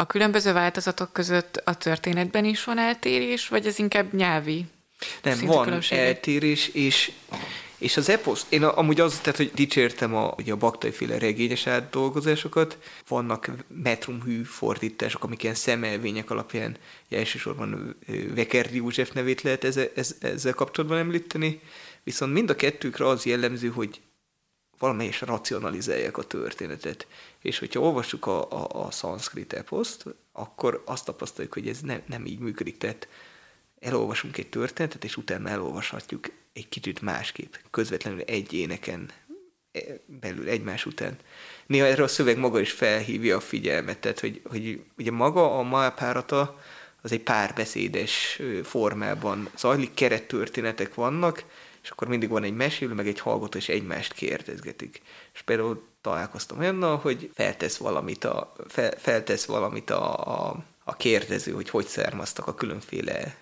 A 0.00 0.06
különböző 0.06 0.52
változatok 0.52 1.12
között 1.12 1.56
a 1.64 1.74
történetben 1.74 2.44
is 2.44 2.64
van 2.64 2.78
eltérés, 2.78 3.48
vagy 3.48 3.66
ez 3.66 3.78
inkább 3.78 4.14
nyelvi? 4.14 4.64
Nem, 5.22 5.38
van 5.46 5.82
eltérés, 5.90 6.68
és, 6.68 7.12
és 7.78 7.96
az 7.96 8.08
eposz, 8.08 8.46
én 8.48 8.62
amúgy 8.62 9.00
az, 9.00 9.18
tehát, 9.18 9.36
hogy 9.36 9.50
dicsértem 9.54 10.14
a, 10.14 10.34
ugye 10.36 10.52
a 10.52 10.56
baktajféle 10.56 11.18
regényes 11.18 11.66
átdolgozásokat, 11.66 12.78
vannak 13.08 13.50
metrumhű 13.82 14.42
fordítások, 14.42 15.24
amik 15.24 15.42
ilyen 15.42 15.54
szemelvények 15.54 16.30
alapján 16.30 16.76
elsősorban 17.10 17.96
Vekerdi 18.34 18.76
József 18.76 19.12
nevét 19.12 19.42
lehet 19.42 19.64
ezzel, 19.64 19.88
ezzel 20.20 20.54
kapcsolatban 20.54 20.98
említeni, 20.98 21.60
viszont 22.02 22.32
mind 22.32 22.50
a 22.50 22.56
kettőkre 22.56 23.06
az 23.06 23.26
jellemző, 23.26 23.68
hogy 23.68 24.00
valamelyes 24.80 25.20
racionalizálják 25.20 26.18
a 26.18 26.22
történetet. 26.22 27.06
És 27.40 27.58
hogyha 27.58 27.80
olvassuk 27.80 28.26
a, 28.26 28.50
a, 28.50 28.86
a 28.86 28.90
szanszkrit 28.90 29.52
eposzt, 29.52 30.04
akkor 30.32 30.82
azt 30.86 31.04
tapasztaljuk, 31.04 31.52
hogy 31.52 31.68
ez 31.68 31.80
ne, 31.80 32.00
nem 32.06 32.26
így 32.26 32.38
működik. 32.38 32.78
Tehát 32.78 33.08
elolvasunk 33.80 34.38
egy 34.38 34.48
történetet, 34.48 35.04
és 35.04 35.16
utána 35.16 35.48
elolvashatjuk 35.48 36.30
egy 36.52 36.68
kicsit 36.68 37.00
másképp, 37.00 37.54
közvetlenül 37.70 38.20
egy 38.20 38.52
éneken 38.52 39.10
e, 39.72 39.80
belül 40.06 40.48
egymás 40.48 40.86
után. 40.86 41.18
Néha 41.66 41.86
erre 41.86 42.02
a 42.02 42.08
szöveg 42.08 42.38
maga 42.38 42.60
is 42.60 42.72
felhívja 42.72 43.36
a 43.36 43.40
figyelmet, 43.40 43.98
tehát 43.98 44.20
hogy, 44.20 44.40
hogy 44.44 44.82
ugye 44.98 45.10
maga 45.10 45.58
a 45.58 45.62
Mahabharata 45.62 46.60
az 47.02 47.12
egy 47.12 47.22
párbeszédes 47.22 48.40
formában 48.62 49.50
zajlik, 49.56 49.94
kerettörténetek 49.94 50.94
vannak, 50.94 51.44
és 51.82 51.90
akkor 51.90 52.08
mindig 52.08 52.28
van 52.28 52.42
egy 52.42 52.54
mesélő, 52.54 52.94
meg 52.94 53.08
egy 53.08 53.20
hallgató, 53.20 53.58
és 53.58 53.68
egymást 53.68 54.12
kérdezgetik. 54.12 55.02
És 55.34 55.42
például 55.42 55.88
találkoztam 56.00 56.58
olyannal, 56.58 56.96
hogy 56.96 57.30
feltesz 57.34 57.76
valamit 57.76 58.24
a, 58.24 58.52
fel, 58.68 58.92
feltesz 58.98 59.44
valamit 59.44 59.90
a, 59.90 60.14
a, 60.14 60.64
a 60.84 60.96
kérdező, 60.96 61.52
hogy 61.52 61.70
hogy 61.70 61.86
származtak 61.86 62.46
a 62.46 62.54
különféle 62.54 63.36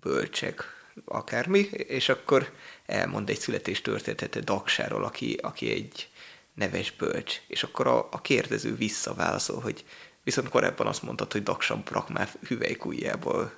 bölcsek, 0.00 0.72
akármi, 1.04 1.58
és 1.72 2.08
akkor 2.08 2.52
elmond 2.86 3.30
egy 3.30 3.38
születéstörténetet 3.38 4.44
Daksáról, 4.44 5.04
aki, 5.04 5.38
aki 5.42 5.70
egy 5.70 6.08
neves 6.54 6.90
bölcs, 6.90 7.40
és 7.46 7.62
akkor 7.62 7.86
a, 7.86 8.08
a 8.10 8.20
kérdező 8.20 8.74
visszaválaszol, 8.74 9.60
hogy 9.60 9.84
viszont 10.24 10.48
korábban 10.48 10.86
azt 10.86 11.02
mondtad, 11.02 11.32
hogy 11.32 11.42
Daksa 11.42 11.76
Brakmá 11.76 12.28
hüvelykújjából 12.48 13.52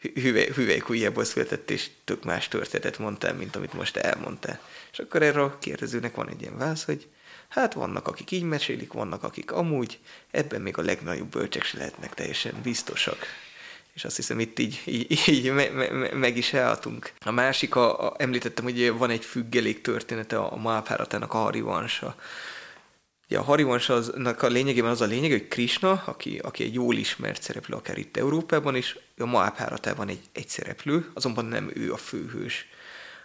hüvely, 0.00 0.82
született, 1.24 1.70
és 1.70 1.90
tök 2.04 2.24
más 2.24 2.48
történetet 2.48 2.98
mondtál, 2.98 3.34
mint 3.34 3.56
amit 3.56 3.72
most 3.72 3.96
elmondtál. 3.96 4.60
És 4.92 4.98
akkor 4.98 5.22
erre 5.22 5.42
a 5.42 5.58
kérdezőnek 5.58 6.14
van 6.14 6.28
egy 6.28 6.40
ilyen 6.40 6.58
válasz, 6.58 6.84
hogy 6.84 7.06
hát 7.48 7.72
vannak, 7.72 8.08
akik 8.08 8.30
így 8.30 8.42
mesélik, 8.42 8.92
vannak, 8.92 9.22
akik 9.22 9.52
amúgy, 9.52 9.98
ebben 10.30 10.60
még 10.60 10.78
a 10.78 10.82
legnagyobb 10.82 11.30
bölcsek 11.30 11.64
se 11.64 11.76
lehetnek 11.76 12.14
teljesen 12.14 12.54
biztosak. 12.62 13.26
És 13.94 14.04
azt 14.04 14.16
hiszem 14.16 14.40
itt 14.40 14.58
így, 14.58 14.82
így, 14.84 15.22
így 15.26 15.52
me, 15.52 15.68
me, 15.68 16.14
meg 16.14 16.36
is 16.36 16.54
álltunk. 16.54 17.12
A 17.18 17.30
másik, 17.30 17.74
a, 17.74 18.06
a, 18.06 18.14
említettem, 18.18 18.64
hogy 18.64 18.92
van 18.92 19.10
egy 19.10 19.24
függelék 19.24 19.80
története 19.80 20.38
a 20.38 20.56
Mahabharatának 20.56 21.34
a 21.34 21.38
Harivansa. 21.38 22.16
Ugye 23.30 23.38
a 23.38 23.42
Harivansnak 23.42 24.42
a 24.42 24.46
lényegében 24.46 24.90
az 24.90 25.00
a 25.00 25.06
lényeg, 25.06 25.30
hogy 25.30 25.48
Krishna, 25.48 26.02
aki, 26.06 26.38
aki 26.38 26.64
egy 26.64 26.74
jól 26.74 26.96
ismert 26.96 27.42
szereplő, 27.42 27.76
akár 27.76 27.98
itt 27.98 28.16
Európában 28.16 28.76
is, 28.76 28.96
a 29.18 29.24
Mahabharatában 29.24 30.08
egy, 30.08 30.20
egy 30.32 30.48
szereplő, 30.48 31.10
azonban 31.14 31.44
nem 31.44 31.70
ő 31.74 31.92
a 31.92 31.96
főhős, 31.96 32.68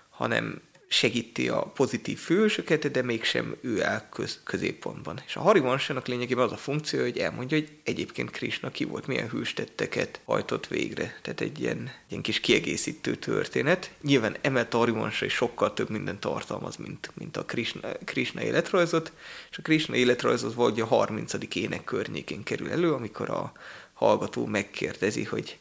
hanem 0.10 0.62
segíti 0.88 1.50
a 1.50 1.62
pozitív 1.62 2.18
fősöket, 2.18 2.92
de 2.92 3.02
mégsem 3.02 3.56
ő 3.62 3.84
áll 3.84 4.10
köz, 4.10 4.42
középpontban. 4.44 5.22
És 5.26 5.36
a 5.36 5.42
Harivansának 5.42 6.08
lényegében 6.08 6.46
az 6.46 6.52
a 6.52 6.58
funkció, 6.58 7.02
hogy 7.02 7.18
elmondja, 7.18 7.58
hogy 7.58 7.70
egyébként 7.84 8.32
Krishna 8.32 8.72
ki 8.72 8.84
volt, 8.84 9.08
milyen 9.08 9.30
hőstetteket 9.30 10.20
hajtott 10.26 10.68
végre. 10.68 11.20
Tehát 11.22 11.42
egy 11.42 11.60
ilyen, 11.60 11.92
ilyen 12.10 12.22
kis 12.22 12.40
kiegészítő 12.40 13.16
történet. 13.16 13.92
Nyilván 14.02 14.36
emelt 14.42 14.74
a 14.74 14.78
Harivansa 14.78 15.26
is 15.26 15.34
sokkal 15.34 15.74
több 15.74 15.90
minden 15.90 16.20
tartalmaz, 16.20 16.76
mint, 16.76 17.12
mint 17.14 17.38
a 17.38 17.46
Krishna, 17.46 17.90
Krishna 18.04 18.42
életrajzot, 18.42 19.12
és 19.52 19.58
a 19.58 19.62
Krishna 19.62 19.96
életrajzot 19.96 20.54
vagy 20.54 20.82
a 20.82 20.86
30. 20.86 21.34
ének 21.54 21.84
környékén 21.84 22.44
kerül 22.44 22.72
elő, 22.72 22.94
amikor 22.94 23.30
a 23.30 23.52
hallgató 23.94 24.46
megkérdezi, 24.46 25.24
hogy 25.24 25.58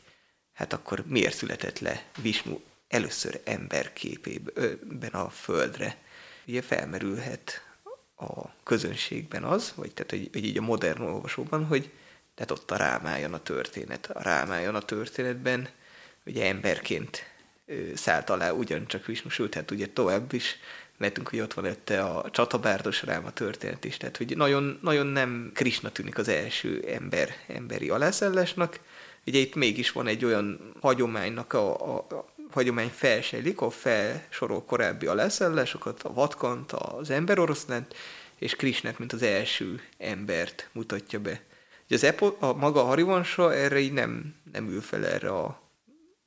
hát 0.53 0.73
akkor 0.73 1.05
miért 1.07 1.37
született 1.37 1.79
le 1.79 2.05
Vishnu 2.23 2.61
először 2.95 3.41
emberképében 3.45 5.13
a 5.13 5.29
földre. 5.29 5.97
Ugye 6.47 6.63
felmerülhet 6.63 7.63
a 8.17 8.63
közönségben 8.63 9.45
az, 9.45 9.73
vagy 9.77 9.93
tehát, 9.93 10.11
hogy, 10.11 10.29
hogy 10.33 10.45
így 10.45 10.59
a 10.59 10.63
modern 10.63 11.03
olvasóban, 11.03 11.65
hogy 11.65 11.91
tehát 12.35 12.51
ott 12.51 12.71
a 12.71 12.77
rámájon 12.77 13.35
a 13.35 13.43
történet. 13.43 14.07
A 14.07 14.23
rámájon 14.23 14.75
a 14.75 14.81
történetben 14.81 15.69
ugye 16.27 16.47
emberként 16.47 17.33
szállt 17.95 18.31
alá 18.31 18.51
ugyancsak 18.51 19.07
Visnu, 19.07 19.31
sőt, 19.31 19.55
hát 19.55 19.71
ugye 19.71 19.87
tovább 19.87 20.33
is 20.33 20.57
mehetünk, 20.97 21.29
hogy 21.29 21.41
ott 21.41 21.55
van 21.55 21.65
ötte 21.65 22.03
a 22.03 22.31
csatabárdos 22.31 23.03
ráma 23.03 23.31
történet 23.31 23.85
is, 23.85 23.97
tehát 23.97 24.17
hogy 24.17 24.37
nagyon, 24.37 24.79
nagyon 24.83 25.07
nem 25.07 25.51
Krisna 25.55 25.91
tűnik 25.91 26.19
az 26.19 26.29
első 26.29 26.85
ember, 26.89 27.29
emberi 27.47 27.91
alászállásnak, 27.91 28.81
ugye 29.27 29.39
itt 29.39 29.55
mégis 29.55 29.93
van 29.93 30.07
egy 30.07 30.25
olyan 30.25 30.75
hagyománynak 30.81 31.53
a, 31.53 31.97
a, 31.97 32.07
hagyomány 32.55 32.91
felsejlik, 32.95 33.59
ahol 33.59 33.71
felsorol 33.71 34.65
korábbi 34.65 35.07
a 35.07 35.15
leszállásokat, 35.15 36.03
a 36.03 36.13
vatkant, 36.13 36.73
az 36.73 37.11
emberoroszlánt, 37.11 37.95
és 38.39 38.57
Krisnát, 38.57 38.99
mint 38.99 39.13
az 39.13 39.23
első 39.23 39.81
embert 39.99 40.69
mutatja 40.73 41.21
be. 41.21 41.43
Ugye 41.85 41.95
az 41.95 42.05
Epo, 42.05 42.37
a 42.39 42.53
maga 42.53 42.81
a 42.81 42.85
Harivansa 42.85 43.55
erre 43.55 43.79
így 43.79 43.93
nem, 43.93 44.35
nem 44.53 44.69
ül 44.69 44.81
fel 44.81 45.07
erre 45.07 45.29
a 45.29 45.63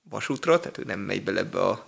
vasútra, 0.09 0.59
tehát 0.59 0.77
ő 0.77 0.83
nem 0.83 0.99
megy 0.99 1.23
bele 1.23 1.39
ebbe 1.39 1.61
a 1.61 1.87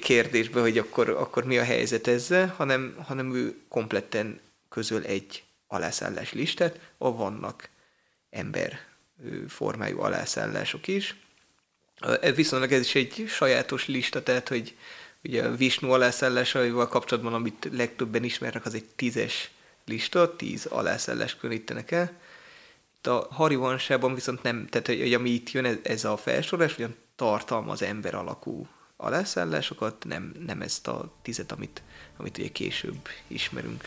kérdésbe, 0.00 0.60
hogy 0.60 0.78
akkor, 0.78 1.08
akkor 1.08 1.44
mi 1.44 1.58
a 1.58 1.64
helyzet 1.64 2.06
ezzel, 2.06 2.54
hanem, 2.56 2.96
hanem 3.02 3.34
ő 3.34 3.56
kompletten 3.68 4.40
közöl 4.68 5.02
egy 5.02 5.44
alászállás 5.66 6.32
listát, 6.32 6.80
ahol 6.98 7.16
vannak 7.16 7.68
ember 8.30 8.78
formájú 9.48 10.00
alászállások 10.00 10.88
is, 10.88 11.16
Viszonylag 12.34 12.72
ez 12.72 12.80
is 12.80 12.94
egy 12.94 13.24
sajátos 13.28 13.86
lista, 13.86 14.22
tehát 14.22 14.48
hogy 14.48 14.76
ugye 15.24 15.44
a 15.44 15.56
Vishnu 15.56 15.90
alászállásaival 15.90 16.88
kapcsolatban, 16.88 17.34
amit 17.34 17.68
legtöbben 17.72 18.24
ismernek, 18.24 18.64
az 18.64 18.74
egy 18.74 18.84
tízes 18.96 19.50
lista, 19.84 20.36
tíz 20.36 20.66
alászállás 20.66 21.36
különítenek 21.36 21.90
el. 21.90 22.12
Itt 22.96 23.06
a 23.06 23.28
Harivansában 23.30 24.14
viszont 24.14 24.42
nem, 24.42 24.66
tehát 24.66 24.86
hogy, 24.86 25.00
hogy 25.00 25.14
ami 25.14 25.30
itt 25.30 25.50
jön, 25.50 25.64
ez, 25.64 25.76
ez 25.82 26.04
a 26.04 26.16
felsorolás, 26.16 26.76
ugyan 26.76 26.96
tartalmaz 27.16 27.82
ember 27.82 28.14
alakú 28.14 28.68
alászállásokat, 28.96 30.04
nem, 30.04 30.32
nem 30.46 30.62
ezt 30.62 30.88
a 30.88 31.12
tizet, 31.22 31.52
amit, 31.52 31.82
amit 32.16 32.38
ugye 32.38 32.48
később 32.48 33.08
ismerünk. 33.26 33.86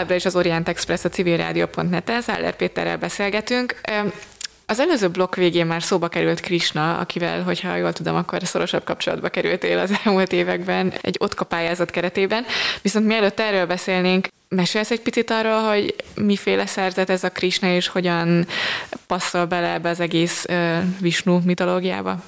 Továbbra 0.00 0.18
is 0.18 0.34
az 0.34 0.36
Orient 0.36 0.68
Express 0.68 1.04
a 1.04 1.08
civilrádió.net-en, 1.08 2.20
Záller 2.20 2.56
Péterrel 2.56 2.96
beszélgetünk. 2.96 3.80
Az 4.66 4.80
előző 4.80 5.08
blokk 5.08 5.34
végén 5.34 5.66
már 5.66 5.82
szóba 5.82 6.08
került 6.08 6.40
Krishna, 6.40 6.98
akivel, 6.98 7.42
hogyha 7.42 7.76
jól 7.76 7.92
tudom, 7.92 8.16
akkor 8.16 8.40
szorosabb 8.42 8.84
kapcsolatba 8.84 9.28
kerültél 9.28 9.78
az 9.78 9.98
elmúlt 10.04 10.32
években 10.32 10.92
egy 11.00 11.16
otka 11.18 11.44
pályázat 11.44 11.90
keretében. 11.90 12.44
Viszont 12.82 13.06
mielőtt 13.06 13.40
erről 13.40 13.66
beszélnénk, 13.66 14.28
mesélsz 14.48 14.90
egy 14.90 15.00
picit 15.00 15.30
arról, 15.30 15.68
hogy 15.68 15.94
miféle 16.14 16.66
szerzet 16.66 17.10
ez 17.10 17.24
a 17.24 17.30
Krishna, 17.30 17.68
és 17.68 17.88
hogyan 17.88 18.46
passzol 19.06 19.44
bele 19.44 19.72
ebbe 19.72 19.88
az 19.88 20.00
egész 20.00 20.44
uh, 20.48 20.78
Vishnu 21.00 21.40
mitológiába? 21.44 22.22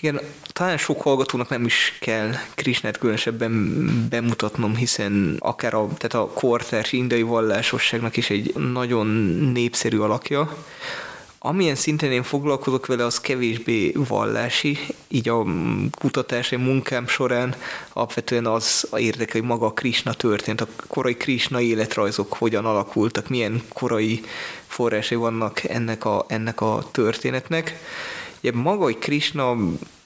Igen, 0.00 0.20
talán 0.56 0.78
sok 0.78 1.02
hallgatónak 1.02 1.48
nem 1.48 1.64
is 1.64 1.96
kell 2.00 2.32
Krisnát 2.54 2.98
különösebben 2.98 4.06
bemutatnom, 4.10 4.76
hiszen 4.76 5.36
akár 5.38 5.74
a, 5.74 5.88
tehát 5.96 6.26
a 6.26 6.32
kortárs 6.32 6.92
indiai 6.92 7.22
vallásosságnak 7.22 8.16
is 8.16 8.30
egy 8.30 8.54
nagyon 8.54 9.06
népszerű 9.52 9.98
alakja. 9.98 10.56
Amilyen 11.38 11.74
szinten 11.74 12.12
én 12.12 12.22
foglalkozok 12.22 12.86
vele, 12.86 13.04
az 13.04 13.20
kevésbé 13.20 13.92
vallási, 14.08 14.78
így 15.08 15.28
a 15.28 15.44
kutatási 15.90 16.56
munkám 16.56 17.06
során 17.06 17.54
alapvetően 17.92 18.46
az 18.46 18.88
érdekel, 18.96 19.40
hogy 19.40 19.48
maga 19.48 19.66
a 19.66 19.72
Krishna 19.72 20.12
történt, 20.12 20.60
a 20.60 20.68
korai 20.86 21.16
Krishna 21.16 21.60
életrajzok 21.60 22.32
hogyan 22.32 22.64
alakultak, 22.64 23.28
milyen 23.28 23.62
korai 23.72 24.20
forrásai 24.66 25.18
vannak 25.18 25.64
ennek 25.64 26.04
a, 26.04 26.24
ennek 26.28 26.60
a 26.60 26.88
történetnek. 26.90 27.78
Ugye 28.40 28.52
maga, 28.52 28.82
hogy 28.82 28.98
Krishna 28.98 29.56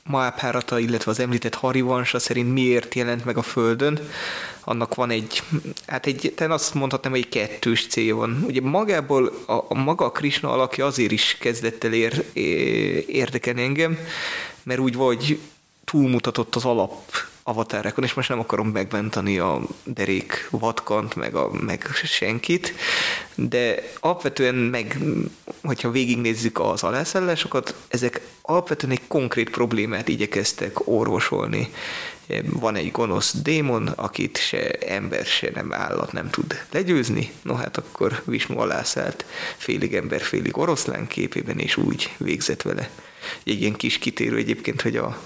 Mahabharata, 0.05 0.79
illetve 0.79 1.11
az 1.11 1.21
említett 1.21 1.55
Harivansa 1.55 2.19
szerint 2.19 2.53
miért 2.53 2.95
jelent 2.95 3.25
meg 3.25 3.37
a 3.37 3.43
Földön, 3.43 3.99
annak 4.65 4.95
van 4.95 5.11
egy, 5.11 5.43
hát 5.87 6.07
egy, 6.07 6.33
te 6.37 6.53
azt 6.53 6.75
mondhatnám, 6.75 7.13
hogy 7.13 7.21
egy 7.21 7.29
kettős 7.29 7.87
célja 7.87 8.17
van. 8.17 8.45
Ugye 8.47 8.61
magából 8.61 9.27
a, 9.47 9.53
a 9.53 9.75
maga 9.75 10.05
a 10.05 10.11
Krishna 10.11 10.53
alakja 10.53 10.87
azért 10.87 11.13
is 11.13 11.37
kezdett 11.41 11.85
el 11.85 11.93
ér, 11.93 12.25
érdekelni 13.07 13.63
engem, 13.63 13.99
mert 14.63 14.81
úgy 14.81 14.95
vagy 14.95 15.39
túlmutatott 15.85 16.55
az 16.55 16.65
alap 16.65 17.13
avatárekon, 17.43 18.05
és 18.05 18.15
most 18.15 18.29
nem 18.29 18.39
akarom 18.39 18.69
megmentani 18.69 19.39
a 19.39 19.61
derék 19.85 20.49
vatkant, 20.51 21.15
meg, 21.15 21.35
a, 21.35 21.51
meg 21.53 21.87
senkit, 22.05 22.75
de 23.35 23.83
alapvetően 24.01 24.55
meg, 24.55 24.99
hogyha 25.63 25.91
végignézzük 25.91 26.61
az 26.61 26.83
alászállásokat, 26.83 27.75
ezek 27.89 28.21
alapvetően 28.43 28.93
egy 28.93 29.07
konkrét 29.09 29.51
problémát 29.51 30.09
igyekeztek 30.09 30.89
orvosolni. 30.89 31.73
Van 32.45 32.77
egy 32.77 32.91
gonosz 32.91 33.35
démon, 33.43 33.87
akit 33.87 34.39
se 34.39 34.71
ember, 34.71 35.25
se 35.25 35.51
nem 35.55 35.73
állat 35.73 36.13
nem 36.13 36.31
tud 36.31 36.65
legyőzni, 36.71 37.33
no 37.43 37.55
hát 37.55 37.77
akkor 37.77 38.23
Visnu 38.25 38.59
alászállt 38.59 39.25
félig 39.57 39.95
ember, 39.95 40.21
félig 40.21 40.59
oroszlán 40.59 41.07
képében, 41.07 41.59
és 41.59 41.77
úgy 41.77 42.15
végzett 42.17 42.63
vele. 42.63 42.91
Egy 43.45 43.61
ilyen 43.61 43.75
kis 43.75 43.99
kitérő 43.99 44.37
egyébként, 44.37 44.81
hogy 44.81 44.97
a, 44.97 45.23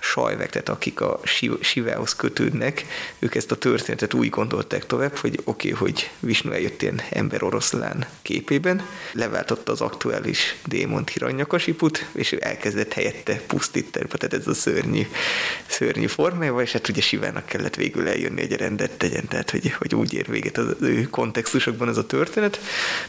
sajvek, 0.00 0.50
tehát 0.50 0.68
akik 0.68 1.00
a 1.00 1.20
Sivához 1.60 2.16
kötődnek, 2.16 2.84
ők 3.18 3.34
ezt 3.34 3.50
a 3.50 3.56
történetet 3.56 4.14
úgy 4.14 4.28
gondolták 4.28 4.86
tovább, 4.86 5.16
hogy 5.16 5.40
oké, 5.44 5.72
okay, 5.72 5.80
hogy 5.80 6.10
Vishnu 6.20 6.52
eljött 6.52 6.82
ilyen 6.82 7.00
ember 7.10 7.42
oroszlán 7.42 8.06
képében, 8.22 8.86
leváltotta 9.12 9.72
az 9.72 9.80
aktuális 9.80 10.56
démont 10.66 11.10
Hiranyakasiput, 11.10 12.06
és 12.12 12.32
elkezdett 12.32 12.92
helyette 12.92 13.40
pusztítani, 13.46 14.06
tehát 14.08 14.34
ez 14.34 14.46
a 14.46 14.54
szörnyű, 14.54 15.06
szörnyű 15.66 16.06
formájával, 16.06 16.62
és 16.62 16.72
hát 16.72 16.88
ugye 16.88 17.00
Sivának 17.00 17.46
kellett 17.46 17.74
végül 17.74 18.08
eljönni, 18.08 18.40
egy 18.40 18.56
rendet 18.56 18.90
tegyen, 18.90 19.28
tehát 19.28 19.50
hogy, 19.50 19.72
hogy 19.72 19.94
úgy 19.94 20.14
ér 20.14 20.30
véget 20.30 20.58
az 20.58 20.76
ő 20.80 21.02
kontextusokban 21.02 21.88
ez 21.88 21.96
a 21.96 22.06
történet. 22.06 22.60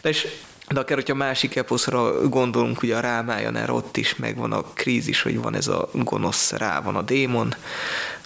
De 0.02 0.10
és 0.10 0.28
de 0.72 0.80
akár, 0.80 0.98
hogyha 0.98 1.16
másik 1.16 1.56
eposzra 1.56 2.28
gondolunk, 2.30 2.84
ugye 2.84 2.96
a 2.96 3.00
Rámájanál 3.00 3.70
ott 3.70 3.98
is 3.98 4.16
megvan 4.16 4.52
a 4.52 4.64
krízis, 4.74 5.22
hogy 5.22 5.42
van 5.42 5.56
ez 5.56 5.68
a 5.68 5.90
gonosz 5.94 6.52
rá, 6.52 6.82
van 6.82 6.96
a 6.96 7.02
démon, 7.02 7.56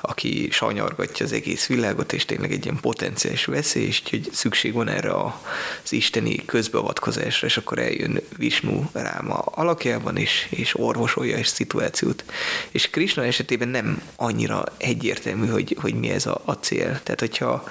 aki 0.08 0.48
sanyargatja 0.52 1.26
az 1.26 1.32
egész 1.32 1.66
világot, 1.68 2.14
és 2.14 2.26
tényleg 2.26 2.52
egy 2.52 2.66
ilyen 2.66 2.80
potenciális 2.80 3.46
veszély, 3.46 3.86
és 3.86 4.02
hogy 4.10 4.30
szükség 4.32 4.74
van 4.74 4.88
erre 4.88 5.14
az 5.14 5.92
isteni 5.92 6.46
közbeavatkozásra, 6.46 7.48
és 7.48 7.58
akkor 7.58 7.80
eljön 7.80 8.22
Vishnu 8.38 8.84
Ráma 8.94 9.38
alakjában, 9.38 10.18
és, 10.18 10.48
és 10.50 10.80
orvosolja 10.80 11.38
és 11.38 11.48
szituációt. 11.48 12.24
És 12.72 12.90
Krishna 12.90 13.26
esetében 13.26 13.68
nem 13.68 14.02
annyira 14.16 14.64
egyértelmű, 14.78 15.48
hogy, 15.48 15.78
hogy 15.82 15.94
mi 15.94 16.10
ez 16.10 16.26
a, 16.26 16.42
a 16.46 16.52
cél. 16.52 17.00
Tehát, 17.04 17.20
hogyha 17.20 17.64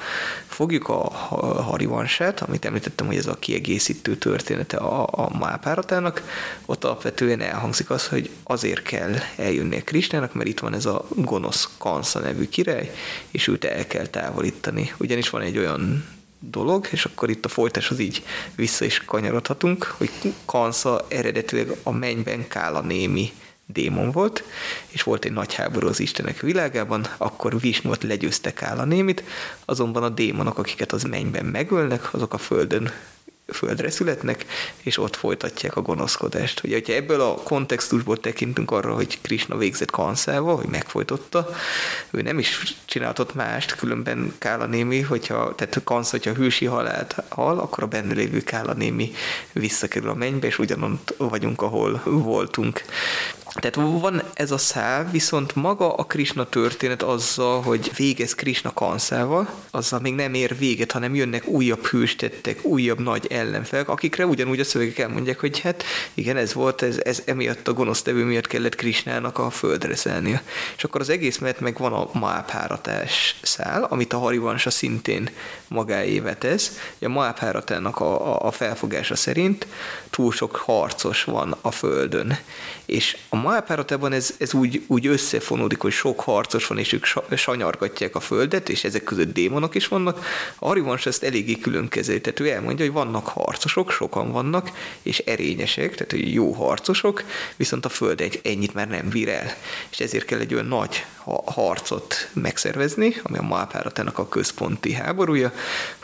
fogjuk 0.47 0.89
a 0.89 1.11
Harivansát, 1.63 2.41
amit 2.41 2.65
említettem, 2.65 3.07
hogy 3.07 3.17
ez 3.17 3.27
a 3.27 3.35
kiegészítő 3.39 4.17
története 4.17 4.77
a, 4.77 5.09
a 5.11 5.37
mápáratának, 5.39 6.23
ott 6.67 6.85
alapvetően 6.85 7.41
elhangzik 7.41 7.91
az, 7.91 8.09
hogy 8.09 8.31
azért 8.43 8.83
kell 8.83 9.15
eljönni 9.37 9.77
a 9.77 9.85
Krisnának, 9.85 10.35
mert 10.35 10.49
itt 10.49 10.61
van 10.61 10.75
ez 10.75 10.87
a 10.87 11.07
gonosz 11.09 11.69
kansza 11.79 12.21
nevű 12.25 12.49
király, 12.49 12.91
és 13.31 13.47
őt 13.47 13.65
el 13.65 13.87
kell 13.87 14.07
távolítani. 14.07 14.93
Ugyanis 14.99 15.31
van 15.31 15.43
egy 15.43 15.59
olyan 15.59 16.05
dolog, 16.39 16.89
és 16.91 17.05
akkor 17.05 17.31
itt 17.31 17.45
a 17.45 17.49
folytáshoz 17.49 17.99
így 17.99 18.23
vissza 18.57 18.85
is 18.85 19.05
kanyarodhatunk, 19.05 19.85
hogy 19.85 20.11
Kansza 20.45 21.07
eredetileg 21.09 21.77
a 21.83 21.91
mennyben 21.91 22.49
Kála 22.49 22.81
némi 22.81 23.33
démon 23.67 24.11
volt, 24.11 24.45
és 24.89 25.03
volt 25.03 25.25
egy 25.25 25.33
nagy 25.33 25.55
háború 25.55 25.89
az 25.89 26.01
Istenek 26.01 26.41
világában, 26.41 27.07
akkor 27.17 27.61
Visnut 27.61 28.03
legyőzte 28.03 28.53
Kála 28.53 28.85
némit, 28.85 29.25
azonban 29.65 30.03
a 30.03 30.09
démonok, 30.09 30.59
akiket 30.59 30.93
az 30.93 31.03
mennyben 31.03 31.45
megölnek, 31.45 32.15
azok 32.15 32.35
a 32.35 32.39
földön 32.39 32.93
földre 33.55 33.91
születnek, 33.91 34.47
és 34.83 34.99
ott 34.99 35.17
folytatják 35.17 35.77
a 35.77 35.83
gonoszkodást. 35.83 36.61
Ugye, 36.65 36.75
hogyha 36.75 36.93
ebből 36.93 37.21
a 37.21 37.35
kontextusból 37.35 38.21
tekintünk 38.21 38.71
arra, 38.71 38.95
hogy 38.95 39.19
Krishna 39.21 39.57
végzett 39.57 39.91
kanszával, 39.91 40.57
hogy 40.57 40.69
megfojtotta, 40.69 41.49
ő 42.11 42.23
nem 42.23 42.39
is 42.39 42.77
csináltott 42.85 43.35
mást, 43.35 43.75
különben 43.75 44.35
Kála 44.39 44.67
némi, 44.67 45.01
hogyha, 45.01 45.55
tehát 45.55 45.81
Kansz, 45.85 46.11
hogyha 46.11 46.33
hősi 46.33 46.65
halált 46.65 47.17
hal, 47.29 47.59
akkor 47.59 47.83
a 47.83 47.87
benne 47.87 48.15
lévő 48.15 48.41
Kála 48.41 48.73
némi 48.73 49.13
visszakerül 49.53 50.09
a 50.09 50.15
mennybe, 50.15 50.47
és 50.47 50.59
ugyanott 50.59 51.15
vagyunk, 51.17 51.63
ahol 51.63 52.03
voltunk. 52.05 52.83
Tehát 53.55 53.75
van 54.01 54.23
ez 54.33 54.51
a 54.51 54.59
szál, 54.59 55.11
viszont 55.11 55.55
maga 55.55 55.95
a 55.95 56.05
Krishna 56.05 56.45
történet 56.45 57.03
azzal, 57.03 57.63
hogy 57.63 57.91
végez 57.97 58.35
Krishna 58.35 58.73
kanszával, 58.73 59.49
azzal 59.71 60.01
még 60.01 60.15
nem 60.15 60.35
ér 60.35 60.59
véget, 60.59 60.93
hanem 60.93 61.15
jönnek 61.15 61.47
újabb 61.47 61.87
hőstettek, 61.87 62.65
újabb 62.65 63.01
nagy 63.01 63.27
ellenfelek, 63.31 63.89
akikre 63.89 64.27
ugyanúgy 64.27 64.61
a 64.61 64.65
szövegek 64.65 64.99
elmondják, 64.99 65.41
hogy 65.41 65.59
hát 65.59 65.85
igen, 66.15 66.37
ez 66.37 66.55
volt, 66.55 66.83
ez, 66.83 66.99
ez 67.05 67.23
emiatt 67.25 67.69
a 67.69 67.73
gonosz 67.73 68.03
tevő 68.03 68.25
miatt 68.25 68.47
kellett 68.47 68.75
Krishnának 68.75 69.39
a 69.39 69.51
földre 69.51 69.97
szelnie. 69.97 70.43
És 70.77 70.85
akkor 70.85 71.01
az 71.01 71.09
egész 71.09 71.39
mert 71.39 71.61
meg 71.61 71.79
van 71.79 71.93
a 71.93 72.19
mápáratás 72.19 73.37
szál, 73.43 73.83
amit 73.83 74.13
a 74.13 74.19
Harivansa 74.19 74.71
szintén 74.71 75.31
magáévet 75.69 76.39
tesz. 76.39 76.79
A 77.01 77.09
mápáratának 77.09 78.01
a, 78.01 78.35
a, 78.35 78.47
a 78.47 78.51
felfogása 78.51 79.17
szerint 79.17 79.67
túl 80.11 80.33
sok 80.33 80.57
harcos 80.57 81.25
van 81.25 81.57
a 81.61 81.71
földön. 81.71 82.39
És 82.87 83.17
a 83.29 83.37
Mahabharatában 83.37 84.13
ez, 84.13 84.35
ez 84.39 84.55
úgy, 84.55 84.85
úgy 84.87 85.07
összefonódik, 85.07 85.81
hogy 85.81 85.93
sok 85.93 86.21
harcos 86.21 86.67
van, 86.67 86.79
és 86.79 86.93
ők 86.93 87.05
sanyargatják 87.37 88.15
a 88.17 88.21
földet, 88.21 88.69
és 88.69 88.85
ezek 88.85 89.05
között 89.05 89.33
démonok 89.33 89.75
is 89.75 89.89
vannak. 89.89 90.25
A 90.59 90.67
Harivans 90.67 91.07
ezt 91.07 91.23
eléggé 91.23 91.59
külön 91.59 91.89
kezeli, 91.89 92.21
tehát 92.21 92.41
ő 92.41 92.49
elmondja, 92.49 92.85
hogy 92.85 92.95
vannak 92.95 93.27
harcosok, 93.27 93.91
sokan 93.91 94.33
vannak, 94.33 94.71
és 95.03 95.19
erényesek, 95.19 95.95
tehát 95.95 96.11
hogy 96.11 96.33
jó 96.33 96.53
harcosok, 96.53 97.25
viszont 97.57 97.85
a 97.85 97.89
föld 97.89 98.21
egy, 98.21 98.41
ennyit 98.45 98.75
már 98.75 98.89
nem 98.89 99.09
bír 99.09 99.29
el. 99.29 99.55
És 99.91 100.01
ezért 100.01 100.25
kell 100.25 100.39
egy 100.39 100.55
olyan 100.55 100.67
nagy 100.67 101.05
harcot 101.45 102.31
megszervezni, 102.33 103.15
ami 103.23 103.39
a 103.39 103.43
Mahabharatának 103.43 104.19
a 104.19 104.29
központi 104.29 104.93
háborúja, 104.93 105.53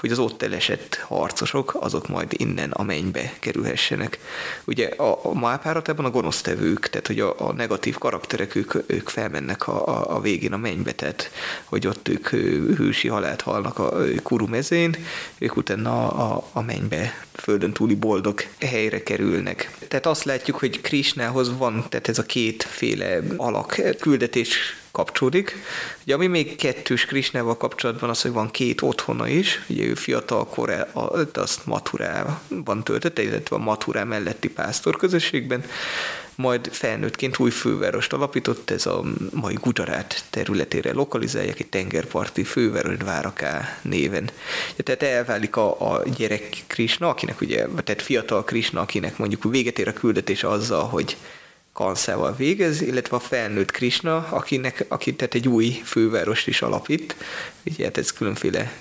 hogy 0.01 0.11
az 0.11 0.19
ott 0.19 0.43
elesett 0.43 0.95
harcosok, 0.95 1.77
azok 1.81 2.09
majd 2.09 2.33
innen 2.37 2.71
a 2.71 2.83
mennybe 2.83 3.33
kerülhessenek. 3.39 4.19
Ugye 4.65 4.87
a, 4.87 5.21
a 5.23 5.33
Mahabharatában 5.33 6.05
a 6.05 6.11
gonosztevők, 6.71 6.89
tehát 6.89 7.07
hogy 7.07 7.21
a, 7.21 7.49
a 7.49 7.53
negatív 7.53 7.99
karakterek, 7.99 8.55
ők, 8.55 8.75
ők 8.87 9.09
felmennek 9.09 9.69
a, 9.69 9.87
a, 9.87 10.17
a 10.17 10.21
végén 10.21 10.53
a 10.53 10.57
mennybe, 10.57 10.93
tehát 10.93 11.31
hogy 11.65 11.87
ott 11.87 12.09
ők 12.09 12.29
hősi 12.77 13.09
halált 13.09 13.41
halnak 13.41 13.79
a 13.79 13.93
kuru 14.23 14.47
mezén, 14.47 14.97
ők 15.39 15.57
utána 15.57 16.09
a, 16.09 16.37
a, 16.37 16.49
a 16.53 16.63
mennybe 16.63 17.27
földön 17.33 17.73
túli 17.73 17.95
boldog 17.95 18.41
helyre 18.61 19.03
kerülnek. 19.03 19.71
Tehát 19.89 20.07
azt 20.07 20.25
látjuk, 20.25 20.57
hogy 20.57 20.81
Krisnához 20.81 21.59
van, 21.59 21.85
tehát 21.89 22.09
ez 22.09 22.19
a 22.19 22.23
kétféle 22.23 23.21
alak 23.37 23.81
küldetés 24.01 24.80
kapcsolódik. 24.91 25.57
Ugye 26.03 26.15
ami 26.15 26.27
még 26.27 26.57
kettős 26.57 27.05
Krisnával 27.05 27.57
kapcsolatban 27.57 28.11
az, 28.11 28.23
hogy 28.23 28.33
van 28.33 28.51
két 28.51 28.83
otthona 28.83 29.29
is, 29.29 29.65
ugye 29.69 29.85
ő 29.85 29.95
fiatal 29.95 30.47
korá, 30.47 30.89
azt 31.33 31.67
Maturában 31.67 32.85
töltötte, 32.85 33.23
illetve 33.23 33.57
a 33.57 33.59
Maturá 33.59 34.05
melletti 34.05 34.49
pásztor 34.51 34.97
közösségben, 34.97 35.65
majd 36.35 36.69
felnőttként 36.73 37.39
új 37.39 37.51
fővárost 37.51 38.13
alapított, 38.13 38.71
ez 38.71 38.87
a 38.87 39.03
mai 39.33 39.55
Gujarat 39.61 40.25
területére 40.31 40.93
lokalizálják, 40.93 41.61
egy 41.61 41.67
tengerparti 41.67 42.45
főváros 42.45 42.97
Váraká 43.05 43.79
néven. 43.83 44.31
Tehát 44.77 45.03
elválik 45.03 45.57
a, 45.57 45.93
a 45.93 46.03
gyerek 46.17 46.49
Krishna, 46.67 47.09
akinek 47.09 47.41
ugye, 47.41 47.67
tehát 47.85 48.03
fiatal 48.03 48.45
Krishna, 48.45 48.81
akinek 48.81 49.19
mondjuk 49.19 49.45
véget 49.45 49.79
ér 49.79 49.89
a 49.89 49.93
küldetés 49.93 50.43
azzal, 50.43 50.85
hogy 50.85 51.17
kanszával 51.73 52.35
végez, 52.37 52.81
illetve 52.81 53.17
a 53.17 53.21
felnőtt 53.21 53.71
Krishna, 53.71 54.27
akinek, 54.31 54.85
aki 54.89 55.15
tehát 55.15 55.35
egy 55.35 55.49
új 55.49 55.81
fővárost 55.85 56.47
is 56.47 56.63
alapít. 56.63 57.17
Ugye 57.65 57.85
hát 57.85 57.99
ez 57.99 58.13
különféle 58.13 58.73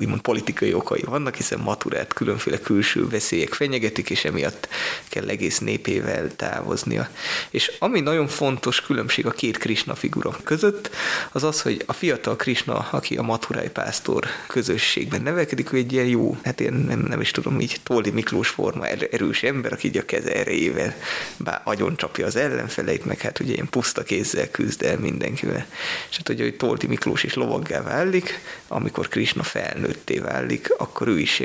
úgymond 0.00 0.20
politikai 0.20 0.74
okai 0.74 1.02
vannak, 1.02 1.34
hiszen 1.34 1.58
Maturát 1.58 2.12
különféle 2.12 2.58
külső 2.58 3.08
veszélyek 3.08 3.52
fenyegetik, 3.52 4.10
és 4.10 4.24
emiatt 4.24 4.68
kell 5.08 5.28
egész 5.28 5.58
népével 5.58 6.36
távoznia. 6.36 7.08
És 7.50 7.72
ami 7.78 8.00
nagyon 8.00 8.26
fontos 8.26 8.80
különbség 8.80 9.26
a 9.26 9.30
két 9.30 9.58
Krishna 9.58 9.94
figura 9.94 10.36
között, 10.44 10.90
az 11.32 11.44
az, 11.44 11.62
hogy 11.62 11.82
a 11.86 11.92
fiatal 11.92 12.36
Krishna, 12.36 12.88
aki 12.90 13.16
a 13.16 13.22
Maturai 13.22 13.68
pásztor 13.68 14.26
közösségben 14.46 15.22
nevelkedik, 15.22 15.72
ő 15.72 15.76
egy 15.76 15.92
ilyen 15.92 16.06
jó, 16.06 16.36
hát 16.42 16.60
én 16.60 16.72
nem, 16.72 16.98
nem 17.08 17.20
is 17.20 17.30
tudom, 17.30 17.60
így 17.60 17.80
Tóli 17.82 18.10
Miklós 18.10 18.48
forma, 18.48 18.86
erős 18.86 19.42
ember, 19.42 19.72
aki 19.72 19.88
így 19.88 19.96
a 19.96 20.04
keze 20.04 20.34
erejével 20.34 20.94
bár 21.36 21.60
agyon 21.64 21.96
csapja 21.96 22.26
az 22.26 22.36
ellenfeleit, 22.36 23.04
meg 23.04 23.20
hát 23.20 23.40
ugye 23.40 23.52
ilyen 23.52 23.68
puszta 23.70 24.02
kézzel 24.02 24.50
küzd 24.50 24.82
el 24.82 24.98
mindenkivel. 24.98 25.66
És 26.10 26.16
hát 26.16 26.28
ugye, 26.28 26.42
hogy 26.42 26.56
Tóli 26.56 26.86
Miklós 26.86 27.22
is 27.22 27.34
lovaggá 27.34 27.82
válik, 27.82 28.40
amikor 28.68 29.08
Krishna 29.08 29.42
felnő 29.42 29.87
felnőtté 29.88 30.18
válik, 30.18 30.74
akkor 30.78 31.08
ő 31.08 31.18
is 31.18 31.42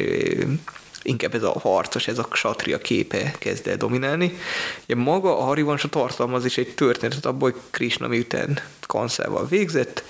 inkább 1.01 1.35
ez 1.35 1.43
a 1.43 1.59
harcos, 1.59 2.07
ez 2.07 2.17
a 2.17 2.27
satria 2.31 2.77
képe 2.77 3.35
kezd 3.39 3.67
el 3.67 3.77
dominálni. 3.77 4.37
Ugye 4.83 4.95
maga 4.95 5.39
a 5.39 5.43
Harivansa 5.43 5.87
tartalmaz 5.87 6.45
is 6.45 6.57
egy 6.57 6.73
történetet 6.75 7.25
abból, 7.25 7.51
hogy 7.51 7.61
Krishna 7.69 8.07
miután 8.07 8.59
kanszával 8.81 9.47
végzett, 9.47 10.03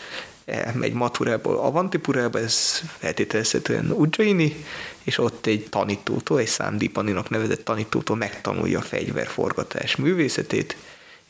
elmegy 0.46 0.94
Maturából 0.94 1.58
Avantipurába, 1.58 2.40
ez 2.40 2.82
feltételezhetően 2.98 3.92
Ujjaini, 3.92 4.66
és 5.04 5.18
ott 5.18 5.46
egy 5.46 5.68
tanítótól, 5.70 6.40
egy 6.40 6.48
Szándipaninak 6.48 7.30
nevezett 7.30 7.66
tanítótól 7.66 8.16
megtanulja 8.16 8.80
a 8.80 8.82
fegyverforgatás 8.82 9.96
művészetét, 9.96 10.76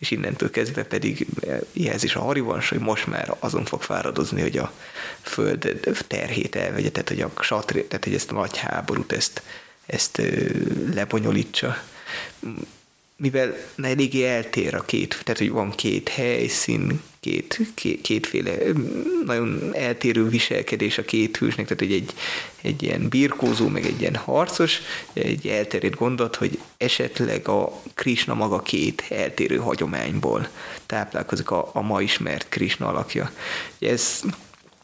és 0.04 0.12
innentől 0.12 0.50
kezdve 0.50 0.84
pedig 0.84 1.28
jelzés 1.74 2.16
a 2.16 2.20
Harivans, 2.20 2.70
hogy 2.70 2.80
most 2.80 3.08
már 3.08 3.36
azon 3.40 3.66
fog 3.66 3.82
fáradozni, 3.82 4.42
hogy 4.42 4.58
a 4.58 4.74
föld 5.22 5.80
terhét 6.08 6.56
elvegye, 6.56 6.90
tehát 6.90 7.10
hogy 7.10 7.22
a 7.22 7.32
satri, 7.42 7.86
tehát 7.86 8.04
hogy 8.04 8.14
ezt 8.14 8.32
a 8.32 8.34
nagy 8.34 8.58
háborút, 8.58 9.12
ezt, 9.12 9.42
ezt 9.86 10.22
lebonyolítsa. 10.94 11.84
Mivel 13.16 13.58
eléggé 13.84 14.26
eltér 14.26 14.76
a 14.76 14.82
két, 14.82 15.20
tehát 15.24 15.40
hogy 15.40 15.50
van 15.50 15.72
két 15.72 16.10
helyszín, 16.10 17.02
két, 17.20 17.60
két, 17.74 18.02
kétféle 18.02 18.56
nagyon 19.26 19.72
eltérő 19.76 20.28
viselkedés 20.28 20.98
a 20.98 21.06
két 21.06 21.38
hősnek, 21.38 21.68
tehát 21.68 21.84
hogy 21.84 21.94
egy, 21.94 22.14
egy 22.64 22.84
ilyen 22.84 23.10
birkózó, 23.10 23.68
meg 23.68 23.86
egy 23.86 24.02
ilyen 24.02 24.16
harcos, 24.16 24.82
egy 25.14 25.48
elterjedt 25.48 25.96
gondot, 25.96 26.36
hogy 26.36 26.60
esetleg 26.78 27.48
a 27.48 27.82
Krishna 27.94 28.34
maga 28.34 28.60
két 28.60 29.06
eltérő 29.10 29.58
hagyományból 29.58 30.48
táplálkozik 30.86 31.52
a, 31.52 31.70
a 31.74 31.82
ma 31.82 32.02
ismert 32.02 32.46
Krishna 32.50 32.88
alakja. 32.88 33.32
Ez 33.80 34.22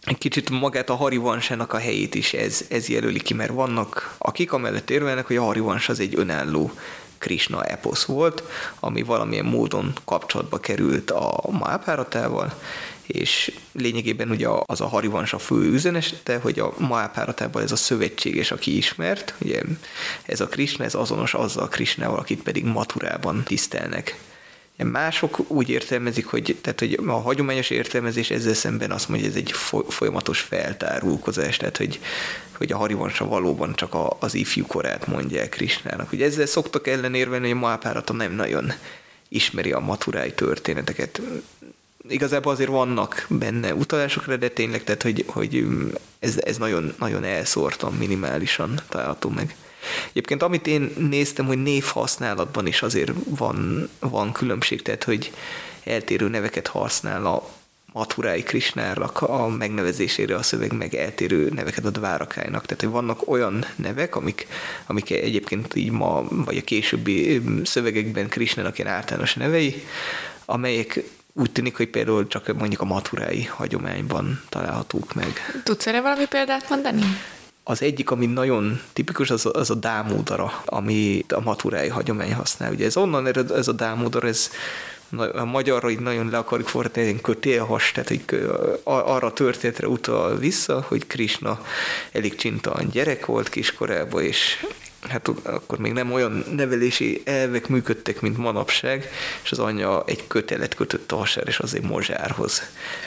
egy 0.04 0.18
kicsit 0.18 0.50
magát 0.50 0.90
a 0.90 0.96
Harivansának 0.96 1.74
a 1.74 1.78
helyét 1.78 2.16
is 2.16 2.34
ez, 2.34 2.66
ez 2.70 2.88
jelöli 2.88 3.20
ki, 3.20 3.34
mert 3.34 3.52
vannak 3.52 4.16
akik 4.18 4.54
amellett 4.54 4.90
érvelnek, 4.90 5.28
hogy 5.28 5.36
a 5.36 5.44
Harivans 5.44 5.90
az 5.90 6.00
egy 6.00 6.16
önálló 6.18 6.72
Krishna 7.18 7.64
eposz 7.64 8.04
volt, 8.04 8.44
ami 8.80 9.02
valamilyen 9.04 9.46
módon 9.46 9.94
kapcsolatba 10.06 10.58
került 10.58 11.12
a 11.12 11.42
Mahabharatával, 11.52 12.54
és 13.12 13.52
lényegében 13.72 14.30
ugye 14.30 14.48
az 14.66 14.82
a 14.82 14.88
Harivans 14.88 15.34
a 15.34 15.40
fő 15.40 15.72
üzenete, 15.72 16.38
hogy 16.38 16.60
a 16.60 16.74
Mahabharatában 16.78 17.64
ez 17.64 17.72
a 17.72 17.76
szövetséges, 17.76 18.52
aki 18.52 18.78
ismert, 18.78 19.34
ugye 19.40 19.62
ez 20.26 20.42
a 20.42 20.48
Krishna, 20.48 20.84
ez 20.84 20.96
azonos 20.96 21.34
azzal 21.34 21.64
a 21.64 21.68
Krishnával, 21.68 22.20
akit 22.20 22.44
pedig 22.44 22.66
Maturában 22.66 23.44
tisztelnek. 23.44 24.18
Mások 24.84 25.52
úgy 25.52 25.70
értelmezik, 25.70 26.26
hogy, 26.26 26.58
tehát, 26.62 26.80
hogy 26.80 27.00
a 27.08 27.12
hagyományos 27.12 27.70
értelmezés 27.70 28.30
ezzel 28.30 28.54
szemben 28.54 28.92
azt 28.92 29.10
mondja, 29.10 29.28
hogy 29.28 29.38
ez 29.38 29.44
egy 29.44 29.52
folyamatos 29.88 30.40
feltárulkozás, 30.40 31.58
tehát 31.58 31.78
hogy, 31.78 32.00
hogy 32.58 32.72
a 32.72 32.78
Harivansa 32.78 33.26
valóban 33.26 33.76
csak 33.76 33.94
a, 33.94 34.18
az 34.20 34.34
ifjú 34.34 34.66
korát 34.66 35.08
mondják 35.08 35.50
Krisnának. 35.50 36.12
Ugye 36.12 36.26
ezzel 36.26 36.46
szoktak 36.46 36.88
ellenérvelni, 36.88 37.48
hogy 37.48 37.58
a 37.58 37.60
Mahápárata 37.60 38.14
nem 38.14 38.32
nagyon 38.32 38.74
ismeri 39.30 39.72
a 39.72 39.80
maturái 39.80 40.34
történeteket. 40.34 41.22
Igazából 42.10 42.52
azért 42.52 42.70
vannak 42.70 43.26
benne 43.30 43.74
utalások 43.74 44.34
de 44.34 44.50
tényleg, 44.50 44.84
tehát 44.84 45.04
hogy, 45.04 45.24
hogy 45.28 45.66
ez, 46.20 46.38
ez 46.38 46.58
nagyon, 46.58 46.94
nagyon 47.00 47.24
elszórtan, 47.24 47.94
minimálisan 47.94 48.80
található 48.90 49.30
meg. 49.30 49.56
Egyébként 50.10 50.42
amit 50.42 50.68
én 50.68 50.94
néztem, 51.10 51.46
hogy 51.46 51.62
névhasználatban 51.62 52.68
is 52.68 52.82
azért 52.82 53.12
van, 53.26 53.90
van 54.00 54.32
különbség, 54.32 54.82
tehát 54.82 55.04
hogy 55.04 55.32
eltérő 55.84 56.28
neveket 56.28 56.68
használ 56.68 57.26
a 57.26 57.50
Maturái 57.94 58.44
Krisnának 58.44 59.22
a 59.22 59.48
megnevezésére 59.48 60.36
a 60.36 60.44
szöveg 60.44 60.74
meg 60.74 60.96
eltérő 60.96 61.50
neveket 61.56 61.86
ad 61.86 62.00
Várakájnak. 62.00 62.66
Tehát, 62.66 62.84
hogy 62.84 62.92
vannak 62.92 63.30
olyan 63.30 63.66
nevek, 63.76 64.16
amik, 64.16 64.48
amik 64.86 65.12
egyébként 65.12 65.76
így 65.76 65.92
ma, 65.92 66.26
vagy 66.30 66.58
a 66.58 66.62
későbbi 66.62 67.42
szövegekben 67.64 68.28
Krisnának 68.28 68.78
ilyen 68.78 68.92
általános 68.92 69.34
nevei, 69.34 69.84
amelyek 70.46 71.04
úgy 71.40 71.52
tűnik, 71.52 71.78
hogy 71.78 71.88
például 71.88 72.28
csak 72.28 72.54
mondjuk 72.58 72.82
a 72.82 72.86
maturái 72.86 73.44
hagyományban 73.44 74.42
találhatók 74.50 75.14
meg. 75.14 75.62
Tudsz 75.64 75.88
erre 75.88 76.02
valami 76.02 76.26
példát 76.26 76.70
mondani? 76.70 77.02
Az 77.64 77.82
egyik, 77.82 78.12
ami 78.12 78.26
nagyon 78.26 78.82
tipikus, 78.94 79.30
az 79.30 79.46
a, 79.46 79.52
az 79.54 79.70
a 79.70 79.76
dámódara, 79.76 80.62
ami 80.66 81.26
a 81.28 81.40
maturái 81.40 81.88
hagyomány 81.88 82.34
használ. 82.34 82.72
Ugye 82.72 82.86
ez 82.86 82.98
onnan 82.98 83.28
ered, 83.28 83.52
ez 83.52 83.68
a 83.68 83.72
dámódara, 83.72 84.28
ez 84.28 84.50
a 85.34 85.44
magyarra 85.44 85.90
így 85.90 86.00
nagyon 86.00 86.30
le 86.30 86.38
akarjuk 86.38 86.68
fordítani, 86.68 87.08
egy 87.08 87.22
kötélhas, 87.22 87.92
tehát 87.92 88.08
hogy 88.08 88.50
arra 88.84 89.28
a 89.28 89.34
történetre 89.34 89.88
utal 89.88 90.38
vissza, 90.38 90.86
hogy 90.88 91.08
Krishna 91.08 91.66
elég 92.12 92.36
csintalan 92.36 92.90
gyerek 92.92 93.26
volt 93.26 93.50
kiskorában, 93.50 94.24
és 94.24 94.66
hát 95.10 95.28
akkor 95.44 95.78
még 95.78 95.94
nem 95.94 96.12
olyan 96.12 96.46
nevelési 96.56 97.22
elvek 97.26 97.68
működtek, 97.68 98.22
mint 98.22 98.38
manapság, 98.38 99.10
és 99.44 99.52
az 99.52 99.60
anyja 99.60 100.04
egy 100.06 100.28
kötelet 100.28 100.76
kötött 100.76 101.12
a 101.12 101.16
hasára, 101.16 101.48
és 101.48 101.60
azért 101.60 101.84
mozsárhoz 101.84 102.62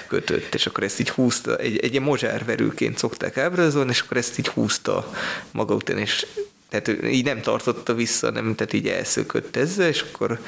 kötött, 0.08 0.54
és 0.54 0.66
akkor 0.66 0.82
ezt 0.84 1.00
így 1.00 1.10
húzta, 1.10 1.56
egy, 1.56 1.78
egy 1.78 1.90
ilyen 1.90 2.02
mozsárverőként 2.02 2.98
szokták 2.98 3.36
ábrázolni, 3.36 3.90
és 3.90 4.00
akkor 4.00 4.16
ezt 4.16 4.38
így 4.38 4.48
húzta 4.48 5.12
maga 5.50 5.74
után, 5.74 5.98
és 5.98 6.26
tehát 6.68 7.04
így 7.04 7.24
nem 7.24 7.40
tartotta 7.40 7.94
vissza, 7.94 8.30
nem, 8.30 8.54
tehát 8.54 8.72
így 8.72 8.88
elszökött 8.88 9.56
ezzel, 9.56 9.88
és 9.88 10.04
akkor 10.12 10.38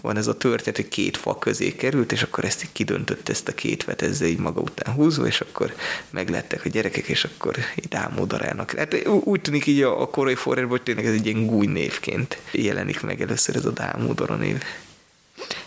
van 0.00 0.16
ez 0.16 0.26
a 0.26 0.36
történet, 0.36 0.76
hogy 0.76 0.88
két 0.88 1.16
fa 1.16 1.38
közé 1.38 1.72
került, 1.72 2.12
és 2.12 2.22
akkor 2.22 2.44
ezt 2.44 2.62
így 2.62 2.72
kidöntött 2.72 3.28
ezt 3.28 3.48
a 3.48 3.54
két 3.54 3.84
vet 3.84 4.02
ezzel 4.02 4.28
így 4.28 4.38
maga 4.38 4.60
után 4.60 4.94
húzva, 4.94 5.26
és 5.26 5.40
akkor 5.40 5.74
meglettek 6.10 6.64
a 6.64 6.68
gyerekek, 6.68 7.08
és 7.08 7.24
akkor 7.24 7.56
így 7.84 7.94
ámódarának. 7.94 8.70
Hát 8.70 9.06
úgy 9.06 9.40
tűnik 9.40 9.66
így 9.66 9.82
a, 9.82 10.00
a 10.00 10.06
korai 10.06 10.34
forrásban, 10.34 10.70
hogy 10.70 10.82
tényleg 10.82 11.06
ez 11.06 11.12
egy 11.12 11.26
ilyen 11.26 11.46
gúj 11.46 11.66
névként 11.66 12.38
jelenik 12.52 13.00
meg 13.00 13.20
először 13.22 13.56
ez 13.56 13.64
a 13.64 13.70
Dámódara 13.70 14.36
név. 14.36 14.62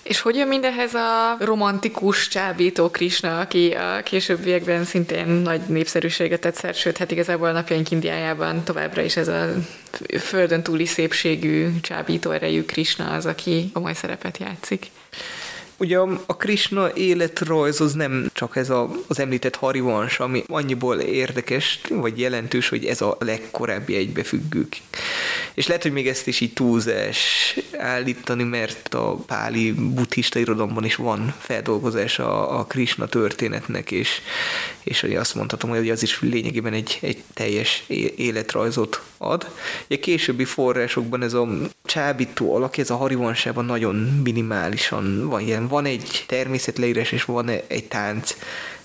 És 0.03 0.19
hogy 0.19 0.36
jön 0.36 0.47
mindehez 0.47 0.93
a 0.93 1.38
romantikus 1.39 2.28
csábító 2.28 2.89
Krisna, 2.89 3.39
aki 3.39 3.72
a 3.72 4.03
későbbiekben 4.03 4.84
szintén 4.84 5.28
nagy 5.28 5.61
népszerűséget 5.67 6.39
tett 6.39 6.55
szert, 6.55 6.78
sőt, 6.78 6.97
hát 6.97 7.11
igazából 7.11 7.47
a 7.47 7.51
napjaink 7.51 7.91
Indiájában 7.91 8.63
továbbra 8.63 9.01
is 9.01 9.15
ez 9.15 9.28
a 9.28 9.53
földön 10.19 10.63
túli 10.63 10.86
szépségű, 10.86 11.80
csábító 11.82 12.32
erejű 12.32 12.65
Krisna 12.65 13.11
az, 13.11 13.26
aki 13.26 13.69
komoly 13.74 13.93
szerepet 13.93 14.38
játszik. 14.38 14.91
Ugye 15.82 15.97
a 16.25 16.38
Krishna 16.38 16.93
életrajz 16.95 17.82
az 17.82 17.93
nem 17.93 18.29
csak 18.34 18.55
ez 18.55 18.69
a, 18.69 18.89
az 19.07 19.19
említett 19.19 19.55
Harivans, 19.55 20.19
ami 20.19 20.43
annyiból 20.47 20.99
érdekes, 20.99 21.82
vagy 21.89 22.19
jelentős, 22.19 22.69
hogy 22.69 22.86
ez 22.86 23.01
a 23.01 23.17
legkorábbi 23.19 23.95
egybefüggő. 23.95 24.67
És 25.53 25.67
lehet, 25.67 25.82
hogy 25.82 25.91
még 25.91 26.07
ezt 26.07 26.27
is 26.27 26.39
így 26.39 26.53
túlzás 26.53 27.19
állítani, 27.77 28.43
mert 28.43 28.93
a 28.93 29.13
páli 29.13 29.71
buddhista 29.71 30.39
irodalomban 30.39 30.86
is 30.86 30.95
van 30.95 31.34
feldolgozás 31.39 32.19
a, 32.19 32.59
a 32.59 32.65
Krishna 32.65 33.05
történetnek, 33.05 33.91
és, 33.91 34.21
és 34.84 35.03
azt 35.03 35.36
mondhatom, 35.36 35.69
hogy 35.69 35.89
az 35.89 36.03
is 36.03 36.21
lényegében 36.21 36.73
egy, 36.73 36.97
egy 37.01 37.23
teljes 37.34 37.84
életrajzot 38.15 39.01
ad. 39.22 39.49
Egy 39.88 39.99
későbbi 39.99 40.45
forrásokban 40.45 41.24
ez 41.24 41.34
a 41.34 41.47
csábító 41.86 42.55
alak, 42.55 42.78
ez 42.78 42.89
a 42.89 42.95
harivansában 42.95 43.65
nagyon 43.65 43.95
minimálisan 44.24 45.30
van 45.30 45.41
jelen. 45.41 45.67
Van 45.67 45.86
egy 45.86 46.24
természetleírás, 46.28 47.11
és 47.11 47.26
van 47.26 47.49
egy 47.49 47.88
tánc 47.88 48.36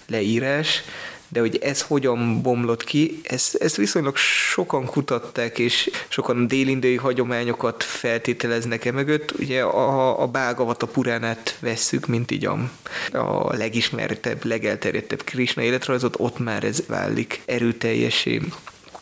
leírás, 0.06 0.82
de 1.28 1.40
hogy 1.40 1.58
ez 1.62 1.82
hogyan 1.82 2.42
bomlott 2.42 2.84
ki, 2.84 3.20
ezt, 3.22 3.54
ezt 3.54 3.76
viszonylag 3.76 4.16
sokan 4.16 4.84
kutatták, 4.84 5.58
és 5.58 5.90
sokan 6.08 6.46
délindai 6.46 6.96
hagyományokat 6.96 7.82
feltételeznek 7.82 8.84
e 8.84 8.92
mögött. 8.92 9.32
Ugye 9.38 9.62
a, 9.62 10.22
a 10.22 10.26
Bágavata 10.26 10.86
Puránát 10.86 11.56
vesszük, 11.60 12.06
mint 12.06 12.30
így 12.30 12.46
a, 12.46 12.70
a 13.12 13.56
legismertebb, 13.56 14.44
legelterjedtebb 14.44 15.24
Krishna 15.24 15.62
életrajzot, 15.62 16.14
ott 16.18 16.38
már 16.38 16.64
ez 16.64 16.82
válik 16.86 17.42
erőteljesé. 17.44 18.40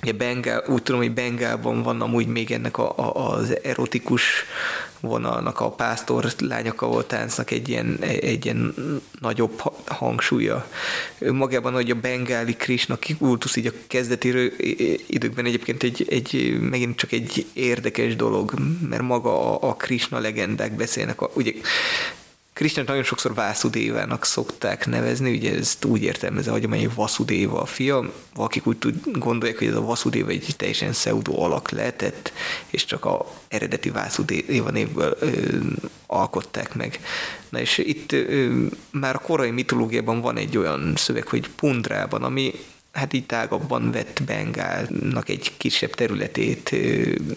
Ugye 0.05 0.13
Bengál, 0.13 0.65
úgy 0.67 0.83
tudom, 0.83 1.01
hogy 1.01 1.13
Bengálban 1.13 1.83
van 1.83 2.01
amúgy 2.01 2.27
még 2.27 2.51
ennek 2.51 2.79
a, 2.79 2.99
a, 2.99 3.33
az 3.33 3.59
erotikus 3.63 4.23
vonalnak, 5.01 5.61
a 5.61 5.71
pásztor 5.71 6.27
lányaka 6.39 6.87
volt 6.87 7.07
táncnak 7.07 7.51
egy 7.51 7.69
ilyen, 7.69 7.99
egy 8.01 8.45
ilyen 8.45 8.75
nagyobb 9.21 9.63
hangsúlya. 9.87 10.69
Magában, 11.19 11.73
hogy 11.73 11.91
a 11.91 11.95
bengáli 11.95 12.55
Krishna 12.57 12.99
kultusz 13.19 13.57
így 13.57 13.67
a 13.67 13.73
kezdeti 13.87 14.53
időkben 15.07 15.45
egyébként 15.45 15.83
egy, 15.83 16.07
egy, 16.11 16.59
megint 16.61 16.97
csak 16.97 17.13
egy 17.13 17.47
érdekes 17.53 18.17
dolog, 18.17 18.55
mert 18.89 19.03
maga 19.03 19.53
a, 19.53 19.69
a 19.69 19.75
Krishna 19.75 20.19
legendák 20.19 20.73
beszélnek. 20.77 21.21
A, 21.21 21.31
ugye 21.35 21.53
Krisnát 22.55 22.87
nagyon 22.87 23.03
sokszor 23.03 23.35
Vászudévának 23.35 24.25
szokták 24.25 24.87
nevezni, 24.87 25.37
ugye 25.37 25.55
ezt 25.57 25.85
úgy 25.85 26.03
értelmezze, 26.03 26.51
hogy 26.51 26.65
amely 26.65 26.89
Vasudéva 26.95 27.61
a 27.61 27.67
fia, 27.67 28.13
akik 28.35 28.67
úgy 28.67 28.79
tud, 28.79 28.95
gondolják, 29.13 29.59
hogy 29.59 29.67
ez 29.67 29.75
a 29.75 29.81
Vasudéva 29.81 30.29
egy 30.29 30.55
teljesen 30.57 30.91
pseudo 30.91 31.41
alak 31.41 31.71
lehetett, 31.71 32.33
és 32.71 32.85
csak 32.85 33.05
a 33.05 33.27
eredeti 33.49 33.91
Vászudéva 33.91 34.71
névből 34.71 35.17
ö, 35.21 35.29
alkották 36.07 36.75
meg. 36.75 37.01
Na 37.49 37.61
és 37.61 37.79
itt 37.79 38.13
ö, 38.13 38.65
már 38.91 39.15
a 39.15 39.19
korai 39.19 39.51
mitológiában 39.51 40.21
van 40.21 40.37
egy 40.37 40.57
olyan 40.57 40.93
szöveg, 40.97 41.29
hogy 41.29 41.51
Pundrában, 41.51 42.23
ami 42.23 42.55
hát 42.95 43.13
így 43.13 43.27
tágabban 43.27 43.91
vett 43.91 44.23
Bengálnak 44.27 45.29
egy 45.29 45.53
kisebb 45.57 45.95
területét 45.95 46.77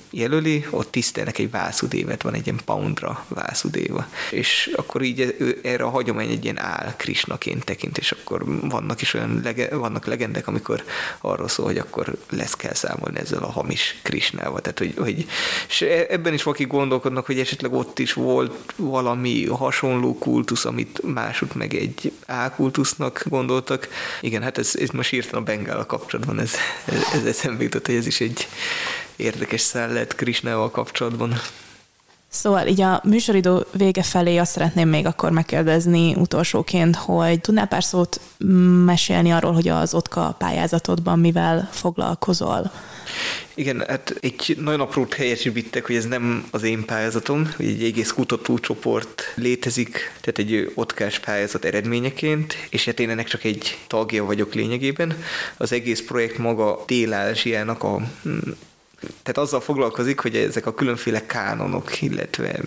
jelöli, 0.09 0.65
ott 0.69 0.91
tisztelnek 0.91 1.37
egy 1.37 1.51
vászudévet, 1.51 2.21
van 2.21 2.33
egy 2.33 2.45
ilyen 2.45 2.59
poundra 2.65 3.25
vászudéva. 3.27 4.07
És 4.31 4.69
akkor 4.75 5.01
így 5.01 5.35
ő 5.39 5.59
erre 5.63 5.83
a 5.83 5.89
hagyomány 5.89 6.29
egy 6.29 6.43
ilyen 6.43 6.59
áll 6.59 6.93
Krisnaként 6.97 7.63
tekint, 7.63 7.97
és 7.97 8.11
akkor 8.11 8.59
vannak 8.69 9.01
is 9.01 9.13
olyan 9.13 9.41
lege, 9.43 9.75
vannak 9.75 10.05
legendek, 10.05 10.47
amikor 10.47 10.83
arról 11.21 11.47
szól, 11.47 11.65
hogy 11.65 11.77
akkor 11.77 12.17
lesz 12.29 12.53
kell 12.53 12.73
számolni 12.73 13.19
ezzel 13.19 13.43
a 13.43 13.51
hamis 13.51 13.99
Krisnával. 14.01 14.61
Tehát, 14.61 14.79
hogy, 14.79 14.93
hogy 14.97 15.25
és 15.67 15.81
e, 15.81 16.05
ebben 16.09 16.33
is 16.33 16.43
valaki 16.43 16.65
gondolkodnak, 16.65 17.25
hogy 17.25 17.39
esetleg 17.39 17.73
ott 17.73 17.99
is 17.99 18.13
volt 18.13 18.73
valami 18.75 19.45
hasonló 19.45 20.17
kultusz, 20.17 20.65
amit 20.65 21.01
másút 21.13 21.55
meg 21.55 21.73
egy 21.73 22.11
álkultusznak 22.25 23.23
gondoltak. 23.25 23.87
Igen, 24.21 24.41
hát 24.41 24.57
ez, 24.57 24.75
ez 24.79 24.89
most 24.89 25.13
írtam 25.13 25.45
Bengál 25.47 25.85
kapcsolatban 25.85 26.39
ez, 26.39 26.51
ez, 26.85 27.01
ez 27.13 27.25
eszembe 27.25 27.63
jutott, 27.63 27.85
hogy 27.85 27.95
ez 27.95 28.05
is 28.05 28.21
egy 28.21 28.47
érdekes 29.15 29.61
szál 29.61 29.91
lehet 29.91 30.15
Krisnával 30.15 30.71
kapcsolatban. 30.71 31.33
Szóval 32.29 32.67
így 32.67 32.81
a 32.81 33.01
műsoridő 33.03 33.65
vége 33.71 34.03
felé 34.03 34.37
azt 34.37 34.51
szeretném 34.51 34.89
még 34.89 35.05
akkor 35.05 35.31
megkérdezni 35.31 36.15
utolsóként, 36.15 36.95
hogy 36.95 37.41
tudnál 37.41 37.67
pár 37.67 37.83
szót 37.83 38.19
mesélni 38.85 39.31
arról, 39.31 39.53
hogy 39.53 39.67
az 39.67 39.93
OTKA 39.93 40.35
pályázatodban 40.37 41.19
mivel 41.19 41.69
foglalkozol? 41.71 42.71
Igen, 43.53 43.83
hát 43.87 44.15
egy 44.19 44.57
nagyon 44.59 44.79
aprót 44.79 45.13
helyesítettek, 45.13 45.85
hogy 45.85 45.95
ez 45.95 46.05
nem 46.05 46.47
az 46.51 46.63
én 46.63 46.85
pályázatom, 46.85 47.51
hogy 47.55 47.65
egy 47.65 47.83
egész 47.83 48.11
kutatócsoport 48.11 49.33
létezik, 49.35 50.11
tehát 50.21 50.37
egy 50.37 50.71
otkás 50.75 51.19
pályázat 51.19 51.65
eredményeként, 51.65 52.55
és 52.69 52.85
hát 52.85 52.99
én 52.99 53.09
ennek 53.09 53.27
csak 53.27 53.43
egy 53.43 53.77
tagja 53.87 54.25
vagyok 54.25 54.53
lényegében. 54.53 55.23
Az 55.57 55.71
egész 55.71 56.01
projekt 56.01 56.37
maga 56.37 56.83
Dél-Ázsiának 56.87 57.83
a 57.83 58.01
tehát 58.99 59.37
azzal 59.37 59.61
foglalkozik, 59.61 60.19
hogy 60.19 60.35
ezek 60.35 60.65
a 60.65 60.73
különféle 60.73 61.25
kánonok, 61.25 62.01
illetve 62.01 62.61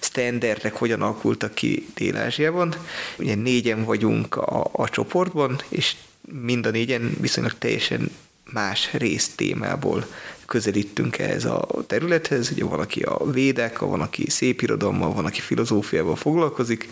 standardek 0.00 0.74
hogyan 0.74 1.02
alakultak 1.02 1.54
ki 1.54 1.86
Dél-Ázsiában. 1.94 2.74
Ugye 3.18 3.34
négyen 3.34 3.84
vagyunk 3.84 4.36
a, 4.36 4.70
a 4.72 4.88
csoportban, 4.88 5.60
és 5.68 5.96
mind 6.42 6.66
a 6.66 6.70
négyen 6.70 7.16
viszonylag 7.20 7.58
teljesen 7.58 8.10
más 8.52 8.92
rész 8.92 9.28
témából 9.34 10.06
közelítünk 10.46 11.18
ehhez 11.18 11.44
a 11.44 11.66
területhez. 11.86 12.50
Ugye 12.50 12.64
van, 12.64 12.80
aki 12.80 13.02
a 13.02 13.30
védek, 13.30 13.78
van, 13.78 14.00
aki 14.00 14.30
szépirodalommal, 14.30 15.12
van, 15.12 15.24
aki 15.24 15.40
filozófiával 15.40 16.16
foglalkozik. 16.16 16.88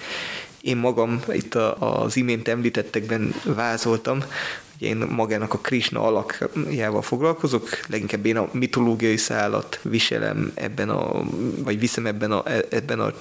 Én 0.61 0.76
magam 0.76 1.22
itt 1.28 1.54
az 1.78 2.16
imént 2.16 2.48
említettekben 2.48 3.34
vázoltam, 3.44 4.24
én 4.79 4.97
magának 4.97 5.55
a 5.55 5.59
Krishna 5.59 6.03
alakjával 6.03 7.03
foglalkozok, 7.03 7.68
leginkább 7.89 8.27
én 8.27 8.37
a 8.37 8.49
mitológiai 8.53 9.16
szállat 9.16 9.79
viselem 9.83 10.53
ebben 10.55 10.89
a, 10.91 11.24
vagy 11.59 11.79
viszem 11.79 12.07
ebben 12.07 12.33
a, 12.33 12.43
ebben 12.70 13.01
a 13.01 13.12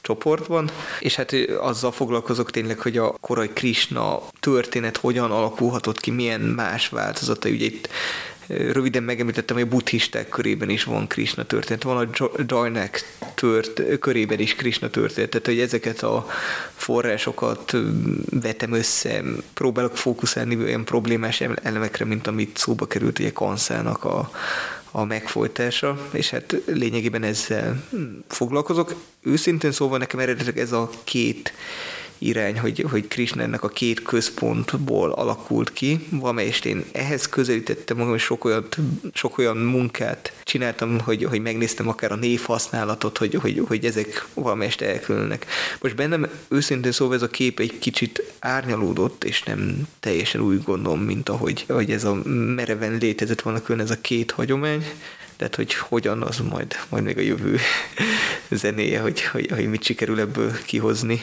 csoportban, 0.00 0.70
és 1.00 1.14
hát 1.14 1.32
azzal 1.60 1.92
foglalkozok 1.92 2.50
tényleg, 2.50 2.78
hogy 2.78 2.98
a 2.98 3.14
korai 3.20 3.48
Krishna 3.48 4.22
történet 4.40 4.96
hogyan 4.96 5.30
alakulhatott 5.30 6.00
ki, 6.00 6.10
milyen 6.10 6.40
más 6.40 6.88
változata. 6.88 7.48
Ugye 7.48 7.64
itt 7.64 7.88
röviden 8.46 9.02
megemlítettem, 9.02 9.56
hogy 9.56 9.64
a 9.64 9.68
buddhisták 9.68 10.28
körében 10.28 10.70
is 10.70 10.84
van 10.84 11.06
Krishna 11.06 11.44
történet, 11.44 11.82
van 11.82 12.08
a 12.10 12.30
Jainek 12.46 13.16
tört, 13.34 13.98
körében 13.98 14.38
is 14.38 14.54
Krishna 14.54 14.90
történet, 14.90 15.30
tehát 15.30 15.46
hogy 15.46 15.60
ezeket 15.60 16.02
a 16.02 16.26
forrásokat 16.74 17.76
vetem 18.30 18.72
össze, 18.72 19.22
próbálok 19.54 19.96
fókuszálni 19.96 20.56
olyan 20.56 20.84
problémás 20.84 21.40
elemekre, 21.40 22.04
mint 22.04 22.26
amit 22.26 22.56
szóba 22.56 22.86
került 22.86 23.18
ugye 23.18 23.32
Kanszának 23.32 24.04
a, 24.04 24.30
a 24.90 25.04
megfolytása, 25.04 26.08
és 26.12 26.30
hát 26.30 26.56
lényegében 26.66 27.22
ezzel 27.22 27.84
foglalkozok. 28.28 28.94
Őszintén 29.22 29.72
szóval 29.72 29.98
nekem 29.98 30.20
eredetileg 30.20 30.58
ez 30.58 30.72
a 30.72 30.90
két 31.04 31.52
irány, 32.26 32.58
hogy, 32.58 32.84
hogy 32.90 33.08
Krishna 33.08 33.42
ennek 33.42 33.62
a 33.62 33.68
két 33.68 34.02
központból 34.02 35.10
alakult 35.10 35.72
ki, 35.72 36.06
valamelyest 36.10 36.64
én 36.64 36.84
ehhez 36.92 37.28
közelítettem 37.28 37.96
magam, 37.96 38.14
és 38.14 38.22
sok 38.22 38.44
olyan, 38.44 38.66
sok 39.12 39.38
olyan 39.38 39.56
munkát 39.56 40.32
csináltam, 40.44 41.00
hogy, 41.00 41.24
hogy 41.24 41.40
megnéztem 41.40 41.88
akár 41.88 42.12
a 42.12 42.16
névhasználatot, 42.16 43.18
hogy, 43.18 43.34
hogy, 43.34 43.62
hogy 43.66 43.84
ezek 43.84 44.26
valamelyest 44.34 44.80
elkülönnek. 44.80 45.46
Most 45.80 45.96
bennem 45.96 46.28
őszintén 46.48 46.92
szóval 46.92 47.14
ez 47.14 47.22
a 47.22 47.28
kép 47.28 47.60
egy 47.60 47.78
kicsit 47.78 48.32
árnyalódott, 48.38 49.24
és 49.24 49.42
nem 49.42 49.88
teljesen 50.00 50.40
úgy 50.40 50.62
gondolom, 50.62 51.00
mint 51.00 51.28
ahogy, 51.28 51.64
ahogy 51.68 51.90
ez 51.90 52.04
a 52.04 52.14
mereven 52.54 52.96
létezett 52.98 53.40
volna 53.40 53.62
külön 53.62 53.80
ez 53.80 53.90
a 53.90 54.00
két 54.00 54.30
hagyomány, 54.30 54.84
tehát, 55.42 55.56
hogy 55.56 55.74
hogyan, 55.74 56.22
az 56.22 56.38
majd, 56.38 56.76
majd 56.88 57.04
még 57.04 57.18
a 57.18 57.20
jövő 57.20 57.58
zenéje, 58.50 59.00
hogy, 59.00 59.22
hogy, 59.22 59.50
hogy 59.50 59.68
mit 59.68 59.82
sikerül 59.82 60.20
ebből 60.20 60.52
kihozni. 60.64 61.22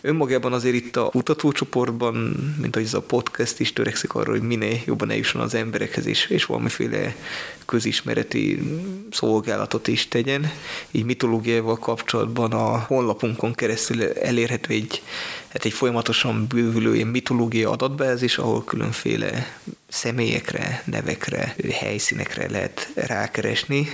Önmagában 0.00 0.52
azért 0.52 0.74
itt 0.74 0.96
a 0.96 1.08
kutatócsoportban, 1.08 2.14
mint 2.60 2.76
ahogy 2.76 2.86
ez 2.88 2.94
a 2.94 3.00
podcast 3.00 3.60
is 3.60 3.72
törekszik 3.72 4.14
arra, 4.14 4.30
hogy 4.30 4.42
minél 4.42 4.78
jobban 4.84 5.10
eljusson 5.10 5.40
az 5.40 5.54
emberekhez, 5.54 6.06
és, 6.06 6.26
és 6.26 6.44
valamiféle 6.44 7.14
közismereti 7.66 8.62
szolgálatot 9.10 9.88
is 9.88 10.08
tegyen. 10.08 10.50
Így 10.90 11.04
mitológiával 11.04 11.78
kapcsolatban 11.78 12.52
a 12.52 12.78
honlapunkon 12.78 13.54
keresztül 13.54 14.02
elérhető 14.02 14.74
egy, 14.74 15.02
hát 15.48 15.64
egy 15.64 15.72
folyamatosan 15.72 16.46
bővülő 16.46 16.94
ilyen 16.94 17.08
mitológia 17.08 17.70
adatbázis, 17.70 18.38
ahol 18.38 18.64
különféle 18.64 19.58
személyekre, 19.88 20.82
nevekre, 20.84 21.54
helyszínekre 21.72 22.50
lehet 22.50 22.90
rákeresni, 22.94 23.88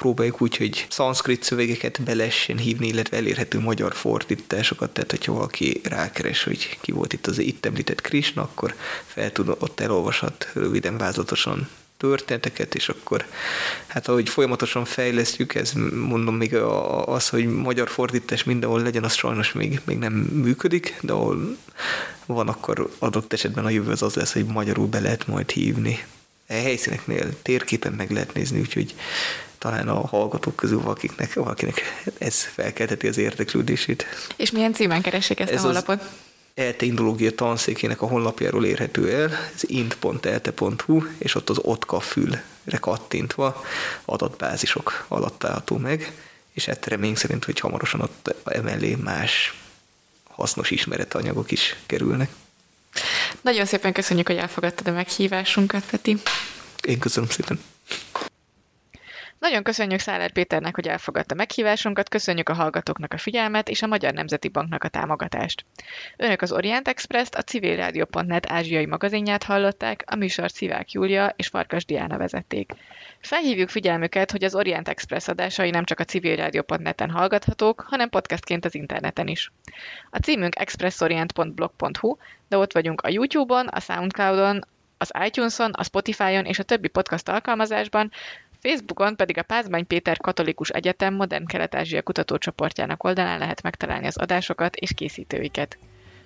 próbáljuk 0.00 0.40
úgy, 0.40 0.56
hogy 0.56 0.86
szanszkrit 0.90 1.42
szövegeket 1.42 2.02
be 2.02 2.28
hívni, 2.56 2.86
illetve 2.86 3.16
elérhető 3.16 3.58
magyar 3.58 3.94
fordításokat, 3.94 4.90
tehát 4.90 5.10
hogyha 5.10 5.32
valaki 5.32 5.80
rákeres, 5.84 6.42
hogy 6.42 6.78
ki 6.80 6.92
volt 6.92 7.12
itt 7.12 7.26
az 7.26 7.38
itt 7.38 7.66
említett 7.66 8.00
Krisna, 8.00 8.42
akkor 8.42 8.74
fel 9.06 9.32
tud, 9.32 9.48
ott 9.48 9.80
elolvashat 9.80 10.50
röviden, 10.54 10.98
vázlatosan 10.98 11.68
történeteket, 12.00 12.74
és 12.74 12.88
akkor 12.88 13.26
hát 13.86 14.08
ahogy 14.08 14.28
folyamatosan 14.28 14.84
fejlesztjük, 14.84 15.54
ez 15.54 15.72
mondom 16.06 16.34
még 16.34 16.54
az, 17.04 17.28
hogy 17.28 17.46
magyar 17.46 17.88
fordítás 17.88 18.44
mindenhol 18.44 18.82
legyen, 18.82 19.04
az 19.04 19.14
sajnos 19.14 19.52
még, 19.52 19.80
még 19.84 19.98
nem 19.98 20.12
működik, 20.12 20.98
de 21.00 21.12
ahol 21.12 21.56
van, 22.26 22.48
akkor 22.48 22.90
adott 22.98 23.32
esetben 23.32 23.64
a 23.64 23.70
jövő 23.70 23.90
az 23.90 24.02
az 24.02 24.14
lesz, 24.14 24.32
hogy 24.32 24.44
magyarul 24.44 24.86
be 24.86 25.00
lehet 25.00 25.26
majd 25.26 25.50
hívni. 25.50 26.04
E 26.46 26.54
helyszíneknél 26.54 27.42
térképen 27.42 27.92
meg 27.92 28.10
lehet 28.10 28.34
nézni, 28.34 28.60
úgyhogy 28.60 28.94
talán 29.58 29.88
a 29.88 30.06
hallgatók 30.06 30.56
közül 30.56 30.80
valakinek, 30.80 31.34
valakinek 31.34 32.02
ez 32.18 32.42
felkelteti 32.42 33.08
az 33.08 33.18
érdeklődését. 33.18 34.06
És 34.36 34.50
milyen 34.50 34.72
címen 34.72 35.02
keresik 35.02 35.40
ezt 35.40 35.52
ez 35.52 35.60
a 35.60 35.64
honlapot? 35.64 36.00
ELTE 36.00 36.29
indológia 36.80 37.34
tanszékének 37.34 38.02
a 38.02 38.06
honlapjáról 38.06 38.64
érhető 38.64 39.12
el, 39.12 39.32
ez 39.54 39.60
int.elte.hu, 39.62 41.02
és 41.18 41.34
ott 41.34 41.50
az 41.50 41.58
otka 41.62 42.00
fülre 42.00 42.42
kattintva 42.80 43.64
adatbázisok 44.04 45.04
alatt 45.08 45.38
található 45.38 45.76
meg, 45.76 46.12
és 46.52 46.64
hát 46.64 46.86
remény 46.86 47.14
szerint, 47.14 47.44
hogy 47.44 47.60
hamarosan 47.60 48.00
ott 48.00 48.34
emellé 48.44 48.94
más 48.94 49.54
hasznos 50.28 50.70
ismeretanyagok 50.70 51.50
is 51.50 51.76
kerülnek. 51.86 52.30
Nagyon 53.40 53.66
szépen 53.66 53.92
köszönjük, 53.92 54.26
hogy 54.26 54.36
elfogadtad 54.36 54.88
a 54.88 54.92
meghívásunkat, 54.92 55.84
Peti. 55.90 56.16
Én 56.82 56.98
köszönöm 56.98 57.28
szépen. 57.28 57.60
Nagyon 59.40 59.62
köszönjük 59.62 60.00
Száller 60.00 60.32
Péternek, 60.32 60.74
hogy 60.74 60.88
elfogadta 60.88 61.34
meghívásunkat, 61.34 62.08
köszönjük 62.08 62.48
a 62.48 62.54
hallgatóknak 62.54 63.12
a 63.12 63.18
figyelmet 63.18 63.68
és 63.68 63.82
a 63.82 63.86
Magyar 63.86 64.12
Nemzeti 64.12 64.48
Banknak 64.48 64.84
a 64.84 64.88
támogatást. 64.88 65.64
Önök 66.16 66.42
az 66.42 66.52
Orient 66.52 66.88
Express-t, 66.88 67.34
a 67.34 67.42
civilrádió.net 67.42 68.50
ázsiai 68.50 68.86
magazinját 68.86 69.42
hallották, 69.42 70.02
a 70.06 70.14
műsor 70.14 70.50
Szivák 70.50 70.92
Júlia 70.92 71.32
és 71.36 71.46
Farkas 71.46 71.84
Diana 71.84 72.16
vezették. 72.16 72.72
Felhívjuk 73.20 73.68
figyelmüket, 73.68 74.30
hogy 74.30 74.44
az 74.44 74.54
Orient 74.54 74.88
Express 74.88 75.28
adásai 75.28 75.70
nem 75.70 75.84
csak 75.84 76.00
a 76.00 76.04
civilrádió.net-en 76.04 77.10
hallgathatók, 77.10 77.86
hanem 77.88 78.08
podcastként 78.08 78.64
az 78.64 78.74
interneten 78.74 79.26
is. 79.26 79.52
A 80.10 80.18
címünk 80.18 80.58
expressorient.blog.hu, 80.58 82.16
de 82.48 82.58
ott 82.58 82.72
vagyunk 82.72 83.00
a 83.00 83.08
YouTube-on, 83.08 83.66
a 83.66 83.80
Soundcloud-on, 83.80 84.60
az 84.98 85.10
iTunes-on, 85.24 85.70
a 85.70 85.82
Spotify-on 85.82 86.44
és 86.44 86.58
a 86.58 86.62
többi 86.62 86.88
podcast 86.88 87.28
alkalmazásban, 87.28 88.10
Facebookon 88.60 89.16
pedig 89.16 89.38
a 89.38 89.42
Pázmány 89.42 89.86
Péter 89.86 90.16
Katolikus 90.16 90.68
Egyetem 90.68 91.14
Modern 91.14 91.46
Kelet-Ázsia 91.46 92.02
kutatócsoportjának 92.02 93.04
oldalán 93.04 93.38
lehet 93.38 93.62
megtalálni 93.62 94.06
az 94.06 94.16
adásokat 94.16 94.76
és 94.76 94.92
készítőiket. 94.94 95.78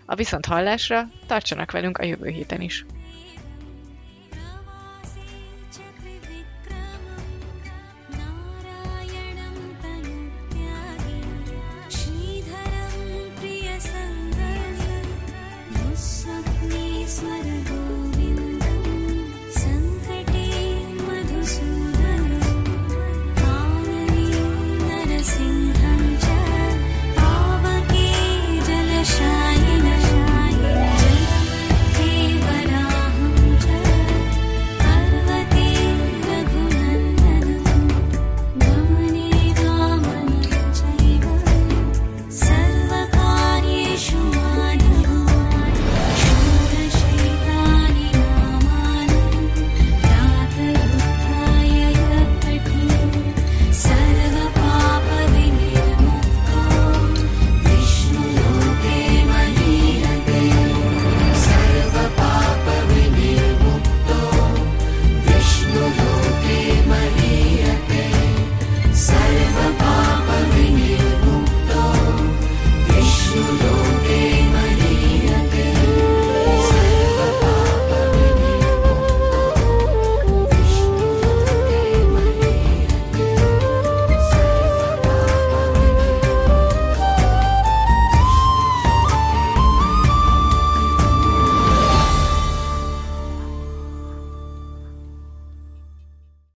A 0.06 0.14
viszont 0.14 0.46
hallásra 0.46 1.08
tartsanak 1.26 1.70
velünk 1.70 1.98
a 1.98 2.04
jövő 2.04 2.28
héten 2.28 2.60
is! 2.60 2.84